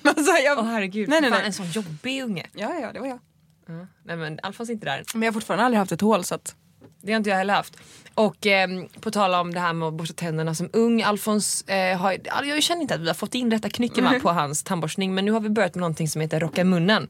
Alltså, 0.03 0.31
jag... 0.31 0.59
Åh 0.59 0.65
herregud, 0.65 1.09
Nej, 1.09 1.21
nej, 1.21 1.29
Fan, 1.29 1.39
nej. 1.39 1.47
en 1.47 1.53
sån 1.53 1.65
jobbig 1.71 2.23
unge. 2.23 2.45
Ja, 2.53 2.79
ja, 2.81 2.93
det 2.93 2.99
var 2.99 3.07
jag. 3.07 3.19
Ja. 3.67 3.87
Nej 4.05 4.17
men 4.17 4.39
Alfons 4.43 4.69
är 4.69 4.73
inte 4.73 4.85
där. 4.85 5.03
Men 5.13 5.21
jag 5.21 5.27
har 5.27 5.33
fortfarande 5.33 5.65
aldrig 5.65 5.79
haft 5.79 5.91
ett 5.91 6.01
hål 6.01 6.23
så 6.23 6.35
att... 6.35 6.55
Det 7.01 7.11
har 7.11 7.17
inte 7.17 7.29
jag 7.29 7.37
heller 7.37 7.53
haft. 7.53 7.77
Och 8.15 8.45
ehm, 8.45 8.87
på 8.99 9.11
tal 9.11 9.33
om 9.33 9.53
det 9.53 9.59
här 9.59 9.73
med 9.73 9.87
att 9.87 9.93
borsta 9.93 10.13
tänderna 10.13 10.55
som 10.55 10.69
ung. 10.73 11.01
Alfons 11.01 11.61
eh, 11.61 11.97
har, 11.97 12.17
ja, 12.23 12.45
jag 12.45 12.63
känner 12.63 12.81
inte 12.81 12.95
att 12.95 13.01
vi 13.01 13.07
har 13.07 13.13
fått 13.13 13.35
in 13.35 13.51
rätta 13.51 13.69
knycken 13.69 14.03
va, 14.03 14.19
på 14.21 14.29
hans 14.29 14.63
tandborstning 14.63 15.13
men 15.15 15.25
nu 15.25 15.31
har 15.31 15.39
vi 15.39 15.49
börjat 15.49 15.75
med 15.75 15.79
någonting 15.79 16.07
som 16.07 16.21
heter 16.21 16.39
Rocka 16.39 16.63
munnen. 16.63 17.07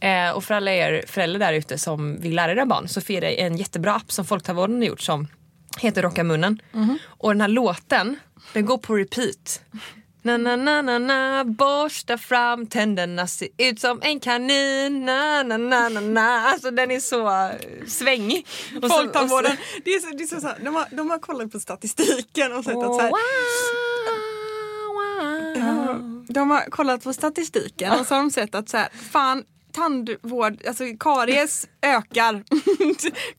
Eh, 0.00 0.30
och 0.30 0.44
för 0.44 0.54
alla 0.54 0.72
er 0.72 1.04
föräldrar 1.06 1.38
där 1.38 1.52
ute 1.52 1.78
som 1.78 2.20
vill 2.20 2.34
lära 2.34 2.52
era 2.52 2.66
barn 2.66 2.88
så 2.88 3.00
finns 3.00 3.20
det 3.20 3.40
en 3.40 3.56
jättebra 3.56 3.94
app 3.94 4.12
som 4.12 4.24
Folktandvården 4.24 4.76
har 4.76 4.84
gjort 4.84 5.00
som 5.00 5.26
heter 5.78 6.02
Rocka 6.02 6.24
munnen. 6.24 6.62
Och 7.04 7.30
den 7.30 7.40
här 7.40 7.48
låten 7.48 8.16
den 8.52 8.66
går 8.66 8.78
på 8.78 8.96
repeat. 8.96 9.62
Na 10.22 10.36
na 10.36 10.56
na 10.56 10.82
na 10.82 10.98
na 10.98 11.44
borsta 11.44 12.18
fram 12.18 12.66
tänderna 12.66 13.26
ser 13.26 13.48
ut 13.58 13.80
som 13.80 14.02
en 14.02 14.20
kanin 14.20 15.04
na 15.04 15.42
na 15.42 15.56
na 15.56 15.88
na 15.88 16.00
na 16.00 16.40
Alltså 16.48 16.70
den 16.70 16.90
är 16.90 17.00
så 17.00 17.28
eh, 17.28 17.50
svängig. 17.86 18.46
Och 18.82 18.90
Folktandvården, 18.90 19.52
och 19.52 19.58
så- 19.58 19.80
det 19.84 19.90
är 19.94 20.00
så, 20.00 20.16
det 20.16 20.22
är 20.22 20.26
så, 20.26 20.40
så 20.40 20.46
här, 20.46 20.58
de, 20.64 20.74
har, 20.74 20.86
de 20.90 21.10
har 21.10 21.18
kollat 21.18 21.52
på 21.52 21.60
statistiken 21.60 22.52
och 22.52 22.64
sett 22.64 22.76
att 22.76 22.94
så 22.94 23.00
här, 23.00 23.10
Wow, 23.10 23.18
wow. 24.94 26.24
De 26.28 26.50
har 26.50 26.60
kollat 26.70 27.04
på 27.04 27.12
statistiken 27.12 27.92
och 28.00 28.06
så 28.06 28.14
har 28.14 28.22
de 28.22 28.30
sett 28.30 28.54
att 28.54 28.68
så 28.68 28.76
här, 28.76 28.88
fan 29.12 29.44
tandvård, 29.72 30.66
alltså 30.66 30.84
karies 31.00 31.68
ökar. 31.82 32.44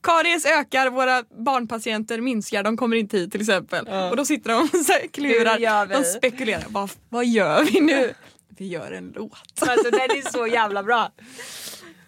karies 0.00 0.46
ökar, 0.46 0.90
våra 0.90 1.22
barnpatienter 1.44 2.20
minskar, 2.20 2.62
de 2.62 2.76
kommer 2.76 2.96
inte 2.96 3.18
hit 3.18 3.32
till 3.32 3.40
exempel. 3.40 3.88
Och 4.10 4.16
då 4.16 4.24
sitter 4.24 4.50
de 4.50 4.62
och 4.62 4.86
så 4.86 4.92
här 4.92 5.00
Hur 5.00 5.08
klurar, 5.08 5.86
de 5.86 6.04
spekulerar. 6.04 6.64
Vad, 6.68 6.90
vad 7.08 7.26
gör 7.26 7.64
vi 7.64 7.80
nu? 7.80 8.14
Vi 8.58 8.68
gör 8.68 8.92
en 8.92 9.12
låt. 9.16 9.32
Alltså 9.60 9.90
den 9.90 10.00
är 10.00 10.30
så 10.30 10.46
jävla 10.46 10.82
bra. 10.82 11.12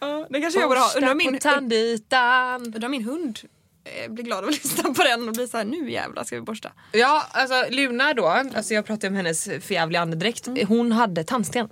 Ja, 0.01 0.27
det 0.31 0.41
kanske 0.41 0.61
jag 0.61 0.69
borde 0.69 0.81
ha. 0.81 0.87
Borsta 0.87 0.99
Undrar 0.99 1.13
på 1.13 1.17
min, 1.17 1.39
tandytan. 1.39 2.63
undrar 2.63 2.89
min 2.89 3.05
hund 3.05 3.39
blir 4.09 4.25
glad 4.25 4.39
av 4.39 4.49
att 4.49 4.55
lyssna 4.65 4.95
på 4.95 5.03
den 5.03 5.29
och 5.29 5.35
blir 5.35 5.47
så 5.47 5.57
här, 5.57 5.65
nu 5.65 5.91
jävlar 5.91 6.25
ska 6.25 6.37
vi 6.37 6.43
borsta. 6.43 6.73
Ja, 6.93 7.27
alltså 7.31 7.65
Luna 7.71 8.15
då, 8.15 8.27
alltså 8.27 8.75
jag 8.75 8.87
pratade 8.87 9.09
om 9.09 9.15
hennes 9.15 9.45
förjävliga 9.45 10.01
andedräkt. 10.03 10.49
Hon 10.69 10.93
hade 10.93 11.25
tandsten. 11.25 11.69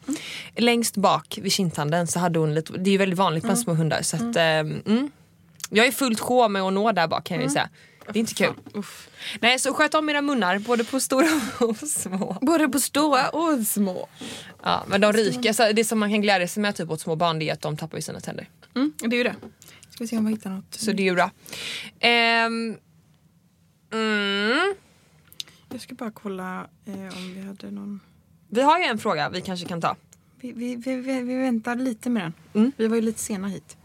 Längst 0.56 0.96
bak 0.96 1.38
vid 1.42 1.52
kindtanden 1.52 2.06
så 2.06 2.18
hade 2.18 2.38
hon 2.38 2.54
lite, 2.54 2.72
det 2.72 2.90
är 2.90 2.92
ju 2.92 2.98
väldigt 2.98 3.18
vanligt 3.18 3.44
bland 3.44 3.58
små 3.58 3.74
hundar. 3.74 4.02
Så 4.02 4.16
att, 4.16 4.36
eh, 4.36 4.42
mm. 4.42 5.10
Jag 5.70 5.86
är 5.86 5.92
fullt 5.92 6.20
sjå 6.20 6.48
med 6.48 6.62
att 6.62 6.72
nå 6.72 6.92
där 6.92 7.08
bak 7.08 7.24
kan 7.24 7.36
jag 7.36 7.44
ju 7.44 7.50
säga. 7.50 7.68
Det 8.06 8.18
är 8.18 8.20
inte 8.20 8.34
kul. 8.34 8.54
Nej, 9.40 9.58
så 9.58 9.74
sköt 9.74 9.94
om 9.94 10.08
era 10.08 10.22
munnar, 10.22 10.58
både 10.58 10.84
på 10.84 11.00
stora 11.00 11.40
och 11.60 11.76
små. 11.76 12.36
Både 12.40 12.68
på 12.68 12.80
stora 12.80 13.28
och 13.28 13.66
små. 13.66 14.08
Ja, 14.62 14.84
men 14.86 15.00
de 15.00 15.12
rika, 15.12 15.54
så 15.54 15.72
det 15.72 15.84
som 15.84 15.98
man 15.98 16.10
kan 16.10 16.22
glädja 16.22 16.48
sig 16.48 16.60
med 16.60 16.76
typ 16.76 16.90
åt 16.90 17.00
små 17.00 17.16
barn 17.16 17.38
det 17.38 17.48
är 17.48 17.52
att 17.52 17.60
de 17.60 17.76
tappar 17.76 17.98
ju 17.98 18.02
sina 18.02 18.20
tänder. 18.20 18.48
Mm, 18.74 18.92
det 18.98 19.16
är 19.16 19.18
ju 19.18 19.24
det. 19.24 19.34
Ska 19.92 20.04
vi 20.04 20.08
se 20.08 20.18
om 20.18 20.24
vi 20.24 20.32
hittar 20.32 20.50
något. 20.50 20.74
Så 20.74 20.92
det 20.92 21.02
är 21.02 21.04
ju 21.04 21.14
bra. 21.14 21.30
Ehm, 22.00 22.76
mm. 23.92 24.74
Jag 25.68 25.80
ska 25.80 25.94
bara 25.94 26.10
kolla 26.10 26.66
eh, 26.84 27.16
om 27.16 27.34
vi 27.34 27.40
hade 27.40 27.70
någon... 27.70 28.00
Vi 28.48 28.62
har 28.62 28.78
ju 28.78 28.84
en 28.84 28.98
fråga 28.98 29.30
vi 29.30 29.40
kanske 29.40 29.66
kan 29.66 29.80
ta. 29.80 29.96
Vi, 30.40 30.52
vi, 30.52 30.76
vi, 30.76 30.96
vi, 30.96 31.22
vi 31.22 31.36
väntar 31.36 31.76
lite 31.76 32.10
med 32.10 32.22
den. 32.22 32.32
Mm. 32.54 32.72
Vi 32.76 32.86
var 32.86 32.96
ju 32.96 33.02
lite 33.02 33.20
sena 33.20 33.48
hit. 33.48 33.76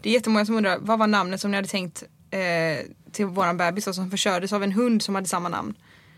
Det 0.00 0.08
är 0.08 0.12
jättemånga 0.12 0.46
som 0.46 0.56
undrar, 0.56 0.78
vad 0.78 0.98
var 0.98 1.06
namnet 1.06 1.40
som 1.40 1.50
ni 1.50 1.56
hade 1.56 1.68
tänkt 1.68 2.02
eh, 2.30 2.86
till 3.12 3.26
våran 3.26 3.56
bebis 3.56 3.84
då, 3.84 3.92
som 3.92 4.10
förkördes 4.10 4.52
av 4.52 4.62
en 4.62 4.72
hund 4.72 5.02
som 5.02 5.14
hade 5.14 5.28
samma 5.28 5.48
namn? 5.48 5.74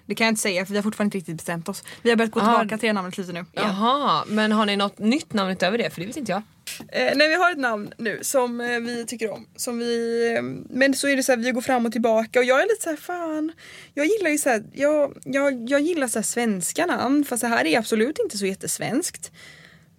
Det 0.07 0.15
kan 0.15 0.25
jag 0.25 0.33
inte 0.33 0.41
säga 0.43 0.67
för 0.67 0.73
vi 0.73 0.79
har 0.79 0.83
fortfarande 0.83 1.07
inte 1.09 1.19
riktigt 1.19 1.37
bestämt 1.37 1.69
oss. 1.69 1.85
Vi 2.03 2.11
har 2.11 2.17
börjat 2.17 2.33
gå 2.33 2.41
Ah. 2.41 2.45
tillbaka 2.45 2.79
till 2.79 2.87
det 2.87 2.93
namnet 2.93 3.19
lite 3.19 3.33
nu. 3.33 3.39
igen. 3.39 3.47
Jaha, 3.55 4.25
men 4.29 4.53
har 4.53 4.67
ni 4.67 4.77
något 4.77 4.99
nytt 4.99 5.33
namn 5.33 5.51
utöver 5.51 5.79
det? 5.79 5.91
För 5.91 6.01
det 6.01 6.07
vet 6.07 6.17
inte 6.17 6.33
jag. 6.33 6.43
Eh, 6.89 7.13
nej 7.17 7.29
vi 7.29 7.35
har 7.35 7.51
ett 7.51 7.59
namn 7.59 7.93
nu 7.99 8.19
som 8.23 8.61
eh, 8.61 8.81
vi 8.81 9.05
tycker 9.07 9.31
om. 9.33 9.47
Som 9.57 9.79
vi, 9.79 10.35
eh, 10.37 10.43
men 10.71 10.95
så 10.95 11.09
är 11.09 11.17
det 11.17 11.23
så 11.23 11.33
här, 11.33 11.37
vi 11.37 11.51
går 11.51 11.61
fram 11.61 11.87
och 11.87 11.93
tillbaka 11.93 12.39
och 12.39 12.45
jag 12.45 12.59
är 12.63 12.63
lite 12.69 12.83
så 12.83 12.91
här, 12.91 12.97
fan. 12.97 13.53
Jag 13.95 14.07
gillar 14.07 14.31
ju 14.31 14.39
så 14.39 14.49
här, 14.49 14.65
jag, 14.73 15.17
jag, 15.25 15.71
jag 15.71 15.81
gillar 15.81 16.09
så 16.09 16.19
här 16.19 16.25
svenska 16.25 16.87
namn 16.87 17.25
fast 17.25 17.41
det 17.41 17.49
här 17.49 17.65
är 17.67 17.79
absolut 17.79 18.19
inte 18.19 18.39
så 18.39 18.47
jättesvenskt. 18.47 19.33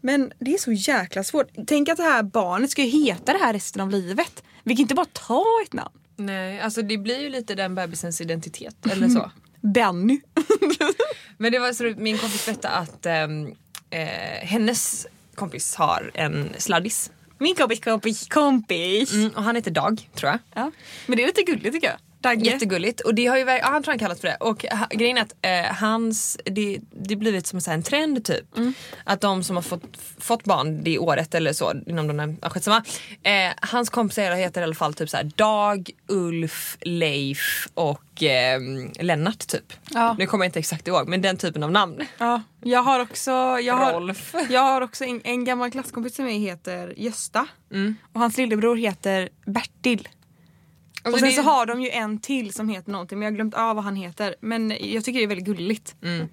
Men 0.01 0.33
det 0.39 0.53
är 0.53 0.57
så 0.57 0.71
jäkla 0.71 1.23
svårt. 1.23 1.47
Tänk 1.67 1.89
att 1.89 1.97
det 1.97 2.03
här 2.03 2.23
barnet 2.23 2.71
ska 2.71 2.81
ju 2.83 2.89
heta 3.05 3.33
det 3.33 3.39
här 3.39 3.53
resten 3.53 3.81
av 3.81 3.89
livet. 3.89 4.43
Vi 4.63 4.75
kan 4.75 4.81
inte 4.81 4.95
bara 4.95 5.07
ta 5.13 5.45
ett 5.65 5.73
namn. 5.73 5.91
Nej, 6.15 6.59
alltså 6.59 6.81
det 6.81 6.97
blir 6.97 7.19
ju 7.19 7.29
lite 7.29 7.55
den 7.55 7.75
bebisens 7.75 8.21
identitet 8.21 8.75
eller 8.91 9.09
så. 9.19 9.31
Benny. 9.63 10.21
Men 11.37 11.51
det 11.51 11.59
var 11.59 11.73
så 11.73 11.93
min 11.97 12.17
kompis 12.17 12.45
berättade 12.45 12.73
att 12.75 13.05
ehm, 13.05 13.47
eh, 13.89 14.47
hennes 14.47 15.07
kompis 15.35 15.75
har 15.75 16.11
en 16.13 16.49
sladdis. 16.57 17.11
Min 17.37 17.55
kompis 17.55 17.79
kompis 17.79 18.27
kompis. 18.27 19.13
Mm, 19.13 19.29
och 19.29 19.43
han 19.43 19.55
heter 19.55 19.71
Dag 19.71 20.09
tror 20.15 20.31
jag. 20.31 20.39
Ja. 20.53 20.71
Men 21.07 21.17
det 21.17 21.23
är 21.23 21.27
lite 21.27 21.41
gulligt 21.43 21.73
tycker 21.73 21.87
jag. 21.87 21.97
Dagge. 22.23 22.45
Jättegulligt. 22.45 23.01
Och 23.01 23.15
det 23.15 23.25
har 23.25 23.37
ju, 23.37 23.43
ja, 23.43 23.59
han 23.61 23.83
tror 23.83 23.91
han 23.91 23.99
kallas 23.99 24.19
för 24.19 24.27
det. 24.27 24.35
Och 24.39 24.65
ha, 24.65 24.87
grejen 24.89 25.17
är 25.17 25.21
att 25.21 25.35
eh, 25.41 25.75
hans, 25.75 26.37
det, 26.45 26.79
det 26.91 27.15
blivit 27.15 27.47
som 27.47 27.59
en, 27.67 27.83
trend 27.83 28.25
typ. 28.25 28.45
Att 29.03 29.21
de 29.21 29.43
som 29.43 29.55
har 29.55 29.63
fått, 29.63 29.83
fått 30.17 30.43
barn 30.43 30.83
det 30.83 30.99
året 30.99 31.35
eller 31.35 31.53
så 31.53 31.73
inom 31.87 32.07
de 32.07 32.19
här, 32.19 32.35
ja, 32.41 32.49
skitsamma. 32.49 32.83
Eh, 33.23 33.53
hans 33.61 33.89
kompisar 33.89 34.35
heter 34.35 34.61
i 34.61 34.63
alla 34.63 34.75
fall 34.75 34.93
typ 34.93 35.09
så 35.09 35.17
här 35.17 35.31
Dag, 35.35 35.89
Ulf, 36.07 36.77
Leif 36.81 37.67
och 37.73 38.23
eh, 38.23 38.59
Lennart 38.99 39.47
typ. 39.47 39.73
Ja. 39.89 40.15
Nu 40.19 40.25
kommer 40.25 40.45
jag 40.45 40.49
inte 40.49 40.59
exakt 40.59 40.87
ihåg 40.87 41.07
men 41.07 41.21
den 41.21 41.37
typen 41.37 41.63
av 41.63 41.71
namn. 41.71 42.01
Ja, 42.17 42.41
jag 42.63 42.83
har 42.83 42.99
också, 42.99 43.31
jag 43.61 43.73
har, 43.73 44.15
jag 44.49 44.61
har 44.61 44.81
också 44.81 45.03
en, 45.03 45.21
en 45.23 45.45
gammal 45.45 45.71
klasskompis 45.71 46.19
mig 46.19 46.39
heter 46.39 46.93
Gösta. 46.97 47.47
Mm. 47.71 47.95
Och 48.13 48.19
hans 48.19 48.37
lillebror 48.37 48.75
heter 48.75 49.29
Bertil. 49.45 50.07
Alltså, 51.03 51.11
och 51.13 51.19
sen 51.19 51.29
det- 51.29 51.35
så 51.35 51.41
har 51.41 51.65
de 51.65 51.81
ju 51.81 51.89
en 51.89 52.19
till 52.19 52.53
som 52.53 52.69
heter 52.69 52.91
någonting 52.91 53.19
men 53.19 53.25
jag 53.25 53.31
har 53.31 53.35
glömt 53.35 53.53
av 53.53 53.75
vad 53.75 53.85
han 53.85 53.95
heter. 53.95 54.35
Men 54.39 54.69
jag 54.81 55.03
tycker 55.03 55.19
det 55.19 55.23
är 55.25 55.27
väldigt 55.27 55.45
gulligt. 55.45 55.95
Mm. 56.03 56.27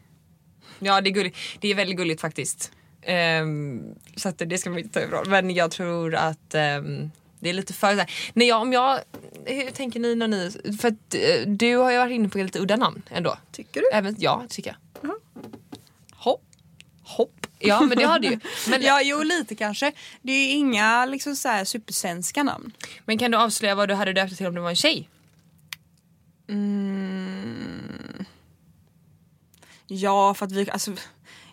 Ja 0.79 1.01
det 1.01 1.11
är 1.11 1.13
gulligt. 1.13 1.37
Det 1.61 1.69
är 1.69 1.75
väldigt 1.75 1.97
gulligt 1.97 2.21
faktiskt. 2.21 2.73
Ehm, 3.03 3.83
så 4.17 4.29
att 4.29 4.39
det 4.47 4.59
ska 4.59 4.71
man 4.71 4.79
inte 4.79 5.01
ta 5.01 5.07
ifrån. 5.07 5.25
Men 5.31 5.51
jag 5.51 5.71
tror 5.71 6.15
att 6.15 6.55
ehm, 6.55 7.11
det 7.41 7.49
är 7.49 7.53
lite 7.55 7.73
för... 7.73 7.93
så 7.93 7.99
här- 7.99 8.11
Nej, 8.33 8.49
jag, 8.49 8.63
om 8.63 8.73
jag, 8.73 8.99
hur 9.45 9.71
tänker 9.71 10.01
ni 10.01 10.15
när 10.15 10.29
ni... 10.29 10.51
För 10.81 10.89
att 10.89 11.15
eh, 11.15 11.47
du 11.47 11.77
har 11.77 11.91
ju 11.93 11.99
varit 11.99 12.13
inne 12.13 12.29
på 12.29 12.39
lite 12.39 12.59
udda 12.61 12.77
namn 12.77 13.03
ändå. 13.11 13.37
Tycker 13.53 13.81
du? 13.81 13.87
Även, 13.93 14.17
ja, 14.19 14.45
tycker 14.49 14.71
jag. 14.71 15.11
Jaha. 15.11 15.19
Hopp. 16.13 16.43
Hopp. 17.03 17.40
Ja 17.61 17.81
men 17.81 17.99
det 17.99 18.05
har 18.05 18.19
du 18.19 18.29
ju. 18.29 18.41
Men, 18.69 18.83
Ja, 18.83 19.03
jo 19.03 19.23
lite 19.23 19.55
kanske. 19.55 19.93
Det 20.23 20.33
är 20.33 20.53
inga 20.55 21.07
liksom 21.07 21.37
så 21.37 21.49
här 21.49 21.65
supersvenska 21.65 22.43
namn. 22.43 22.73
men 23.05 23.19
kan 23.19 23.31
du 23.31 23.37
avslöja 23.39 23.75
vad 23.75 23.89
du 23.89 23.95
hade 23.95 24.13
döpt 24.13 24.37
till 24.37 24.47
om 24.47 24.55
det 24.55 24.61
var 24.61 24.71
en 24.71 24.77
tjej? 24.77 25.09
Mm. 26.49 28.25
Ja, 29.87 30.35
för 30.35 30.47
att 30.47 30.53
vi, 30.53 30.71
alltså, 30.71 30.93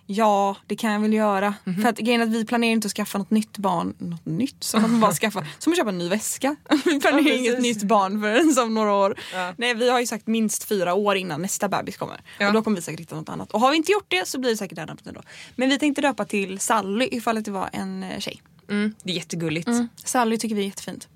ja 0.07 0.55
det 0.67 0.75
kan 0.75 0.91
jag 0.91 0.99
väl 0.99 1.13
göra. 1.13 1.53
Mhm. 1.63 1.81
För 1.81 1.89
att 1.89 1.97
grejen 1.97 2.21
att 2.21 2.29
vi 2.29 2.45
planerar 2.45 2.71
inte 2.71 2.85
att 2.85 2.91
skaffa 2.93 3.17
något 3.17 3.31
nytt 3.31 3.57
barn, 3.57 3.95
något 3.97 4.25
nytt 4.25 4.63
som 4.63 4.81
man 4.81 4.99
bara 4.99 5.11
skaffa, 5.13 5.45
som 5.59 5.73
att 5.73 5.77
köpa 5.77 5.89
en 5.89 5.97
ny 5.97 6.09
väska. 6.09 6.55
Vi 6.85 6.99
planerar 6.99 7.27
Ja, 7.27 7.33
inget 7.33 7.61
nytt 7.61 7.83
barn 7.83 8.21
förrän 8.21 8.65
om 8.65 8.73
några 8.73 8.93
år. 8.93 9.19
Ja. 9.33 9.53
Nej 9.57 9.73
vi 9.73 9.89
har 9.89 9.99
ju 9.99 10.07
sagt 10.07 10.27
minst 10.27 10.63
fyra 10.63 10.93
år 10.93 11.15
innan 11.15 11.41
nästa 11.41 11.69
bebis 11.69 11.97
kommer. 11.97 12.21
Ja. 12.39 12.47
Och 12.47 12.53
då 12.53 12.63
kommer 12.63 12.75
vi 12.75 12.81
säkert 12.81 12.99
hitta 12.99 13.15
något 13.15 13.29
annat. 13.29 13.51
Och 13.51 13.59
har 13.59 13.71
vi 13.71 13.77
inte 13.77 13.91
gjort 13.91 14.05
det 14.07 14.27
så 14.27 14.39
blir 14.39 14.51
det 14.51 14.57
säkert 14.57 14.77
namnet 14.77 15.07
ändå. 15.07 15.21
Men 15.55 15.69
vi 15.69 15.79
tänkte 15.79 16.01
döpa 16.01 16.25
till 16.25 16.59
Sally 16.59 17.09
ifall 17.11 17.37
att 17.37 17.45
det 17.45 17.51
var 17.51 17.69
en 17.73 18.03
eh, 18.03 18.19
tjej. 18.19 18.41
Mm, 18.69 18.95
det 19.03 19.11
är 19.11 19.15
jättegulligt. 19.15 19.69
Sally 20.03 20.37
tycker 20.37 20.55
vi 20.55 20.61
är 20.61 20.65
jättefint. 20.65 21.07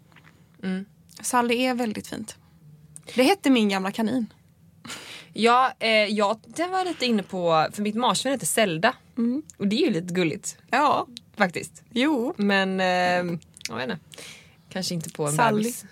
Mm. 0.64 0.86
Sally 1.22 1.56
är 1.56 1.74
väldigt 1.74 2.08
fint. 2.08 2.36
Det 3.16 3.24
hette 3.24 3.50
min 3.50 3.70
gamla 3.70 3.92
kanin. 3.92 4.26
Ja, 5.34 5.74
eh, 5.80 5.90
jag 5.90 6.40
det 6.46 6.68
var 6.68 6.86
lite 6.86 7.06
inne 7.06 7.24
på, 7.24 7.68
för 7.74 7.82
mitt 7.82 7.96
marsvin 7.96 8.32
heter 8.34 8.46
Zelda. 8.46 8.94
Och 9.58 9.68
det 9.68 9.76
är 9.76 9.88
ju 9.88 9.90
lite 9.94 10.14
gulligt 10.14 10.58
Ja, 10.72 11.08
faktiskt. 11.38 11.84
jo. 11.92 12.34
Men 12.38 12.80
eh, 12.80 13.38
jag 13.70 13.76
vet 13.76 13.84
inte. 13.84 13.98
Kanske 14.70 14.94
inte 14.94 15.10
på 15.10 15.26
en 15.28 15.34
Sally. 15.34 15.58
bebis. 15.64 15.86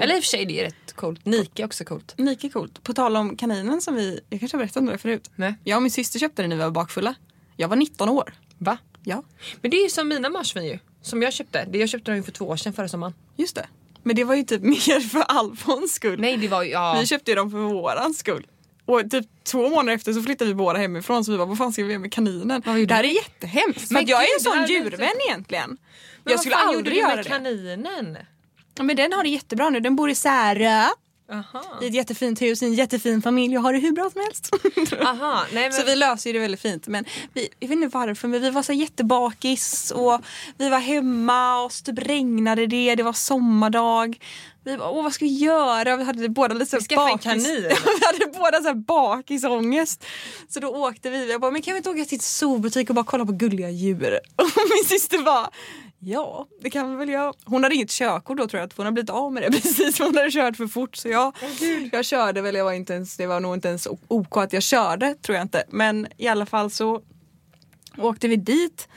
Eller 0.00 0.16
i 0.16 0.18
och 0.18 0.22
för 0.24 0.28
sig 0.28 0.44
det 0.46 0.60
är 0.60 0.64
rätt 0.64 0.92
coolt. 0.94 1.24
Nike 1.26 1.62
är 1.62 1.66
också 1.66 1.84
coolt. 1.84 2.14
Nike 2.18 2.46
är 2.46 2.50
coolt. 2.50 2.82
På 2.82 2.94
tal 2.94 3.16
om 3.16 3.36
kaninen 3.36 3.80
som 3.80 3.94
vi, 3.94 4.20
jag 4.30 4.40
kanske 4.40 4.56
har 4.56 4.62
berättat 4.62 4.76
om 4.76 4.86
det 4.86 4.98
förut. 4.98 5.30
Nej. 5.36 5.54
Jag 5.64 5.76
och 5.76 5.82
min 5.82 5.90
syster 5.90 6.18
köpte 6.18 6.42
den 6.42 6.48
när 6.48 6.56
vi 6.56 6.62
var 6.62 6.70
bakfulla. 6.70 7.14
Jag 7.56 7.68
var 7.68 7.76
19 7.76 8.08
år. 8.08 8.34
Va? 8.58 8.78
Ja, 9.04 9.22
Men 9.62 9.70
det 9.70 9.76
är 9.76 9.82
ju 9.82 9.90
som 9.90 10.08
mina 10.08 10.28
marsvin 10.30 10.64
ju. 10.64 10.78
Som 11.02 11.22
jag 11.22 11.32
köpte. 11.32 11.64
Det 11.64 11.78
jag 11.78 11.88
köpte 11.88 12.10
dem 12.10 12.16
ju 12.16 12.22
för 12.22 12.32
två 12.32 12.44
år 12.48 12.56
sedan 12.56 12.72
förra 12.72 12.88
sommaren. 12.88 13.14
just 13.36 13.54
det. 13.54 13.66
Men 14.02 14.16
det 14.16 14.24
var 14.24 14.34
ju 14.34 14.42
typ 14.42 14.62
mer 14.74 15.00
för 15.00 15.20
Alfons 15.20 15.92
skull. 15.94 16.20
Nej 16.20 16.36
det 16.36 16.48
var 16.48 16.62
ja. 16.62 16.96
Vi 17.00 17.06
köpte 17.06 17.30
ju 17.30 17.34
dem 17.34 17.50
för 17.50 17.58
våran 17.58 18.14
skull. 18.14 18.46
Och 18.84 19.10
typ 19.10 19.26
två 19.44 19.68
månader 19.68 19.92
efter 19.96 20.12
så 20.12 20.22
flyttade 20.22 20.48
vi 20.50 20.54
båda 20.54 20.78
hemifrån 20.78 21.24
så 21.24 21.32
vi 21.32 21.38
bara 21.38 21.46
vad 21.46 21.58
fan 21.58 21.72
ska 21.72 21.84
vi 21.84 21.88
göra 21.92 22.00
med 22.00 22.12
kaninen? 22.12 22.62
Vad 22.66 22.88
Det 22.88 22.94
här 22.94 23.04
är 23.04 23.08
jättehemskt. 23.08 23.90
Men 23.90 24.06
jag 24.06 24.18
är 24.22 24.24
en 24.24 24.28
det 24.38 24.44
sån 24.44 24.66
djurvän 24.66 25.00
lite- 25.08 25.28
egentligen. 25.28 25.68
Men 25.70 25.78
jag 26.24 26.32
vad 26.32 26.40
skulle 26.40 26.54
fan 26.54 26.68
aldrig 26.68 26.78
gjorde 26.78 26.90
du 26.90 26.96
göra 26.96 27.16
med 27.16 27.24
det. 27.24 27.28
kaninen? 27.28 28.18
Ja, 28.76 28.82
Men 28.82 28.96
den 28.96 29.12
har 29.12 29.22
det 29.22 29.28
jättebra 29.28 29.70
nu. 29.70 29.80
Den 29.80 29.96
bor 29.96 30.10
i 30.10 30.14
Särö. 30.14 30.84
Aha. 31.32 31.64
I 31.82 31.86
ett 31.86 31.94
jättefint 31.94 32.42
hus, 32.42 32.62
i 32.62 32.66
en 32.66 32.74
jättefin 32.74 33.22
familj 33.22 33.56
och 33.56 33.62
har 33.62 33.72
det 33.72 33.78
hur 33.78 33.92
bra 33.92 34.10
som 34.12 34.20
helst. 34.20 34.50
Aha. 35.06 35.44
Nej, 35.52 35.62
men, 35.62 35.72
Så 35.72 35.84
vi 35.86 35.96
löser 35.96 36.32
det 36.32 36.38
väldigt 36.38 36.60
fint. 36.60 36.86
Men 36.86 37.04
vi, 37.32 37.48
jag 37.60 37.68
vet 37.68 37.76
inte 37.76 37.98
varför 37.98 38.28
men 38.28 38.40
vi 38.40 38.50
var 38.50 38.62
så 38.62 38.72
jättebakis 38.72 39.90
och 39.90 40.20
vi 40.58 40.68
var 40.68 40.78
hemma 40.78 41.62
och 41.62 41.72
så 41.72 41.84
typ 41.84 41.98
regnade 41.98 42.66
det, 42.66 42.94
det 42.94 43.02
var 43.02 43.12
sommardag. 43.12 44.18
Vi 44.64 44.76
bara, 44.76 44.90
åh 44.90 45.02
vad 45.02 45.12
ska 45.12 45.24
vi 45.24 45.30
göra? 45.38 45.96
Vi 45.96 46.04
hade 46.04 46.28
båda 46.28 46.54
lite 46.54 46.76
Vi 46.76 46.82
skaffade 46.84 47.10
en 47.10 47.12
bakis. 47.16 47.24
kanin. 47.24 47.62
vi 48.00 48.06
hade 48.06 48.38
båda 48.38 48.62
så 48.62 48.74
bakisångest. 48.74 50.04
Så 50.48 50.60
då 50.60 50.68
åkte 50.68 51.10
vi. 51.10 51.30
Jag 51.30 51.40
bara, 51.40 51.50
men 51.50 51.62
kan 51.62 51.72
vi 51.74 51.76
inte 51.78 51.90
åka 51.90 52.04
till 52.04 52.16
ett 52.16 52.22
zoobutik 52.22 52.88
och 52.88 52.94
bara 52.94 53.04
kolla 53.04 53.26
på 53.26 53.32
gulliga 53.32 53.70
djur? 53.70 54.20
Och 54.36 54.44
min 54.76 54.84
syster 54.88 55.18
bara, 55.18 55.50
ja 56.00 56.46
det 56.60 56.70
kan 56.70 56.90
vi 56.90 56.96
väl 56.96 57.08
göra. 57.08 57.32
Hon 57.44 57.62
hade 57.62 57.74
inget 57.74 57.90
körkort 57.90 58.38
då 58.38 58.46
tror 58.48 58.60
jag, 58.60 58.72
för 58.72 58.76
hon 58.76 58.86
hade 58.86 58.94
blivit 58.94 59.10
av 59.10 59.32
med 59.32 59.42
det 59.42 59.50
precis. 59.62 59.98
Hon 59.98 60.16
hade 60.16 60.30
kört 60.30 60.56
för 60.56 60.66
fort 60.66 60.96
så 60.96 61.08
jag, 61.08 61.36
jag 61.92 62.04
körde 62.04 62.40
väl, 62.42 62.54
jag 62.54 62.64
var 62.64 62.72
inte 62.72 62.92
ens, 62.94 63.16
det 63.16 63.26
var 63.26 63.40
nog 63.40 63.54
inte 63.54 63.68
ens 63.68 63.88
OK 64.08 64.36
att 64.36 64.52
jag 64.52 64.62
körde 64.62 65.14
tror 65.14 65.36
jag 65.36 65.44
inte. 65.44 65.64
Men 65.68 66.06
i 66.16 66.28
alla 66.28 66.46
fall 66.46 66.70
så 66.70 67.02
åkte 67.96 68.28
vi 68.28 68.36
dit. 68.36 68.88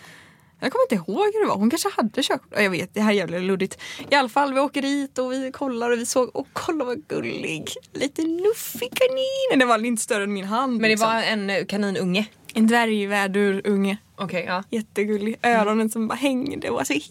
Jag 0.64 0.72
kommer 0.72 0.84
inte 0.84 0.96
ihåg 0.96 1.26
hur 1.34 1.42
det 1.42 1.48
var. 1.48 1.56
Hon 1.56 1.70
kanske 1.70 1.90
hade 1.96 2.24
körkort. 2.24 2.48
Ja, 2.56 2.62
Jag 2.62 2.70
vet, 2.70 2.94
det 2.94 3.02
här 3.02 3.12
är 3.12 3.16
jävligt 3.16 3.42
luddigt. 3.42 3.78
I 4.10 4.16
alla 4.16 4.30
fall, 4.30 4.54
vi 4.54 4.60
åker 4.60 4.82
dit 4.82 5.18
och 5.18 5.32
vi 5.32 5.52
kollar 5.52 5.92
och 5.92 6.00
vi 6.00 6.06
såg, 6.06 6.36
och 6.36 6.48
kolla 6.54 6.86
vad 6.86 7.08
gullig. 7.08 7.70
Lite 7.94 8.22
nuffig 8.22 8.90
kanin. 8.94 9.60
Den 9.60 9.68
var 9.68 9.86
inte 9.86 10.04
större 10.04 10.24
än 10.24 10.34
min 10.34 10.46
hand. 10.46 10.72
men 10.72 10.82
det 10.82 10.88
liksom. 10.88 11.10
var 11.10 11.22
en 11.22 11.66
kaninunge. 11.66 12.26
En 12.54 12.68
dvärgvädurunge. 12.68 13.98
Okej, 14.22 14.44
ja. 14.48 14.64
Jättegullig. 14.70 15.36
Öronen 15.44 15.90
som 15.90 16.08
bara 16.08 16.16
hängde 16.16 16.70
och 16.70 16.76
var 16.76 16.84
så 16.84 16.94
hi. 16.94 17.02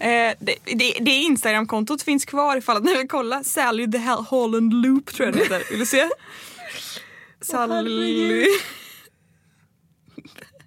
Eh, 0.00 0.34
det, 0.38 0.54
det, 0.64 0.94
det 1.00 1.10
Instagramkontot 1.10 2.02
finns 2.02 2.24
kvar 2.24 2.56
ifall 2.56 2.76
att 2.76 2.84
ni 2.84 2.96
vill 2.96 3.08
kolla. 3.08 3.44
Sally 3.44 3.90
the 3.90 3.98
Holland 3.98 4.72
Loop 4.72 5.06
tror 5.06 5.26
jag 5.26 5.34
det 5.34 5.42
heter. 5.42 5.62
Vill 5.70 5.78
du 5.78 5.86
se? 5.86 6.08
Sally... 7.40 8.46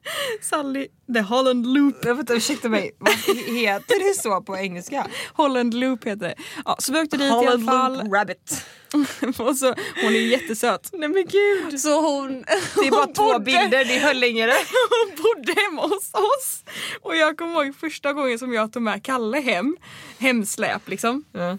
Sally 0.42 0.88
the 1.14 1.20
Holland 1.22 1.66
Loop. 1.74 2.06
Jag 2.06 2.18
får 2.28 2.36
ursäkta 2.36 2.70
mig, 2.70 2.92
vad 3.00 3.14
heter 3.58 4.08
det 4.10 4.22
så 4.22 4.42
på 4.42 4.58
engelska? 4.58 5.08
Holland 5.34 5.74
Loop 5.74 6.04
heter 6.06 6.28
det. 6.28 6.36
Ja, 6.66 6.76
så 6.80 6.94
vi 6.94 7.00
åkte 7.00 7.18
dit 7.18 7.28
i 7.28 7.30
alla 7.48 7.66
fall. 7.72 8.12
Rabbit. 8.12 8.66
och 9.40 9.56
så, 9.58 9.66
hon 10.04 10.16
är 10.16 10.20
jättesöt. 10.28 10.90
Nej 10.94 11.10
men 11.10 11.26
gud. 11.26 11.80
Så 11.82 12.02
hon... 12.02 12.42
Det 12.76 12.88
är 12.88 12.92
bara 12.92 13.08
två 13.08 13.24
bodde- 13.24 13.40
bilder, 13.46 13.86
det 13.86 13.98
höll 14.00 14.20
längre. 14.20 14.52
Hon 14.90 15.16
bodde 15.24 15.62
hemma 15.62 15.82
hos 15.82 16.14
oss. 16.14 16.64
Och 17.02 17.16
jag 17.16 17.38
kommer 17.38 17.54
ihåg 17.66 17.76
första 17.76 18.14
gången 18.14 18.40
som 18.40 18.54
jag 18.54 18.74
tog 18.74 18.82
med 18.82 19.04
Kalle 19.04 19.40
hem. 19.40 19.78
Hemsläp 20.18 20.90
liksom. 20.90 21.24
Ja. 21.32 21.58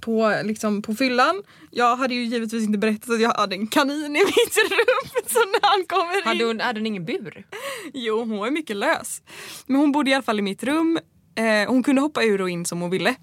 på, 0.00 0.40
liksom, 0.44 0.82
på 0.82 0.94
fyllan. 0.94 1.42
Jag 1.76 1.96
hade 1.96 2.14
ju 2.14 2.24
givetvis 2.24 2.64
inte 2.64 2.78
berättat 2.78 3.10
att 3.10 3.20
jag 3.20 3.32
hade 3.34 3.56
en 3.56 3.66
kanin 3.66 4.16
i 4.16 4.24
mitt 4.24 4.56
rum. 4.70 5.22
Så 5.26 5.38
när 5.38 5.68
han 5.70 5.84
kommer 5.86 6.18
in... 6.18 6.22
Hade 6.24 6.44
hon, 6.44 6.60
hade 6.60 6.80
hon 6.80 6.86
ingen 6.86 7.04
bur? 7.04 7.46
Jo, 7.94 8.18
hon 8.18 8.38
var 8.38 8.50
mycket 8.50 8.76
lös. 8.76 9.22
Men 9.66 9.80
hon 9.80 9.92
bodde 9.92 10.10
i 10.10 10.14
alla 10.14 10.22
fall 10.22 10.38
i 10.38 10.42
mitt 10.42 10.62
rum. 10.62 10.98
Eh, 11.34 11.68
hon 11.68 11.82
kunde 11.82 12.00
hoppa 12.02 12.24
ur 12.24 12.40
och 12.40 12.50
in 12.50 12.64
som 12.64 12.80
hon 12.80 12.90
ville. 12.90 13.14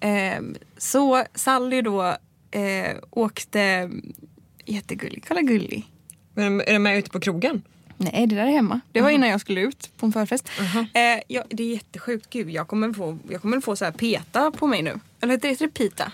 Eh, 0.00 0.42
så 0.78 1.24
Sally 1.34 1.82
då 1.82 2.02
eh, 2.50 2.96
åkte... 3.10 3.90
Jättegullig, 4.64 5.24
kolla 5.28 5.40
gullig. 5.40 5.86
Är 6.36 6.44
de, 6.44 6.60
är 6.60 6.72
de 6.72 6.78
med 6.78 6.98
ute 6.98 7.10
på 7.10 7.20
krogen? 7.20 7.62
Nej, 7.96 8.26
det 8.26 8.36
där 8.36 8.46
är 8.46 8.50
hemma. 8.50 8.80
Det 8.92 9.00
var 9.00 9.10
innan 9.10 9.28
jag 9.28 9.40
skulle 9.40 9.60
ut 9.60 9.90
på 9.96 10.06
en 10.06 10.12
förfest. 10.12 10.48
Eh, 10.94 11.22
ja, 11.28 11.44
det 11.48 11.62
är 11.62 11.74
jättesjukt. 11.74 12.30
Gud, 12.30 12.50
jag 12.50 12.68
kommer 12.68 12.92
få, 12.92 13.18
jag 13.30 13.42
kommer 13.42 13.60
få 13.60 13.76
så 13.76 13.84
här 13.84 13.92
PETA 13.92 14.50
på 14.50 14.66
mig 14.66 14.82
nu. 14.82 15.00
Eller 15.20 15.34
heter 15.34 15.56
det 15.66 15.68
PETA? 15.68 16.12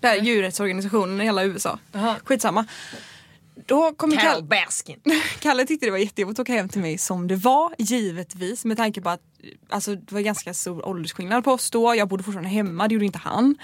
Det 0.00 0.08
här 0.08 0.16
djurrättsorganisationen 0.16 1.20
i 1.20 1.24
hela 1.24 1.44
USA. 1.44 1.78
Aha. 1.94 2.16
Skitsamma. 2.24 2.66
Då 3.66 3.92
kommer 3.92 4.16
Carol 4.16 4.34
Kalle, 4.34 4.46
Baskin. 4.46 5.00
Kalle 5.40 5.66
tyckte 5.66 5.86
det 5.86 5.90
var 5.90 5.98
jättejobbigt 5.98 6.38
att 6.38 6.42
åka 6.42 6.52
hem 6.52 6.68
till 6.68 6.80
mig 6.80 6.98
som 6.98 7.28
det 7.28 7.36
var, 7.36 7.74
givetvis. 7.78 8.64
Med 8.64 8.76
tanke 8.76 9.00
på 9.00 9.08
att 9.08 9.20
alltså, 9.68 9.94
det 9.94 10.12
var 10.12 10.20
ganska 10.20 10.54
stor 10.54 10.88
åldersskillnad 10.88 11.44
på 11.44 11.52
oss 11.52 11.70
då. 11.70 11.94
Jag 11.94 12.08
bodde 12.08 12.22
fortfarande 12.22 12.50
hemma, 12.50 12.88
det 12.88 12.94
gjorde 12.94 13.06
inte 13.06 13.18
han. 13.18 13.56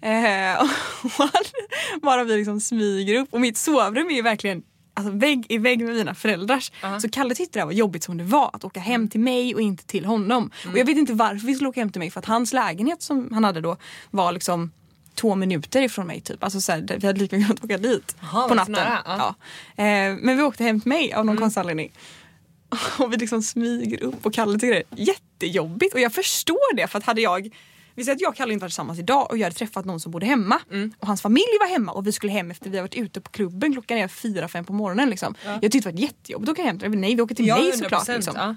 Eh, 0.00 0.62
och 1.94 2.00
bara 2.02 2.24
vi 2.24 2.36
liksom 2.36 2.60
smyger 2.60 3.20
upp. 3.20 3.28
Och 3.32 3.40
mitt 3.40 3.56
sovrum 3.56 4.06
är 4.06 4.14
ju 4.14 4.22
verkligen 4.22 4.62
alltså, 4.94 5.12
vägg 5.12 5.46
i 5.48 5.58
vägg 5.58 5.84
med 5.84 5.94
mina 5.94 6.14
föräldrars. 6.14 6.72
Så 7.02 7.08
Kalle 7.08 7.34
tyckte 7.34 7.58
det 7.58 7.64
var 7.64 7.72
jobbigt 7.72 8.04
som 8.04 8.18
det 8.18 8.24
var. 8.24 8.50
Att 8.52 8.64
åka 8.64 8.80
hem 8.80 9.08
till 9.08 9.20
mig 9.20 9.54
och 9.54 9.60
inte 9.60 9.86
till 9.86 10.04
honom. 10.04 10.50
Och 10.72 10.78
jag 10.78 10.84
vet 10.84 10.96
inte 10.96 11.12
varför 11.12 11.46
vi 11.46 11.54
skulle 11.54 11.68
åka 11.68 11.80
hem 11.80 11.92
till 11.92 11.98
mig. 11.98 12.10
För 12.10 12.18
att 12.18 12.26
hans 12.26 12.52
lägenhet 12.52 13.02
som 13.02 13.32
han 13.32 13.44
hade 13.44 13.60
då 13.60 13.76
var 14.10 14.32
liksom 14.32 14.70
två 15.22 15.34
minuter 15.34 15.82
ifrån 15.82 16.06
mig 16.06 16.20
typ. 16.20 16.44
Alltså 16.44 16.60
så 16.60 16.72
här, 16.72 16.96
vi 17.00 17.06
hade 17.06 17.20
lika 17.20 17.36
kunnat 17.36 17.64
åka 17.64 17.78
dit 17.78 18.16
Jaha, 18.20 18.48
på 18.48 18.54
natten. 18.54 18.72
nära? 18.72 18.98
Ja. 19.04 19.34
Ja. 19.76 19.84
Eh, 19.84 20.16
men 20.20 20.36
vi 20.36 20.42
åkte 20.42 20.64
hem 20.64 20.80
till 20.80 20.88
mig 20.88 21.12
av 21.12 21.26
någon 21.26 21.36
konstig 21.36 21.60
anledning. 21.60 21.92
Och 22.98 23.12
vi 23.12 23.16
liksom 23.16 23.42
smyger 23.42 24.02
upp 24.02 24.26
och 24.26 24.34
Kalle 24.34 24.58
tycker 24.58 24.74
det 24.74 25.02
är 25.02 25.06
jättejobbigt. 25.06 25.94
Och 25.94 26.00
jag 26.00 26.12
förstår 26.12 26.76
det 26.76 26.86
för 26.86 26.98
att 26.98 27.04
hade 27.04 27.20
jag 27.20 27.54
vi 27.94 28.04
säger 28.04 28.16
att 28.16 28.20
jag 28.20 28.28
och 28.28 28.36
Kalle 28.36 28.52
inte 28.52 28.62
var 28.62 28.68
tillsammans 28.68 28.98
idag 28.98 29.30
och 29.30 29.38
jag 29.38 29.44
hade 29.44 29.56
träffat 29.56 29.84
någon 29.84 30.00
som 30.00 30.12
bodde 30.12 30.26
hemma 30.26 30.60
och 30.98 31.06
hans 31.06 31.22
familj 31.22 31.58
var 31.60 31.68
hemma 31.68 31.92
och 31.92 32.06
vi 32.06 32.12
skulle 32.12 32.32
hem 32.32 32.50
efter 32.50 32.70
vi 32.70 32.76
har 32.76 32.82
varit 32.82 32.94
ute 32.94 33.20
på 33.20 33.30
klubben 33.30 33.72
klockan 33.72 33.98
är 33.98 34.08
fyra, 34.08 34.48
fem 34.48 34.64
på 34.64 34.72
morgonen. 34.72 35.10
Liksom. 35.10 35.34
Jag 35.44 35.72
tyckte 35.72 35.90
det 35.90 35.94
var 35.94 36.00
jättejobbigt 36.00 36.48
att 36.48 36.58
åka 36.58 36.62
hem 36.62 36.78
till 36.78 36.90
Nej 36.90 37.14
vi 37.14 37.22
åker 37.22 37.34
till 37.34 37.46
mig 37.46 37.72
såklart. 37.72 38.08
Liksom. 38.08 38.34
Ja. 38.36 38.56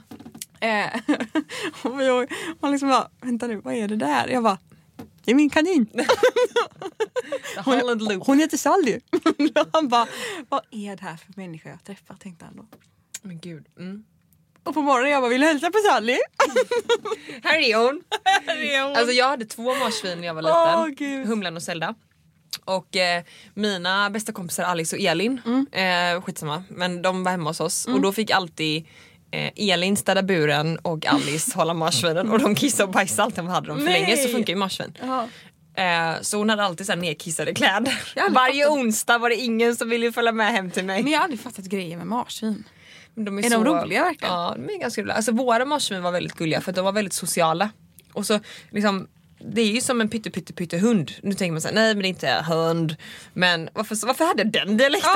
Eh, 0.68 1.00
och 1.82 2.00
vi, 2.00 2.28
man 2.60 2.72
liksom 2.72 2.90
bara, 2.90 3.08
vänta 3.22 3.48
nu 3.48 3.56
vad 3.56 3.74
är 3.74 3.88
det 3.88 3.96
där? 3.96 4.28
Jag 4.28 4.44
bara, 4.44 4.58
det 5.26 5.32
är 5.32 5.36
min 5.36 5.50
kanin. 5.50 5.88
Loop. 8.00 8.26
Hon 8.28 8.40
heter 8.40 8.58
Sally. 8.58 9.00
Och 9.56 9.68
han 9.74 9.88
bara, 9.88 10.08
vad 10.50 10.62
är 10.72 10.96
det 10.96 11.02
här 11.04 11.18
för 11.18 11.34
människa 11.36 11.70
jag 11.70 11.76
har 11.76 11.82
träffat? 11.84 12.20
Tänkte 12.22 12.46
han 12.46 12.56
då. 12.56 12.66
Men 13.22 13.40
gud. 13.40 13.66
Mm. 13.80 14.04
Och 14.64 14.74
på 14.74 14.82
morgonen 14.82 15.12
jag 15.12 15.22
bara, 15.24 15.30
vill 15.30 15.44
hälsa 15.44 15.72
på 15.72 15.78
Sally? 15.90 16.18
Här 17.44 17.58
är 17.60 17.76
hon. 17.86 18.02
Det 18.46 18.76
är 18.76 18.84
hon. 18.84 18.96
Alltså 18.96 19.12
jag 19.12 19.30
hade 19.30 19.46
två 19.46 19.76
marsvin 19.76 20.20
när 20.20 20.28
jag 20.28 20.34
var 20.34 20.42
liten. 20.42 20.96
Gud. 20.96 21.28
Humlan 21.28 21.56
och 21.56 21.64
Zelda. 21.64 21.96
Och 22.66 22.96
eh, 22.96 23.24
mina 23.54 24.10
bästa 24.10 24.32
kompisar 24.34 24.64
Alice 24.64 24.96
och 24.96 25.02
Elin, 25.02 25.42
Mm. 25.46 25.68
eh, 26.16 26.22
skitsamma, 26.22 26.64
men 26.70 27.02
de 27.02 27.24
var 27.24 27.32
hemma 27.32 27.50
hos 27.50 27.60
oss 27.60 27.86
och 27.86 28.02
då 28.02 28.12
fick 28.12 28.32
alltid 28.32 28.88
eh, 29.36 29.52
Elin 29.56 29.98
städa 29.98 30.24
buren 30.24 30.78
och 30.78 31.06
Alice 31.06 31.52
hålla 31.56 31.74
marsvinen 31.74 32.30
och 32.32 32.40
de 32.40 32.56
kissade 32.56 32.84
och 32.84 32.94
bajsade 32.94 33.24
alltid 33.24 33.40
om 33.40 33.46
vi 33.46 33.52
hade 33.52 33.68
dem 33.68 33.78
för 33.78 33.86
Nej. 33.86 34.02
länge 34.02 34.18
så 34.18 34.30
funkar 34.30 34.54
ju 34.54 34.60
marsvin. 34.60 34.98
Ja. 35.02 35.28
Eh, 35.84 36.22
så 36.22 36.38
hon 36.38 36.50
hade 36.50 36.64
alltid 36.64 36.88
så 36.88 36.96
nedkissade 36.96 37.54
kläder. 37.54 38.14
Varje 38.30 38.64
fattat. 38.64 38.78
onsdag 38.78 39.18
var 39.18 39.30
det 39.30 39.36
ingen 39.36 39.76
som 39.76 39.90
ville 39.90 40.12
följa 40.12 40.32
med 40.32 40.52
hem 40.52 40.72
till 40.72 40.86
mig. 40.86 41.04
Men 41.04 41.12
jag 41.12 41.20
har 41.20 41.24
aldrig 41.24 41.40
fattat 41.40 41.66
grejer 41.66 41.98
med 41.98 42.08
marsvin. 42.08 42.64
De 43.16 43.40
Är 43.40 43.50
de 43.50 43.66
roliga 43.66 44.04
verkligen? 44.04 44.34
Ja, 44.34 44.56
de 44.58 44.74
är 44.74 44.80
ganska 44.80 45.02
roliga. 45.02 45.16
Alltså 45.16 45.32
våra 45.32 45.66
marsvin 45.66 46.04
var 46.04 46.12
väldigt 46.12 46.34
gulliga 46.34 46.62
för 46.62 46.72
att 46.72 46.76
de 46.76 46.86
var 46.86 46.92
väldigt 46.92 47.14
sociala. 47.14 47.70
Och 48.14 48.26
så 48.26 48.40
liksom 48.70 49.08
det 49.40 49.62
är 49.62 49.72
ju 49.72 49.82
som 49.82 50.02
en 50.02 50.10
pytte 50.10 50.32
pytte 50.32 50.54
pytte 50.54 50.78
hund. 50.78 51.12
Nu 51.24 51.34
tänker 51.34 51.52
man 51.52 51.62
såhär, 51.62 51.76
nej 51.76 51.94
men 51.94 52.02
det 52.02 52.08
är 52.08 52.10
inte 52.10 52.46
hund. 52.48 52.96
Men 53.34 53.70
varför, 53.74 54.08
varför 54.08 54.26
hade 54.26 54.44
den 54.44 54.78
dialekten? 54.78 55.12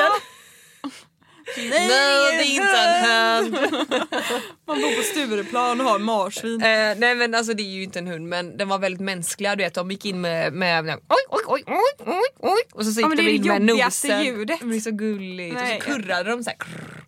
Nej, 1.57 1.69
nej 1.69 2.37
det 2.37 2.43
är 2.43 2.55
inte 2.55 2.79
en 2.79 3.43
hund. 3.45 3.71
Man 4.67 4.81
bor 4.81 4.95
på 4.97 5.03
Stureplan 5.03 5.81
och 5.81 5.87
har 5.87 5.99
marsvin. 5.99 6.61
Eh, 6.61 6.67
nej 6.97 7.15
men 7.15 7.35
alltså 7.35 7.53
det 7.53 7.63
är 7.63 7.71
ju 7.71 7.83
inte 7.83 7.99
en 7.99 8.07
hund 8.07 8.27
men 8.27 8.57
den 8.57 8.67
var 8.69 8.79
väldigt 8.79 9.01
mänskliga. 9.01 9.55
Du 9.55 9.63
vet 9.63 9.73
de 9.73 9.91
gick 9.91 10.05
in 10.05 10.21
med, 10.21 10.53
med 10.53 10.89
oj 10.89 10.97
oj 11.29 11.43
oj 11.47 11.63
oj 11.67 12.05
oj 12.05 12.27
oj 12.39 12.61
och 12.71 12.85
så, 12.85 12.91
så 12.91 12.99
gick 12.99 13.07
men 13.07 13.17
de 13.17 13.29
in 13.29 13.47
med 13.47 13.61
nosen. 13.61 14.23
ljudet. 14.25 14.59
Det 14.61 14.75
är 14.75 14.79
så 14.79 14.91
gulligt. 14.91 15.55
Nej. 15.55 15.77
Och 15.77 15.83
så 15.83 15.89
kurrade 15.91 16.29
de 16.29 16.43
såhär. 16.43 16.57
Krr, 16.57 17.03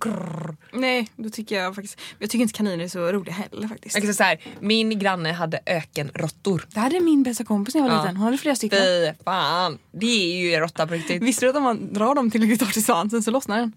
krr. 0.00 0.56
Nej, 0.72 1.08
då 1.16 1.30
tycker 1.30 1.56
jag 1.62 1.74
faktiskt... 1.74 2.00
Jag 2.18 2.30
tycker 2.30 2.42
inte 2.42 2.54
kaniner 2.54 2.84
är 2.84 2.88
så 2.88 3.12
roliga 3.12 3.34
heller 3.34 3.68
faktiskt. 3.68 3.98
Jag 4.04 4.14
så 4.14 4.22
här, 4.22 4.40
min 4.60 4.98
granne 4.98 5.32
hade 5.32 5.60
ökenråttor. 5.66 6.66
Det 6.74 6.80
här 6.80 6.94
är 6.94 7.00
min 7.00 7.22
bästa 7.22 7.44
kompis 7.44 7.74
när 7.74 7.82
jag 7.82 7.88
var 7.88 7.96
Ja. 7.96 8.02
liten. 8.02 8.16
Hon 8.16 8.24
hade 8.24 8.38
flera 8.38 8.56
stycken. 8.56 8.78
Fy 8.78 9.24
fan. 9.24 9.78
Det 9.92 10.06
är 10.06 10.36
ju 10.36 10.54
en 10.54 10.60
råtta 10.60 10.86
på 10.86 10.94
riktigt. 10.94 11.22
Visste 11.22 11.46
du 11.46 11.50
att 11.50 11.56
om 11.56 11.62
man 11.62 11.92
drar 11.92 12.14
dem 12.14 12.30
tillräckligt 12.30 12.60
hårt 12.62 12.76
i 12.76 12.82
svansen 12.82 13.22
så 13.22 13.30
lossnar 13.30 13.58
den? 13.58 13.72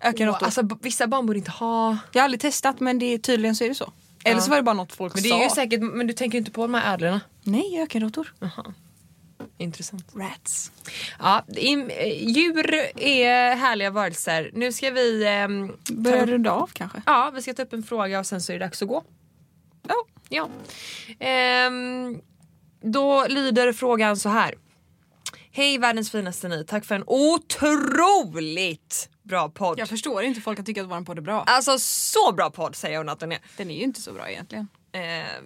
Ökenråttor. 0.00 0.44
Alltså, 0.46 0.62
vissa 0.82 1.06
barn 1.06 1.26
borde 1.26 1.38
inte 1.38 1.50
ha... 1.50 1.96
jag 2.12 2.20
har 2.20 2.24
aldrig 2.24 2.40
testat 2.40 2.80
men 2.80 2.98
det 2.98 3.06
är, 3.06 3.18
tydligen 3.18 3.56
så 3.56 3.64
är 3.64 3.68
det 3.68 3.74
så. 3.74 3.92
Eller 4.24 4.36
Ja. 4.36 4.40
så 4.42 4.50
var 4.50 4.56
det 4.56 4.62
bara 4.62 4.74
något 4.74 4.92
folk 4.92 5.14
Men 5.14 5.22
det 5.22 5.28
sa. 5.28 5.38
är 5.40 5.44
ju 5.44 5.50
säkert, 5.50 5.80
men 5.80 6.06
du 6.06 6.12
tänker 6.12 6.38
inte 6.38 6.50
på 6.50 6.62
de 6.62 6.74
här 6.74 6.92
ödlorna? 6.94 7.20
Nej, 7.42 7.80
ökenråttor. 7.82 8.34
Intressant. 9.58 10.04
Rats. 10.16 10.72
Ja, 11.18 11.44
im- 11.48 11.90
eh, 11.96 12.28
djur 12.28 12.74
är 12.96 13.56
härliga 13.56 13.90
varelser. 13.90 14.50
Nu 14.54 14.72
ska 14.72 14.90
vi... 14.90 15.24
Börjar 15.90 16.26
ta, 16.26 16.32
runda 16.32 16.50
av 16.50 16.70
kanske? 16.72 17.02
ja, 17.06 17.30
vi 17.34 17.42
ska 17.42 17.54
ta 17.54 17.62
upp 17.62 17.72
en 17.72 17.82
fråga 17.82 18.18
och 18.20 18.26
sen 18.26 18.40
så 18.40 18.52
är 18.52 18.58
det 18.58 18.64
dags 18.64 18.82
att 18.82 18.88
gå. 18.88 19.04
Ja. 19.88 19.94
Ja. 20.28 20.48
Ehm, 21.18 22.20
då 22.82 23.26
lyder 23.28 23.72
frågan 23.72 24.16
så 24.16 24.28
här. 24.28 24.54
Hej 25.52 25.78
världens 25.78 26.10
finaste 26.10 26.48
ni, 26.48 26.64
tack 26.64 26.84
för 26.84 26.94
en 26.94 27.04
otroligt 27.06 29.08
bra 29.22 29.48
podd. 29.48 29.78
Jag 29.78 29.88
förstår 29.88 30.22
inte 30.22 30.40
folk 30.40 30.58
kan 30.58 30.64
tycka 30.64 30.82
att 30.82 30.90
vår 30.90 31.04
podd 31.04 31.18
är 31.18 31.22
bra. 31.22 31.42
Alltså 31.46 31.78
så 31.78 32.32
bra 32.32 32.50
podd 32.50 32.76
säger 32.76 32.98
hon 32.98 33.08
att 33.08 33.20
den 33.20 33.32
är. 33.32 33.38
Den 33.56 33.70
är 33.70 33.74
ju 33.74 33.82
inte 33.82 34.00
så 34.00 34.12
bra 34.12 34.30
egentligen. 34.30 34.68
Ehm, 34.92 35.44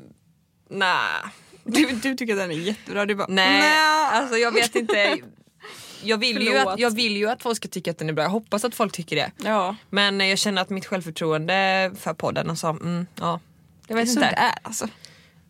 nej. 0.69 1.21
Du, 1.65 1.87
du 1.87 2.15
tycker 2.15 2.33
att 2.33 2.39
den 2.39 2.51
är 2.51 2.55
jättebra. 2.55 3.07
Du 3.07 3.15
bara, 3.15 3.27
Nej, 3.31 3.79
alltså 4.13 4.37
jag 4.37 4.53
vet 4.53 4.75
inte. 4.77 5.19
Jag 6.03 6.19
vill, 6.19 6.43
ju 6.43 6.59
att, 6.59 6.79
jag 6.79 6.91
vill 6.95 7.17
ju 7.17 7.31
att 7.31 7.43
folk 7.43 7.57
ska 7.57 7.69
tycka 7.69 7.91
att 7.91 7.99
den 7.99 8.09
är 8.09 8.13
bra, 8.13 8.25
jag 8.25 8.31
hoppas 8.31 8.65
att 8.65 8.75
folk 8.75 8.93
tycker 8.93 9.17
det. 9.17 9.31
Ja. 9.45 9.77
Men 9.91 10.21
eh, 10.21 10.27
jag 10.27 10.39
känner 10.39 10.63
att 10.63 10.71
mitt 10.71 10.87
självförtroende 10.87 11.91
för 11.99 12.15
podden, 12.15 12.51
alltså, 12.51 12.67
mm, 12.67 13.07
ja. 13.21 13.41
Jag 13.87 13.97
vet 13.97 14.09
Så 14.09 14.15
inte. 14.15 14.31
där 14.31 14.55
alltså. 14.63 14.89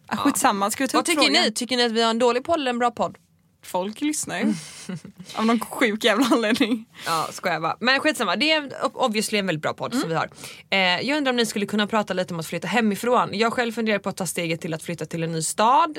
Ja. 0.08 0.16
Skitsamma, 0.16 0.70
ska 0.70 0.84
vi 0.84 0.88
ta 0.88 0.98
Vad 0.98 1.02
upp 1.02 1.06
tycker 1.06 1.22
frågan? 1.22 1.42
ni? 1.42 1.52
Tycker 1.52 1.76
ni 1.76 1.84
att 1.84 1.92
vi 1.92 2.02
har 2.02 2.10
en 2.10 2.18
dålig 2.18 2.44
podd 2.44 2.60
eller 2.60 2.70
en 2.70 2.78
bra 2.78 2.90
podd? 2.90 3.16
Folk 3.64 4.00
lyssnar 4.00 4.38
ju. 4.38 4.54
Av 5.34 5.46
någon 5.46 5.60
sjuk 5.60 6.04
jävla 6.04 6.26
anledning. 6.26 6.84
Ja, 7.06 7.28
skojar 7.30 7.60
bara. 7.60 7.76
Men 7.80 8.00
skitsamma, 8.00 8.36
det 8.36 8.52
är 8.52 8.70
obviously 8.94 9.38
en 9.38 9.46
väldigt 9.46 9.62
bra 9.62 9.72
podd 9.74 9.92
Mm. 9.92 10.00
som 10.00 10.08
vi 10.10 10.16
har. 10.16 10.28
Eh, 10.70 10.78
jag 11.08 11.16
undrar 11.18 11.30
om 11.32 11.36
ni 11.36 11.46
skulle 11.46 11.66
kunna 11.66 11.86
prata 11.86 12.14
lite 12.14 12.34
om 12.34 12.40
att 12.40 12.46
flytta 12.46 12.68
hemifrån. 12.68 13.28
Jag 13.32 13.52
själv 13.52 13.72
funderar 13.72 13.98
på 13.98 14.08
att 14.08 14.16
ta 14.16 14.26
steget 14.26 14.60
till 14.60 14.74
att 14.74 14.82
flytta 14.82 15.04
till 15.06 15.22
en 15.22 15.32
ny 15.32 15.42
stad. 15.42 15.98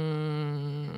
Ehm, 0.00 0.88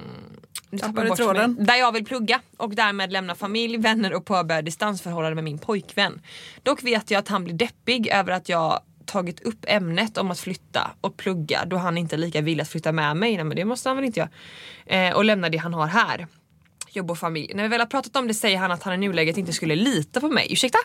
tappade 0.80 1.16
tråden. 1.16 1.53
mig. 1.53 1.64
Där 1.66 1.76
jag 1.76 1.93
vill 1.93 2.05
plugga 2.05 2.41
och 2.57 2.74
därmed 2.74 3.12
lämna 3.12 3.35
familj, 3.35 3.76
vänner 3.76 4.14
och 4.14 4.24
påbörja 4.24 4.62
distansförhållande 4.62 5.35
med 5.35 5.45
min 5.45 5.59
pojkvän. 5.59 6.20
Dock 6.62 6.83
vet 6.83 7.11
jag 7.11 7.18
att 7.18 7.28
han 7.28 7.45
blir 7.45 7.55
deppig 7.55 8.09
över 8.09 8.33
att 8.33 8.49
jag 8.49 8.80
tagit 9.07 9.41
upp 9.41 9.65
ämnet 9.69 10.19
om 10.19 10.31
att 10.31 10.39
flytta 10.39 10.91
och 11.01 11.17
plugga 11.17 11.65
då 11.65 11.77
han 11.77 11.99
inte 11.99 12.17
är 12.17 12.19
lika 12.19 12.41
villig 12.41 12.63
att 12.63 12.69
flytta 12.69 12.93
med 12.93 13.17
mig. 13.17 13.37
Nej, 13.37 13.45
men 13.45 13.57
det 13.57 13.65
måste 13.65 13.89
han 13.89 13.97
väl 13.97 14.05
inte 14.05 14.21
göra. 14.21 14.31
Eh, 14.87 15.15
och 15.17 15.25
lämna 15.25 15.49
det 15.49 15.59
han 15.59 15.75
har 15.75 15.87
här. 15.87 16.27
Jobb 16.91 17.11
och 17.11 17.19
familj. 17.19 17.55
När 17.55 17.63
vi 17.63 17.69
väl 17.69 17.81
har 17.81 17.87
pratat 17.87 18.17
om 18.17 18.29
det 18.29 18.35
säger 18.35 18.59
han 18.59 18.73
att 18.73 18.83
han 18.83 18.95
i 18.95 18.97
nuläget 18.97 19.37
inte 19.37 19.53
skulle 19.53 19.77
lita 19.77 20.21
på 20.21 20.29
mig. 20.29 20.53
Ursäkta? 20.53 20.79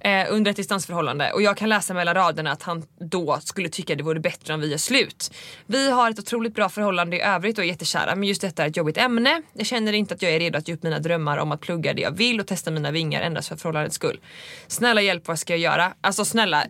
Eh, 0.00 0.26
under 0.30 0.50
ett 0.50 0.56
distansförhållande 0.56 1.32
och 1.32 1.42
jag 1.42 1.56
kan 1.56 1.68
läsa 1.68 1.94
mellan 1.94 2.14
raderna 2.14 2.52
att 2.52 2.62
han 2.62 2.82
då 3.00 3.38
skulle 3.44 3.68
tycka 3.68 3.94
det 3.94 4.02
vore 4.02 4.20
bättre 4.20 4.54
om 4.54 4.60
vi 4.60 4.70
gör 4.70 4.78
slut. 4.78 5.34
Vi 5.66 5.90
har 5.90 6.10
ett 6.10 6.18
otroligt 6.18 6.54
bra 6.54 6.68
förhållande 6.68 7.16
i 7.16 7.20
övrigt 7.20 7.58
och 7.58 7.64
är 7.64 7.68
jättekära 7.68 8.14
men 8.14 8.28
just 8.28 8.40
detta 8.40 8.64
är 8.64 8.68
ett 8.68 8.76
jobbigt 8.76 8.98
ämne. 8.98 9.42
Jag 9.52 9.66
känner 9.66 9.92
inte 9.92 10.14
att 10.14 10.22
jag 10.22 10.32
är 10.32 10.38
redo 10.38 10.58
att 10.58 10.68
ge 10.68 10.74
upp 10.74 10.82
mina 10.82 10.98
drömmar 10.98 11.38
om 11.38 11.52
att 11.52 11.60
plugga 11.60 11.92
det 11.92 12.02
jag 12.02 12.10
vill 12.10 12.40
och 12.40 12.46
testa 12.46 12.70
mina 12.70 12.90
vingar 12.90 13.22
endast 13.22 13.48
för 13.48 13.56
förhållandets 13.56 13.96
skull. 13.96 14.20
Snälla 14.66 15.02
hjälp 15.02 15.28
vad 15.28 15.38
ska 15.38 15.52
jag 15.52 15.60
göra? 15.60 15.94
Alltså 16.00 16.24
snälla, 16.24 16.64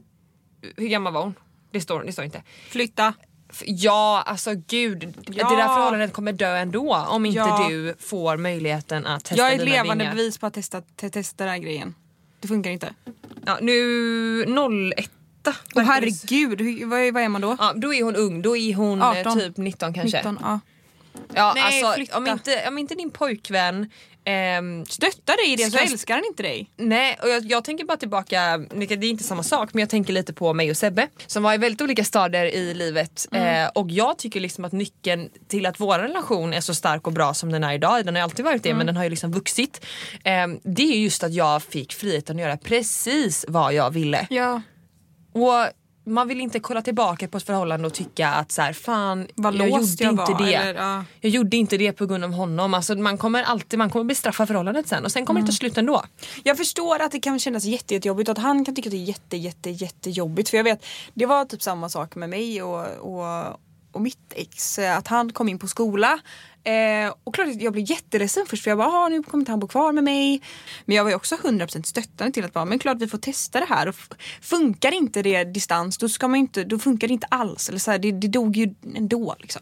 hur 0.77 0.89
gammal 0.89 1.13
var 1.13 1.23
hon? 1.23 1.35
Det 1.71 1.81
står, 1.81 2.05
det 2.05 2.13
står 2.13 2.25
inte. 2.25 2.43
Flytta. 2.69 3.15
Ja, 3.67 4.23
alltså 4.27 4.51
gud. 4.67 5.15
Ja. 5.27 5.49
Det 5.49 5.57
där 5.57 5.69
förhållandet 5.69 6.13
kommer 6.13 6.33
dö 6.33 6.57
ändå 6.57 6.95
om 6.95 7.27
inte 7.27 7.39
Ja. 7.39 7.67
du 7.69 7.95
får 7.99 8.37
möjligheten 8.37 9.07
att 9.07 9.25
testa 9.25 9.37
Jag 9.43 9.53
är 9.53 9.59
ett 9.59 9.65
levande 9.65 10.05
vingar. 10.05 10.15
bevis 10.17 10.39
på 10.39 10.47
att 10.47 10.55
testa, 10.55 10.81
te- 10.81 11.11
testa 11.11 11.45
den 11.45 11.53
här 11.53 11.59
grejen. 11.61 11.95
Det 12.41 12.49
funkar 12.49 12.71
inte. 12.71 12.95
Ja, 13.47 13.59
nu 13.63 14.45
01 14.97 15.11
Titta! 15.45 15.57
Åh 15.75 15.83
herregud, 15.83 16.61
hur, 16.61 16.87
vad, 16.87 17.01
är, 17.01 17.13
vad 17.13 17.23
är 17.23 17.29
man 17.29 17.41
då? 17.41 17.57
Ja, 17.59 17.73
då 17.77 17.95
är 17.95 18.03
hon 18.03 18.17
ung, 18.17 18.43
då 18.43 18.57
är 18.57 18.75
hon 18.75 19.03
eh, 19.03 19.09
18. 19.09 19.39
typ 19.39 19.57
19 19.57 19.95
kanske. 19.95 20.17
19, 20.17 20.39
ja. 20.43 20.61
Ja, 21.35 21.53
Nej, 21.55 21.63
alltså, 21.65 21.93
flytta. 21.93 22.19
om, 22.19 22.27
inte, 22.27 22.69
om 22.69 22.79
inte 22.79 22.95
din 22.95 23.11
pojkvän 23.11 23.91
ehm, 24.25 24.87
Stöttar 24.87 25.37
dig 25.45 25.53
i 25.53 25.57
det 25.57 25.65
så 25.65 25.71
Ska- 25.71 25.81
älskar 25.87 26.15
han 26.15 26.25
inte 26.25 26.43
dig. 26.43 26.71
Nej, 26.77 27.19
och 27.23 27.29
jag, 27.29 27.45
jag 27.45 27.65
tänker 27.65 27.85
bara 27.85 27.97
tillbaka, 27.97 28.59
det 28.59 28.93
är 28.95 29.05
inte 29.05 29.25
samma 29.25 29.43
sak 29.43 29.75
men 29.75 29.81
jag 29.81 29.91
tänker 29.91 30.13
lite 30.13 30.33
på 30.33 30.53
mig 30.55 30.71
och 30.71 30.77
Sebbe 30.77 31.09
som 31.27 31.43
var 31.43 31.55
i 31.55 31.59
väldigt 31.59 31.81
olika 31.81 32.05
stadier 32.05 32.45
i 32.45 32.75
livet 32.75 33.27
Mm. 33.33 33.65
eh, 33.65 33.71
och 33.75 33.91
jag 33.91 34.19
tycker 34.19 34.41
liksom 34.41 34.65
att 34.65 34.73
nyckeln 34.73 35.31
till 35.49 35.67
att 35.67 35.81
vår 35.81 35.99
relation 35.99 36.55
är 36.55 36.61
så 36.61 36.75
stark 36.75 37.07
och 37.07 37.13
bra 37.13 37.35
som 37.35 37.53
den 37.53 37.65
är 37.65 37.73
idag, 37.75 38.05
den 38.05 38.15
har 38.17 38.23
alltid 38.23 38.45
varit 38.45 38.63
det 38.63 38.69
Mm. 38.69 38.79
men 38.79 38.87
den 38.87 38.97
har 38.97 39.05
ju 39.05 39.11
liksom 39.11 39.33
vuxit. 39.33 39.87
Eh, 40.25 40.47
det 40.65 40.83
är 40.83 40.99
just 40.99 41.25
att 41.25 41.33
jag 41.35 41.63
fick 41.63 41.93
friheten 41.93 42.37
att 42.37 42.43
göra 42.43 42.57
precis 42.57 43.45
vad 43.49 43.75
jag 43.75 43.91
ville. 43.91 44.27
Ja. 44.31 44.63
Och 45.35 45.69
man 46.05 46.29
vill 46.29 46.41
inte 46.41 46.61
kolla 46.61 46.83
tillbaka 46.83 47.29
på 47.29 47.37
ett 47.37 47.43
förhållande 47.43 47.87
och 47.87 47.95
tycka 47.95 48.29
att 48.29 48.53
så 48.53 48.63
här, 48.63 48.73
fan 48.73 49.27
Vad 49.35 49.55
jag 49.55 49.69
gjorde 49.69 49.85
jag 49.99 50.13
inte 50.13 50.33
var, 50.33 50.47
det. 50.47 50.55
eller, 50.55 50.75
ja. 50.75 51.05
Jag 51.21 51.31
gjorde 51.31 51.57
inte 51.57 51.77
det 51.77 51.93
på 51.93 52.07
grund 52.07 52.25
av 52.25 52.33
honom. 52.33 52.75
Alltså, 52.75 52.95
man 52.95 53.19
kommer 53.19 53.43
alltid 53.43 53.79
man 53.79 53.91
kommer 53.91 54.05
bestraffa 54.05 54.47
förhållandet 54.47 54.89
sen 54.89 55.05
och 55.05 55.13
sen 55.13 55.27
kommer 55.27 55.41
det 55.41 55.47
ta 55.47 55.53
slut 55.53 55.79
ändå. 55.79 56.03
Jag 56.43 56.57
förstår 56.57 57.03
att 57.03 57.13
det 57.13 57.21
kan 57.21 57.39
kännas 57.39 57.65
jätte, 57.65 57.95
jättejobbigt 57.95 58.29
och 58.29 58.33
att 58.33 58.43
han 58.43 58.65
kan 58.65 58.75
tycka 58.75 58.89
att 58.89 58.91
det 58.91 58.97
är 58.97 59.05
jätte, 59.05 59.37
jätte, 59.37 59.71
jättejobbigt. 59.71 60.49
För 60.49 60.57
jag 60.57 60.65
vet, 60.65 60.85
det 61.15 61.27
var 61.27 61.45
typ 61.45 61.63
samma 61.63 61.89
sak 61.89 62.15
med 62.15 62.31
mig 62.31 62.63
och, 62.63 62.87
och, 62.87 63.59
och 63.93 64.01
mitt 64.01 64.33
ex. 64.35 64.79
eh, 64.79 64.97
Att 64.97 65.09
han 65.09 65.33
kom 65.33 65.49
in 65.49 65.59
på 65.59 65.69
skola. 65.69 66.19
Eh, 66.65 67.15
och 67.25 67.35
klart 67.35 67.49
att 67.49 67.63
jag 67.63 67.73
blev 67.73 67.91
jätteledsen 67.91 68.47
först 68.47 68.63
för 68.65 68.71
jag 68.71 68.79
bara, 68.79 68.89
"Ah, 68.89 69.09
nu 69.09 69.23
kommer 69.23 69.43
inte 69.43 69.53
han 69.53 69.61
bo 69.61 69.69
kvar 69.69 69.93
med 69.93 70.05
mig. 70.05 70.43
Men 70.85 70.97
jag 70.97 71.05
var 71.05 71.11
ju 71.11 71.17
också 71.17 71.37
100% 71.43 71.87
stöttande 71.87 72.33
till 72.33 72.45
att 72.45 72.53
bara, 72.53 72.65
men 72.65 72.79
klart 72.79 72.97
vi 73.01 73.07
får 73.09 73.19
testa 73.19 73.61
det 73.61 73.67
här. 73.69 73.89
Och 73.89 73.95
funkar 74.41 74.93
inte 74.95 75.23
det 75.23 75.45
distans 75.45 75.99
då, 75.99 76.09
ska 76.09 76.29
man 76.29 76.39
inte, 76.41 76.65
då 76.65 76.79
funkar 76.79 77.09
det 77.09 77.15
inte 77.15 77.27
alls. 77.27 77.69
Eller 77.69 77.79
så 77.79 77.91
här, 77.91 77.99
det, 77.99 78.13
det 78.13 78.29
dog 78.29 78.57
ju 78.57 78.75
ändå 78.95 79.37
liksom. 79.41 79.61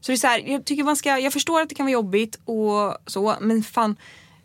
Så 0.00 0.12
det 0.12 0.16
är 0.16 0.16
så 0.16 0.26
här, 0.26 0.38
jag 0.46 0.64
tycker 0.64 0.84
man 0.84 0.96
ska, 0.96 1.18
jag 1.18 1.32
förstår 1.32 1.60
att 1.60 1.68
det 1.68 1.74
kan 1.74 1.86
vara 1.86 1.92
jobbigt 1.92 2.38
och 2.44 2.96
så 3.06 3.36
men 3.40 3.62
fan 3.62 3.96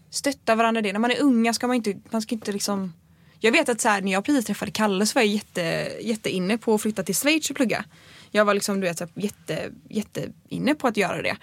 stötta 0.09 0.55
varandra 0.55 0.81
det. 0.81 0.93
När 0.93 0.99
man 0.99 1.11
är 1.11 1.21
unga 1.21 1.53
ska 1.53 1.67
man 1.67 1.75
inte, 1.75 1.93
man 2.09 2.21
ska 2.21 2.35
inte 2.35 2.51
liksom 2.51 2.93
jag 3.39 3.51
vet 3.51 3.69
att 3.69 3.81
så 3.81 3.89
här, 3.89 4.01
när 4.01 4.11
jag 4.11 4.25
precis 4.25 4.45
träffade 4.45 4.71
Kalle 4.71 5.05
så 5.05 5.13
var 5.15 5.21
jag 5.21 5.31
jätte, 5.33 5.61
jätte 6.01 6.29
inne 6.29 6.57
på 6.57 6.73
att 6.75 6.81
flytta 6.81 7.03
till 7.03 7.15
Schweiz 7.15 7.49
och 7.49 7.55
plugga. 7.55 7.85
Jag 8.35 8.45
var 8.45 8.53
liksom 8.53 8.79
du 8.79 8.87
vet, 8.87 8.97
så 8.97 9.03
här, 9.03 9.23
jätte, 9.23 9.71
jätte 9.89 10.29
inne 10.49 10.75
på 10.75 10.87
att 10.87 10.97
göra 10.97 11.21
det. 11.21 11.37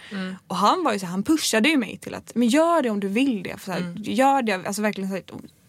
Och 0.47 0.57
han 0.57 0.84
var 0.84 0.93
ju 0.93 0.99
så 0.99 1.07
här, 1.07 1.11
han 1.11 1.22
pushade 1.22 1.68
ju 1.68 1.76
mig 1.76 1.99
till 1.99 2.14
att 2.14 2.32
men 2.34 2.49
gör 2.49 2.82
det 2.82 2.90
om 2.90 3.01
du 3.01 3.09
vill 3.09 3.43
det. 3.43 3.57
För 3.59 3.64
så 3.64 3.72
här, 3.72 3.95
Gör 3.97 4.43
det, 4.43 4.53
alltså 4.53 4.82
verkligen 4.82 5.11
så 5.11 5.14
här, 5.14 5.24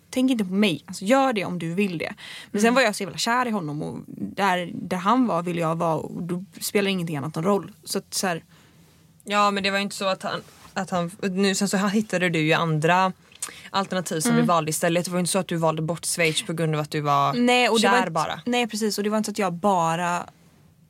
Tänk 0.09 0.31
inte 0.31 0.45
på 0.45 0.53
mig, 0.53 0.83
alltså, 0.85 1.05
gör 1.05 1.33
det 1.33 1.45
om 1.45 1.59
du 1.59 1.73
vill 1.73 1.97
det. 1.97 2.13
Men 2.51 2.61
sen 2.61 2.73
var 2.73 2.81
jag 2.81 2.95
så 2.95 3.03
jävla 3.03 3.17
kär 3.17 3.45
i 3.45 3.49
honom 3.49 3.81
och 3.81 3.99
där, 4.07 4.71
där 4.73 4.97
han 4.97 5.27
var 5.27 5.43
ville 5.43 5.61
jag 5.61 5.75
vara 5.75 5.95
och 5.95 6.23
då 6.23 6.43
spelar 6.61 6.89
ingenting 6.89 7.17
annat 7.17 7.35
någon 7.35 7.43
roll. 7.43 7.71
Så 7.83 7.97
att 7.97 8.13
så 8.13 8.27
här, 8.27 8.43
Ja 9.23 9.51
men 9.51 9.63
det 9.63 9.71
var 9.71 9.77
ju 9.77 9.83
inte 9.83 9.95
så 9.95 10.05
att 10.05 10.23
han, 10.23 10.41
att 10.73 10.89
han 10.89 11.11
nu 11.21 11.55
sen 11.55 11.69
så 11.69 11.77
hittade 11.77 12.29
du 12.29 12.39
ju 12.39 12.53
andra 12.53 13.13
alternativ 13.69 14.19
som 14.19 14.35
du 14.35 14.41
valde 14.41 14.69
istället. 14.69 15.05
Det 15.05 15.11
var 15.11 15.17
ju 15.17 15.19
inte 15.19 15.31
så 15.31 15.39
att 15.39 15.47
du 15.47 15.55
valde 15.55 15.81
bort 15.81 16.05
Schweiz 16.05 16.45
på 16.45 16.53
grund 16.53 16.75
av 16.75 16.81
att 16.81 16.91
du 16.91 17.01
var 17.01 17.33
Nej, 17.33 17.69
och 17.69 17.79
kär 17.79 17.91
var 17.91 17.97
inte, 17.97 18.11
bara. 18.11 18.41
Nej 18.45 18.67
precis 18.67 18.97
och 18.97 19.03
det 19.03 19.09
var 19.09 19.17
inte 19.17 19.27
så 19.27 19.31
att 19.31 19.39
jag 19.39 19.53
bara 19.53 20.25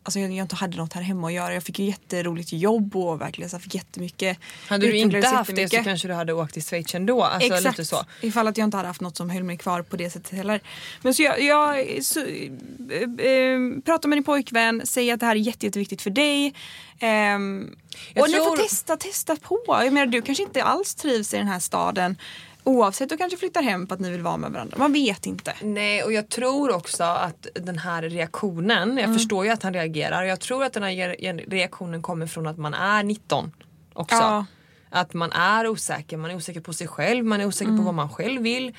Alltså 0.04 0.20
jag, 0.20 0.32
jag 0.32 0.44
inte 0.44 0.56
hade 0.56 0.78
något 0.78 0.94
här 0.94 1.02
hemma 1.02 1.28
att 1.28 1.34
göra. 1.34 1.54
Jag 1.54 1.64
fick 1.64 1.80
ju 1.80 1.86
jätteroligt 1.86 2.54
jobb 2.54 2.96
och 2.96 3.22
verkligen 3.22 3.50
så 3.50 3.60
fick 3.60 3.76
jättemycket. 3.76 4.38
Hade 4.68 4.88
du 4.88 4.98
inte 4.98 5.28
haft 5.28 5.56
det 5.56 5.70
så 5.70 5.84
kanske 5.84 6.08
du 6.08 6.14
hade 6.14 6.34
åkt 6.34 6.54
till 6.54 6.64
Schweiz 6.64 6.96
ändå. 6.96 7.24
Alltså 7.24 7.54
Exakt, 7.54 7.78
lite 7.78 7.90
så. 7.90 8.06
ifall 8.22 8.48
att 8.48 8.58
jag 8.58 8.66
inte 8.66 8.78
hade 8.78 8.88
haft 8.88 9.02
något 9.02 9.18
som 9.18 9.30
höll 9.30 9.44
mig 9.44 9.58
kvar 9.58 9.82
på 9.82 9.96
det 9.96 10.10
sättet 10.10 10.38
heller. 10.38 10.62
Men 11.02 11.14
så 11.14 11.24
jag, 11.24 11.42
jag 11.42 11.86
så, 12.04 12.20
äh, 12.20 13.26
äh, 13.28 13.60
pratar 13.86 14.10
med 14.10 14.18
din 14.18 14.24
pojkvän, 14.24 14.82
säg 14.86 15.12
att 15.12 15.20
det 15.20 15.26
här 15.26 15.36
är 15.36 15.40
jätte, 15.40 15.66
jätteviktigt 15.66 16.02
för 16.02 16.10
dig. 16.10 16.54
Ehm, 17.00 17.76
och 18.16 18.28
ni 18.28 18.34
tror- 18.34 18.46
får 18.46 18.58
testa, 18.58 18.98
testa 18.98 19.36
på. 19.36 19.64
Jag 19.68 19.94
menar 19.94 20.06
du 20.06 20.22
kanske 20.22 20.44
inte 20.44 20.64
alls 20.64 20.96
trivs 20.96 21.34
i 21.34 21.38
den 21.38 21.48
här 21.48 21.60
staden. 21.60 22.18
Oavsett, 22.64 23.10
du 23.10 23.18
kanske 23.18 23.38
flyttar 23.38 23.62
hem 23.62 23.88
för 23.88 23.96
att 23.96 24.02
ni 24.02 24.12
vill 24.12 24.22
vara 24.22 24.38
med 24.38 24.52
varandra. 24.52 24.78
Man 24.78 24.94
vet 24.94 25.26
inte. 25.26 25.54
Nej 25.62 26.04
och 26.04 26.14
jag 26.14 26.30
tror 26.30 26.76
också 26.76 27.04
att 27.04 27.48
den 27.54 27.78
här 27.78 28.02
reaktionen, 28.02 28.98
jag 28.98 29.14
förstår 29.14 29.46
ju 29.46 29.52
att 29.52 29.64
han 29.64 29.74
reagerar 29.74 30.22
och 30.22 30.28
jag 30.28 30.40
tror 30.40 30.64
att 30.64 30.74
den 30.74 30.84
här 30.84 31.16
reaktionen 31.50 32.02
kommer 32.02 32.28
från 32.28 32.48
att 32.48 32.58
man 32.58 32.74
är 32.74 33.04
19 33.04 33.52
också. 33.94 34.16
Ja. 34.16 34.46
Att 34.90 35.14
man 35.14 35.32
är 35.32 35.68
osäker, 35.68 36.18
man 36.18 36.32
är 36.32 36.36
osäker 36.36 36.62
på 36.62 36.74
sig 36.74 36.88
själv, 36.88 37.26
man 37.26 37.42
är 37.42 37.46
osäker 37.46 37.78
på 37.78 37.84
vad 37.84 37.94
man 37.94 38.10
själv 38.10 38.42
vill. 38.42 38.74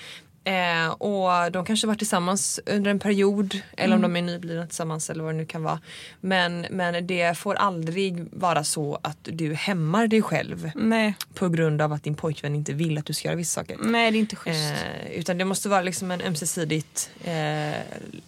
Eh, 0.46 0.88
och 0.88 1.52
de 1.52 1.64
kanske 1.64 1.86
varit 1.86 1.98
tillsammans 1.98 2.60
under 2.66 2.90
en 2.90 2.98
period 2.98 3.58
eller 3.76 3.96
om 3.96 4.02
de 4.02 4.16
är 4.16 4.22
nyblivna 4.22 4.66
tillsammans 4.66 5.10
eller 5.10 5.24
vad 5.24 5.34
det 5.34 5.38
nu 5.38 5.46
kan 5.46 5.62
vara. 5.62 5.80
Men, 6.20 6.66
men 6.70 7.06
det 7.06 7.38
får 7.38 7.54
aldrig 7.54 8.26
vara 8.32 8.64
så 8.64 8.98
att 9.02 9.18
du 9.22 9.54
hämmar 9.54 10.06
dig 10.06 10.22
själv 10.22 10.70
Nej, 10.74 11.14
på 11.34 11.48
grund 11.48 11.82
av 11.82 11.92
att 11.92 12.02
din 12.02 12.14
pojkvän 12.14 12.54
inte 12.54 12.72
vill 12.72 12.98
att 12.98 13.06
du 13.06 13.12
ska 13.12 13.28
göra 13.28 13.36
vissa 13.36 13.60
saker. 13.60 13.76
nej 13.80 14.10
det 14.10 14.18
är 14.18 14.20
inte 14.20 14.36
schysst. 14.36 14.74
Eh, 15.06 15.12
utan 15.12 15.38
det 15.38 15.44
måste 15.44 15.68
vara 15.68 15.82
liksom 15.82 16.10
en 16.10 16.20
ömsesidigt, 16.20 17.10
eh, 17.24 17.70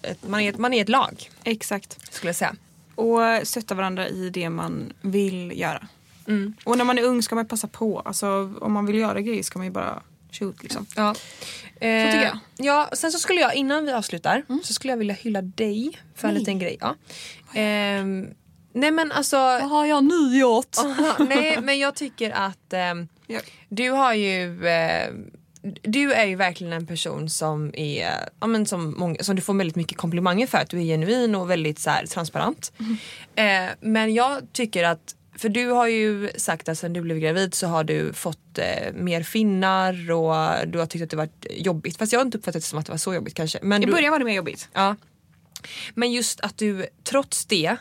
ett, 0.02 0.28
man, 0.28 0.40
är, 0.40 0.48
ett- 0.50 0.58
man 0.58 0.72
är 0.74 0.82
ett 0.82 0.88
lag 0.88 1.30
Exakt. 1.44 2.14
skulle 2.14 2.28
jag 2.28 2.36
säga. 2.36 2.54
Och 2.94 3.20
stötta 3.42 3.74
varandra 3.74 4.08
i 4.08 4.30
det 4.30 4.50
man 4.50 4.92
vill 5.00 5.52
göra. 5.60 5.88
Mm. 6.28 6.54
Och 6.64 6.78
när 6.78 6.84
man 6.84 6.98
är 6.98 7.02
ung 7.02 7.22
ska 7.22 7.34
man 7.34 7.46
passa 7.46 7.66
på. 7.68 8.00
Alltså 8.00 8.54
om 8.60 8.72
man 8.72 8.86
vill 8.86 8.96
göra 8.96 9.20
grejer 9.20 9.42
ska 9.42 9.58
man 9.58 9.66
ju 9.66 9.72
bara 9.72 10.02
shoot 10.30 10.62
liksom. 10.62 10.86
Ja. 10.96 11.14
Eh, 11.80 12.12
tycker 12.12 12.24
jag. 12.24 12.38
Ja, 12.56 12.90
sen 12.92 13.12
så 13.12 13.18
skulle 13.18 13.40
jag 13.40 13.54
innan 13.54 13.84
vi 13.86 13.92
avslutar 13.92 14.42
så 14.64 14.72
skulle 14.72 14.92
jag 14.92 14.98
vilja 14.98 15.14
hylla 15.14 15.42
dig 15.42 15.98
för 16.14 16.28
en 16.28 16.34
Nej. 16.34 16.40
liten 16.40 16.58
grej. 16.58 16.76
Ja. 16.80 16.94
Ehm, 17.54 18.28
nej 18.72 18.90
men 18.90 19.12
alltså, 19.12 19.36
har 19.38 19.86
jag 19.86 20.04
nu 20.04 20.38
gjort? 20.38 20.76
nej 21.28 21.60
men 21.60 21.78
jag 21.78 21.94
tycker 21.94 22.30
att 22.30 22.74
Ja. 23.26 23.40
du 23.68 23.90
har 23.90 24.14
ju 24.14 24.66
eh, 24.66 25.10
du 25.82 26.12
är 26.12 26.24
ju 26.24 26.36
verkligen 26.36 26.72
en 26.72 26.86
person 26.86 27.30
som 27.30 27.70
är, 27.74 28.10
ja, 28.40 28.46
men 28.46 28.66
som, 28.66 28.94
många, 28.98 29.22
som 29.22 29.36
du 29.36 29.42
får 29.42 29.54
väldigt 29.54 29.76
mycket 29.76 29.98
komplimanger 29.98 30.46
för 30.46 30.58
att 30.58 30.70
du 30.70 30.78
är 30.78 30.84
genuin 30.84 31.34
och 31.34 31.50
väldigt 31.50 31.78
så 31.78 31.90
här, 31.90 32.06
transparent. 32.06 32.72
Eh, 33.34 33.66
men 33.80 34.14
jag 34.14 34.52
tycker 34.52 34.84
att, 34.84 35.15
för 35.38 35.48
du 35.48 35.68
har 35.68 35.86
ju 35.86 36.30
sagt 36.36 36.68
att 36.68 36.78
sen 36.78 36.92
du 36.92 37.00
blev 37.00 37.18
gravid 37.18 37.54
så 37.54 37.66
har 37.66 37.84
du 37.84 38.12
fått 38.12 38.58
eh, 38.58 38.92
mer 38.94 39.22
finnar 39.22 40.10
och 40.10 40.68
du 40.68 40.78
har 40.78 40.86
tyckt 40.86 41.04
att 41.04 41.10
det 41.10 41.16
varit 41.16 41.46
jobbigt. 41.50 41.98
Fast 41.98 42.12
jag 42.12 42.20
har 42.20 42.24
inte 42.24 42.38
uppfattat 42.38 42.62
det 42.62 42.66
som 42.68 42.78
att 42.78 42.86
det 42.86 42.92
var 42.92 42.98
så 42.98 43.14
jobbigt 43.14 43.34
kanske. 43.34 43.58
Men 43.62 43.82
I 43.82 43.86
du, 43.86 43.92
början 43.92 44.10
var 44.10 44.18
det 44.18 44.24
mer 44.24 44.34
jobbigt. 44.34 44.68
Ja. 44.72 44.96
Men 45.94 46.12
just 46.12 46.40
att 46.40 46.58
du 46.58 46.86
trots 47.04 47.46
det 47.46 47.76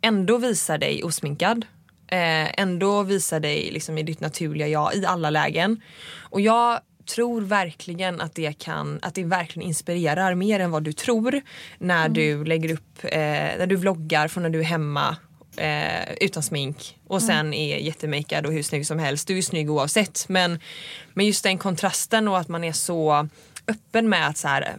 ändå 0.00 0.38
visar 0.38 0.78
dig 0.78 1.04
osminkad. 1.04 1.66
Eh, 2.06 2.60
ändå 2.60 3.02
visar 3.02 3.40
dig 3.40 3.70
liksom 3.72 3.98
i 3.98 4.02
ditt 4.02 4.20
naturliga 4.20 4.68
jag 4.68 4.94
i 4.94 5.06
alla 5.06 5.30
lägen. 5.30 5.80
Och 6.18 6.40
jag 6.40 6.80
tror 7.14 7.40
verkligen 7.40 8.20
att 8.20 8.34
det 8.34 8.58
kan, 8.58 8.98
att 9.02 9.14
det 9.14 9.24
verkligen 9.24 9.68
inspirerar 9.68 10.34
mer 10.34 10.60
än 10.60 10.70
vad 10.70 10.82
du 10.82 10.92
tror 10.92 11.40
när 11.78 12.08
du 12.08 12.44
lägger 12.44 12.72
upp, 12.72 13.04
eh, 13.04 13.20
när 13.58 13.66
du 13.66 13.76
vloggar 13.76 14.28
från 14.28 14.42
när 14.42 14.50
du 14.50 14.60
är 14.60 14.64
hemma 14.64 15.16
eh, 15.58 16.12
utan 16.20 16.42
smink 16.42 16.98
och 17.06 17.22
sen 17.22 17.54
är 17.54 17.78
jättemakad 17.78 18.46
och 18.46 18.52
hur 18.52 18.62
snygg 18.62 18.86
som 18.86 18.98
helst. 18.98 19.26
Du 19.28 19.34
är 19.34 19.36
ju 19.36 19.42
snygg 19.42 19.70
oavsett 19.70 20.28
men, 20.28 20.58
men 21.14 21.26
just 21.26 21.42
den 21.42 21.58
kontrasten 21.58 22.28
och 22.28 22.38
att 22.38 22.48
man 22.48 22.64
är 22.64 22.72
så 22.72 23.28
öppen 23.68 24.08
med 24.08 24.28
att 24.28 24.36
så 24.36 24.48
här, 24.48 24.76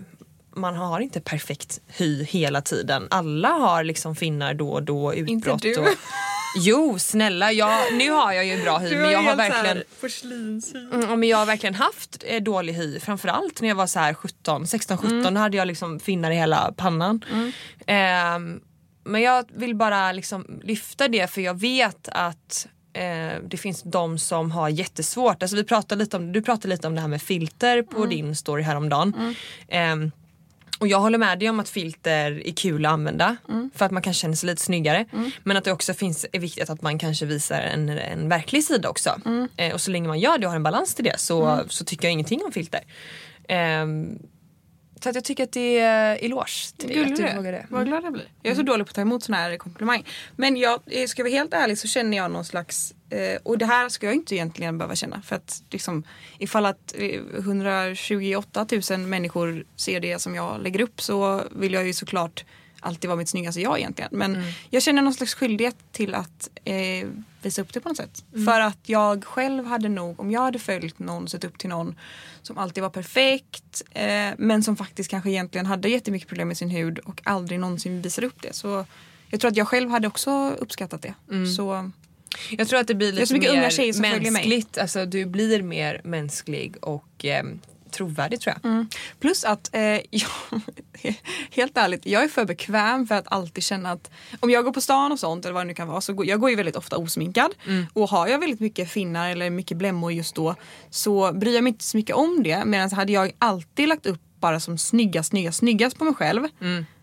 man 0.55 0.75
har 0.75 0.99
inte 0.99 1.21
perfekt 1.21 1.79
hy 1.87 2.23
hela 2.23 2.61
tiden. 2.61 3.07
Alla 3.11 3.49
har 3.49 3.83
liksom 3.83 4.15
finnar 4.15 4.53
då 4.53 4.69
och 4.69 4.83
då, 4.83 5.13
utbrott. 5.13 5.61
du. 5.61 5.77
Och, 5.77 5.87
jo 6.57 6.99
snälla, 6.99 7.51
jag, 7.51 7.93
nu 7.93 8.09
har 8.09 8.33
jag 8.33 8.45
ju 8.45 8.63
bra 8.63 8.77
hy 8.77 8.95
men 8.95 9.11
jag 9.11 9.21
har 9.21 9.35
verkligen 9.35 9.83
porslinshy. 10.01 10.79
Mm, 10.93 11.19
men 11.19 11.29
jag 11.29 11.37
har 11.37 11.45
verkligen 11.45 11.75
haft 11.75 12.23
eh, 12.27 12.43
dålig 12.43 12.73
hy. 12.73 12.99
Framförallt 12.99 13.61
när 13.61 13.67
jag 13.67 13.75
var 13.75 13.87
så 13.87 13.99
här 13.99 14.13
17, 14.13 14.67
16, 14.67 14.97
17 14.97 15.35
hade 15.35 15.57
jag 15.57 15.67
liksom 15.67 15.99
finnar 15.99 16.31
i 16.31 16.35
hela 16.35 16.73
pannan. 16.77 17.25
Ehm, 17.85 18.61
men 19.03 19.21
jag 19.21 19.45
vill 19.53 19.75
bara 19.75 20.11
liksom 20.11 20.59
lyfta 20.63 21.07
det 21.07 21.29
för 21.29 21.41
jag 21.41 21.59
vet 21.59 22.09
att 22.11 22.67
eh, 22.93 23.43
det 23.49 23.57
finns 23.57 23.83
de 23.83 24.19
som 24.19 24.51
har 24.51 24.69
jättesvårt. 24.69 25.43
Alltså 25.43 25.55
vi 25.57 25.63
pratade 25.63 25.99
lite 26.03 26.17
om, 26.17 26.31
du 26.31 26.41
pratade 26.41 26.67
lite 26.67 26.87
om 26.87 26.95
det 26.95 27.01
här 27.01 27.07
med 27.07 27.21
filter 27.21 27.81
på 27.83 28.05
din 28.05 28.35
story 28.35 28.63
häromdagen. 28.63 29.35
Ehm, 29.67 30.11
och 30.79 30.87
jag 30.87 30.99
håller 30.99 31.17
med 31.17 31.39
dig 31.39 31.49
om 31.49 31.59
att 31.59 31.69
filter 31.69 32.47
är 32.47 32.51
kul 32.51 32.85
att 32.85 32.91
använda 32.91 33.35
för 33.75 33.85
att 33.85 33.91
man 33.91 34.01
kan 34.01 34.13
känna 34.13 34.35
sig 34.35 34.47
lite 34.47 34.61
snyggare. 34.61 35.05
Men 35.43 35.57
att 35.57 35.63
det 35.63 35.71
också 35.71 35.93
finns, 35.93 36.25
är 36.31 36.39
viktigt 36.39 36.69
att 36.69 36.81
man 36.81 36.99
kanske 36.99 37.25
visar 37.25 37.61
en, 37.61 37.89
en 37.89 38.29
verklig 38.29 38.63
sida 38.63 38.89
också. 38.89 39.21
Eh, 39.57 39.73
och 39.73 39.81
så 39.81 39.91
länge 39.91 40.07
man 40.07 40.19
gör 40.19 40.37
det 40.37 40.45
och 40.45 40.51
har 40.51 40.55
en 40.55 40.63
balans 40.63 40.95
till 40.95 41.05
det 41.05 41.19
så, 41.19 41.63
så 41.67 41.85
tycker 41.85 42.07
jag 42.07 42.13
ingenting 42.13 42.41
om 42.45 42.51
filter. 42.51 42.81
Ehm, 43.47 44.19
Så 45.03 45.09
att 45.09 45.15
jag 45.15 45.23
tycker 45.23 45.43
att 45.43 45.51
det 45.51 45.79
är 45.79 46.17
eloge 46.25 46.77
till 46.77 46.89
dig 46.89 47.03
att 47.03 47.15
du 47.15 47.35
vågar 47.35 47.51
det. 47.51 47.65
Vad 47.69 47.85
glad 47.85 48.03
jag 48.03 48.13
blir. 48.13 48.31
Jag 48.41 48.51
är 48.51 48.55
så 48.55 48.61
dålig 48.61 48.85
på 48.85 48.89
att 48.89 48.95
ta 48.95 49.01
emot 49.01 49.23
såna 49.23 49.37
här 49.37 49.57
komplimang. 49.57 50.05
Men 50.35 50.57
jag, 50.57 50.79
eh, 50.85 51.07
ska 51.07 51.19
jag 51.19 51.25
vara 51.25 51.37
helt 51.37 51.53
ärlig 51.53 51.77
så 51.77 51.87
känner 51.87 52.17
jag 52.17 52.31
någon 52.31 52.45
slags, 52.45 52.93
eh, 53.09 53.39
och 53.43 53.57
det 53.57 53.65
här 53.65 53.89
ska 53.89 54.05
jag 54.05 54.15
inte 54.15 54.35
egentligen 54.35 54.77
behöva 54.77 54.95
känna. 54.95 55.21
För 55.21 55.35
att 55.35 55.63
liksom, 55.69 56.03
ifall 56.37 56.65
att 56.65 56.95
eh, 56.97 57.19
128 57.39 58.67
000 58.91 58.99
människor 58.99 59.65
ser 59.75 59.99
det 59.99 60.19
som 60.19 60.35
jag 60.35 60.61
lägger 60.61 60.81
upp 60.81 61.01
så 61.01 61.43
vill 61.51 61.73
jag 61.73 61.87
ju 61.87 61.93
såklart 61.93 62.45
alltid 62.79 63.07
vara 63.07 63.17
mitt 63.17 63.29
snyggaste 63.29 63.61
jag 63.61 63.79
egentligen. 63.79 64.09
Men 64.13 64.33
jag 64.69 64.83
känner 64.83 65.01
någon 65.01 65.13
slags 65.13 65.33
skyldighet 65.33 65.75
till 65.91 66.15
att 66.15 66.49
eh, 66.63 67.07
visa 67.41 67.61
upp 67.61 67.73
det 67.73 67.79
på 67.79 67.89
något 67.89 67.97
sätt. 67.97 68.23
För 68.45 68.59
att 68.61 68.77
jag 68.85 69.23
själv 69.25 69.65
hade 69.65 69.89
nog, 69.89 70.19
om 70.19 70.31
jag 70.31 70.41
hade 70.41 70.59
följt 70.59 70.99
någon, 70.99 71.27
sett 71.27 71.43
upp 71.43 71.57
till 71.57 71.69
någon 71.69 71.95
som 72.41 72.57
alltid 72.57 72.83
var 72.83 72.89
perfekt 72.89 73.81
eh, 73.91 74.29
men 74.37 74.63
som 74.63 74.75
faktiskt 74.77 75.09
kanske 75.09 75.29
egentligen 75.29 75.65
hade 75.65 75.89
jättemycket 75.89 76.27
problem 76.29 76.47
med 76.47 76.57
sin 76.57 76.69
hud 76.69 76.99
och 76.99 77.21
aldrig 77.23 77.59
någonsin 77.59 78.01
visade 78.01 78.27
upp 78.27 78.41
det. 78.41 78.53
Så 78.55 78.85
jag 79.29 79.39
tror 79.39 79.51
att 79.51 79.57
jag 79.57 79.67
själv 79.67 79.89
hade 79.89 80.07
också 80.07 80.49
uppskattat 80.59 81.01
det. 81.01 81.13
Så 81.57 81.91
Jag 82.51 82.67
tror 82.67 82.79
att 82.79 82.87
det 82.87 82.95
blir 82.95 83.11
lite 83.11 83.33
mer 83.33 83.49
unga 83.49 83.61
mänskligt. 84.31 84.77
Alltså, 84.77 85.05
du 85.05 85.25
blir 85.25 85.61
mer 85.61 86.01
mänsklig 86.03 86.75
och 86.81 87.25
eh, 87.25 87.43
trovärdig 87.91 88.39
tror 88.41 88.55
jag. 88.61 88.85
Plus 89.19 89.43
att, 89.43 89.69
eh, 89.75 89.81
jag, 90.09 90.29
helt 91.51 91.77
ärligt, 91.77 92.05
jag 92.05 92.23
är 92.23 92.27
för 92.27 92.45
bekväm 92.45 93.07
för 93.07 93.15
att 93.15 93.25
alltid 93.31 93.63
känna 93.63 93.91
att 93.91 94.11
om 94.39 94.49
jag 94.49 94.63
går 94.65 94.71
på 94.71 94.81
stan 94.81 95.11
och 95.11 95.19
sånt 95.19 95.45
eller 95.45 95.53
vad 95.53 95.63
det 95.63 95.67
nu 95.67 95.73
kan 95.73 95.87
vara 95.87 96.01
så 96.01 96.13
går, 96.13 96.25
jag 96.25 96.39
går 96.39 96.49
ju 96.49 96.55
väldigt 96.55 96.75
ofta 96.75 96.97
osminkad. 96.97 97.51
Och 97.93 98.09
har 98.09 98.27
jag 98.27 98.39
väldigt 98.39 98.59
mycket 98.59 98.89
finnar 98.91 99.29
eller 99.29 99.49
mycket 99.49 99.77
blämmor 99.77 100.11
just 100.11 100.35
då 100.35 100.55
så 100.89 101.33
bryr 101.33 101.55
jag 101.55 101.63
mig 101.63 101.71
inte 101.71 101.83
så 101.83 101.97
mycket 101.97 102.15
om 102.15 102.43
det. 102.43 102.65
Medan 102.65 102.91
hade 102.91 103.11
jag 103.11 103.31
alltid 103.39 103.87
lagt 103.87 104.05
upp 104.05 104.21
bara 104.39 104.59
som 104.59 104.77
snygga, 104.77 105.23
snygga, 105.23 105.51
snyggast 105.51 105.97
på 105.97 106.03
mig 106.03 106.13
själv. 106.13 106.43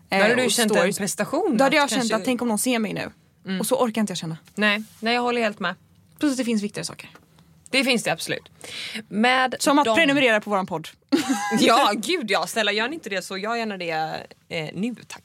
Då 0.09 0.15
hade 0.23 0.35
du 0.35 0.49
känt 0.49 0.71
en 0.71 0.93
prestation. 0.97 1.57
Då 1.57 1.63
hade 1.63 1.75
jag 1.75 1.83
att 1.83 1.89
känt 1.89 2.01
kanske- 2.01 2.15
att 2.15 2.25
tänk 2.25 2.41
om 2.41 2.47
någon 2.47 2.59
ser 2.59 2.79
mig 2.79 2.93
nu. 2.93 3.11
Och 3.59 3.65
så 3.67 3.75
orkar 3.83 4.01
inte 4.01 4.11
jag 4.11 4.17
känna. 4.17 4.37
Nej, 4.55 4.83
nej, 4.99 5.13
jag 5.13 5.21
håller 5.21 5.41
helt 5.41 5.59
med. 5.59 5.75
Plus 6.19 6.31
att 6.31 6.37
det 6.37 6.43
finns 6.45 6.63
viktigare 6.63 6.85
saker. 6.85 7.09
Det 7.69 7.83
finns 7.83 8.03
det 8.03 8.11
absolut. 8.11 8.49
Med 9.07 9.55
Som 9.59 9.79
att 9.79 9.85
de- 9.85 9.95
prenumerera 9.95 10.41
på 10.41 10.49
våran 10.49 10.65
podd. 10.65 10.87
Ja, 11.59 11.91
gud 11.95 12.31
ja. 12.31 12.47
Snälla 12.47 12.71
gör 12.71 12.87
ni 12.87 12.93
inte 12.93 13.09
det 13.09 13.21
så 13.21 13.37
gör 13.37 13.55
gärna 13.55 13.77
det 13.77 13.91
eh, 14.49 14.69
nu 14.73 14.95
tack. 15.07 15.23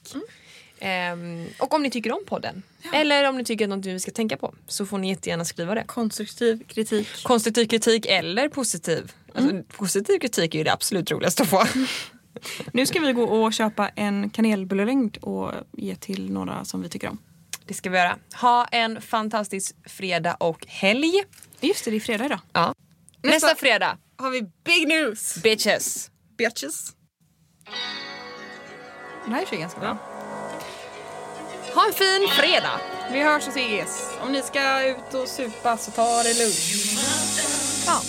Ehm, 0.81 1.47
och 1.59 1.75
om 1.75 1.83
ni 1.83 1.91
tycker 1.91 2.13
om 2.13 2.25
podden 2.27 2.63
eller 2.93 3.29
om 3.29 3.37
ni 3.39 3.45
tycker 3.45 3.65
att 3.65 3.69
något 3.69 3.87
vi 3.87 4.01
ska 4.01 4.11
tänka 4.11 4.37
på 4.37 4.55
så 4.67 4.87
får 4.87 4.99
ni 4.99 5.09
jättegärna 5.09 5.45
skriva 5.45 5.75
det. 5.75 5.85
Konstruktiv 5.87 6.65
kritik. 6.69 7.09
Konstruktiv 7.23 7.67
kritik 7.67 8.07
eller 8.07 8.49
positiv. 8.49 9.13
Alltså, 9.35 9.63
Positiv 9.77 10.19
kritik 10.19 10.55
är 10.55 10.59
ju 10.59 10.65
det 10.65 10.73
absolut 10.73 11.11
roligaste 11.11 11.43
att 11.43 11.49
få. 11.49 11.65
Nu 12.73 12.87
ska 12.87 13.01
vi 13.01 13.13
gå 13.13 13.23
och 13.25 13.53
köpa 13.53 13.89
en 13.89 14.31
kanelbullelängd 14.31 15.17
och 15.17 15.53
ge 15.73 15.95
till 15.95 16.33
några 16.33 16.65
som 16.65 16.83
vi 16.83 16.89
tycker 16.89 17.09
om. 17.09 17.19
Det 17.67 17.75
ska 17.75 17.91
vi 17.91 17.99
göra. 17.99 18.17
Ha 18.41 18.65
en 18.65 19.01
fantastisk 19.01 19.77
fredag 19.87 20.35
och 20.35 20.67
helg. 20.69 21.13
Just 21.63 21.85
det, 21.85 21.91
det 21.91 21.97
är 21.97 22.01
fredag 22.01 22.25
idag. 22.27 22.41
Ja. 22.53 22.75
Nästa, 23.23 23.47
Nästa- 23.47 23.55
fredag, 23.61 23.99
Har 24.17 24.31
vi 24.31 24.43
big 24.65 24.89
news! 24.89 25.37
bitches. 25.43 26.11
Bitches. 26.39 26.93
Det 29.27 29.31
här 29.31 29.47
är 29.55 29.57
ganska 29.59 29.81
bra. 29.81 29.97
Ha 31.75 31.87
en 31.87 31.93
fin 31.93 32.29
fredag. 32.31 32.81
Vi 33.13 33.21
hörs 33.23 33.43
och 33.49 33.57
ses. 33.57 34.11
Om 34.23 34.33
ni 34.33 34.43
ska 34.43 34.85
ut 34.85 35.15
och 35.15 35.29
supa 35.29 35.77
så 35.77 35.91
ta 35.91 36.23
det 36.23 36.39
lugnt. 36.39 36.59
Ja. 37.87 38.01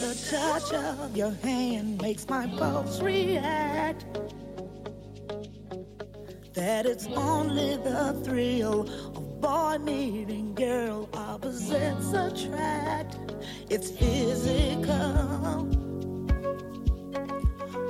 The 0.00 0.14
touch 0.30 0.72
of 0.72 1.16
your 1.16 1.34
hand 1.42 2.02
makes 2.02 2.28
my 2.28 2.58
pulse 2.58 3.02
react. 3.04 4.06
That 6.54 6.86
it's 6.86 7.06
only 7.16 7.76
the 7.76 8.24
thrill 8.24 8.80
of 9.14 9.31
boy 9.42 9.76
meeting 9.78 10.54
girl 10.54 11.08
opposites 11.12 12.12
attract. 12.12 13.16
It's 13.68 13.90
physical, 13.90 15.68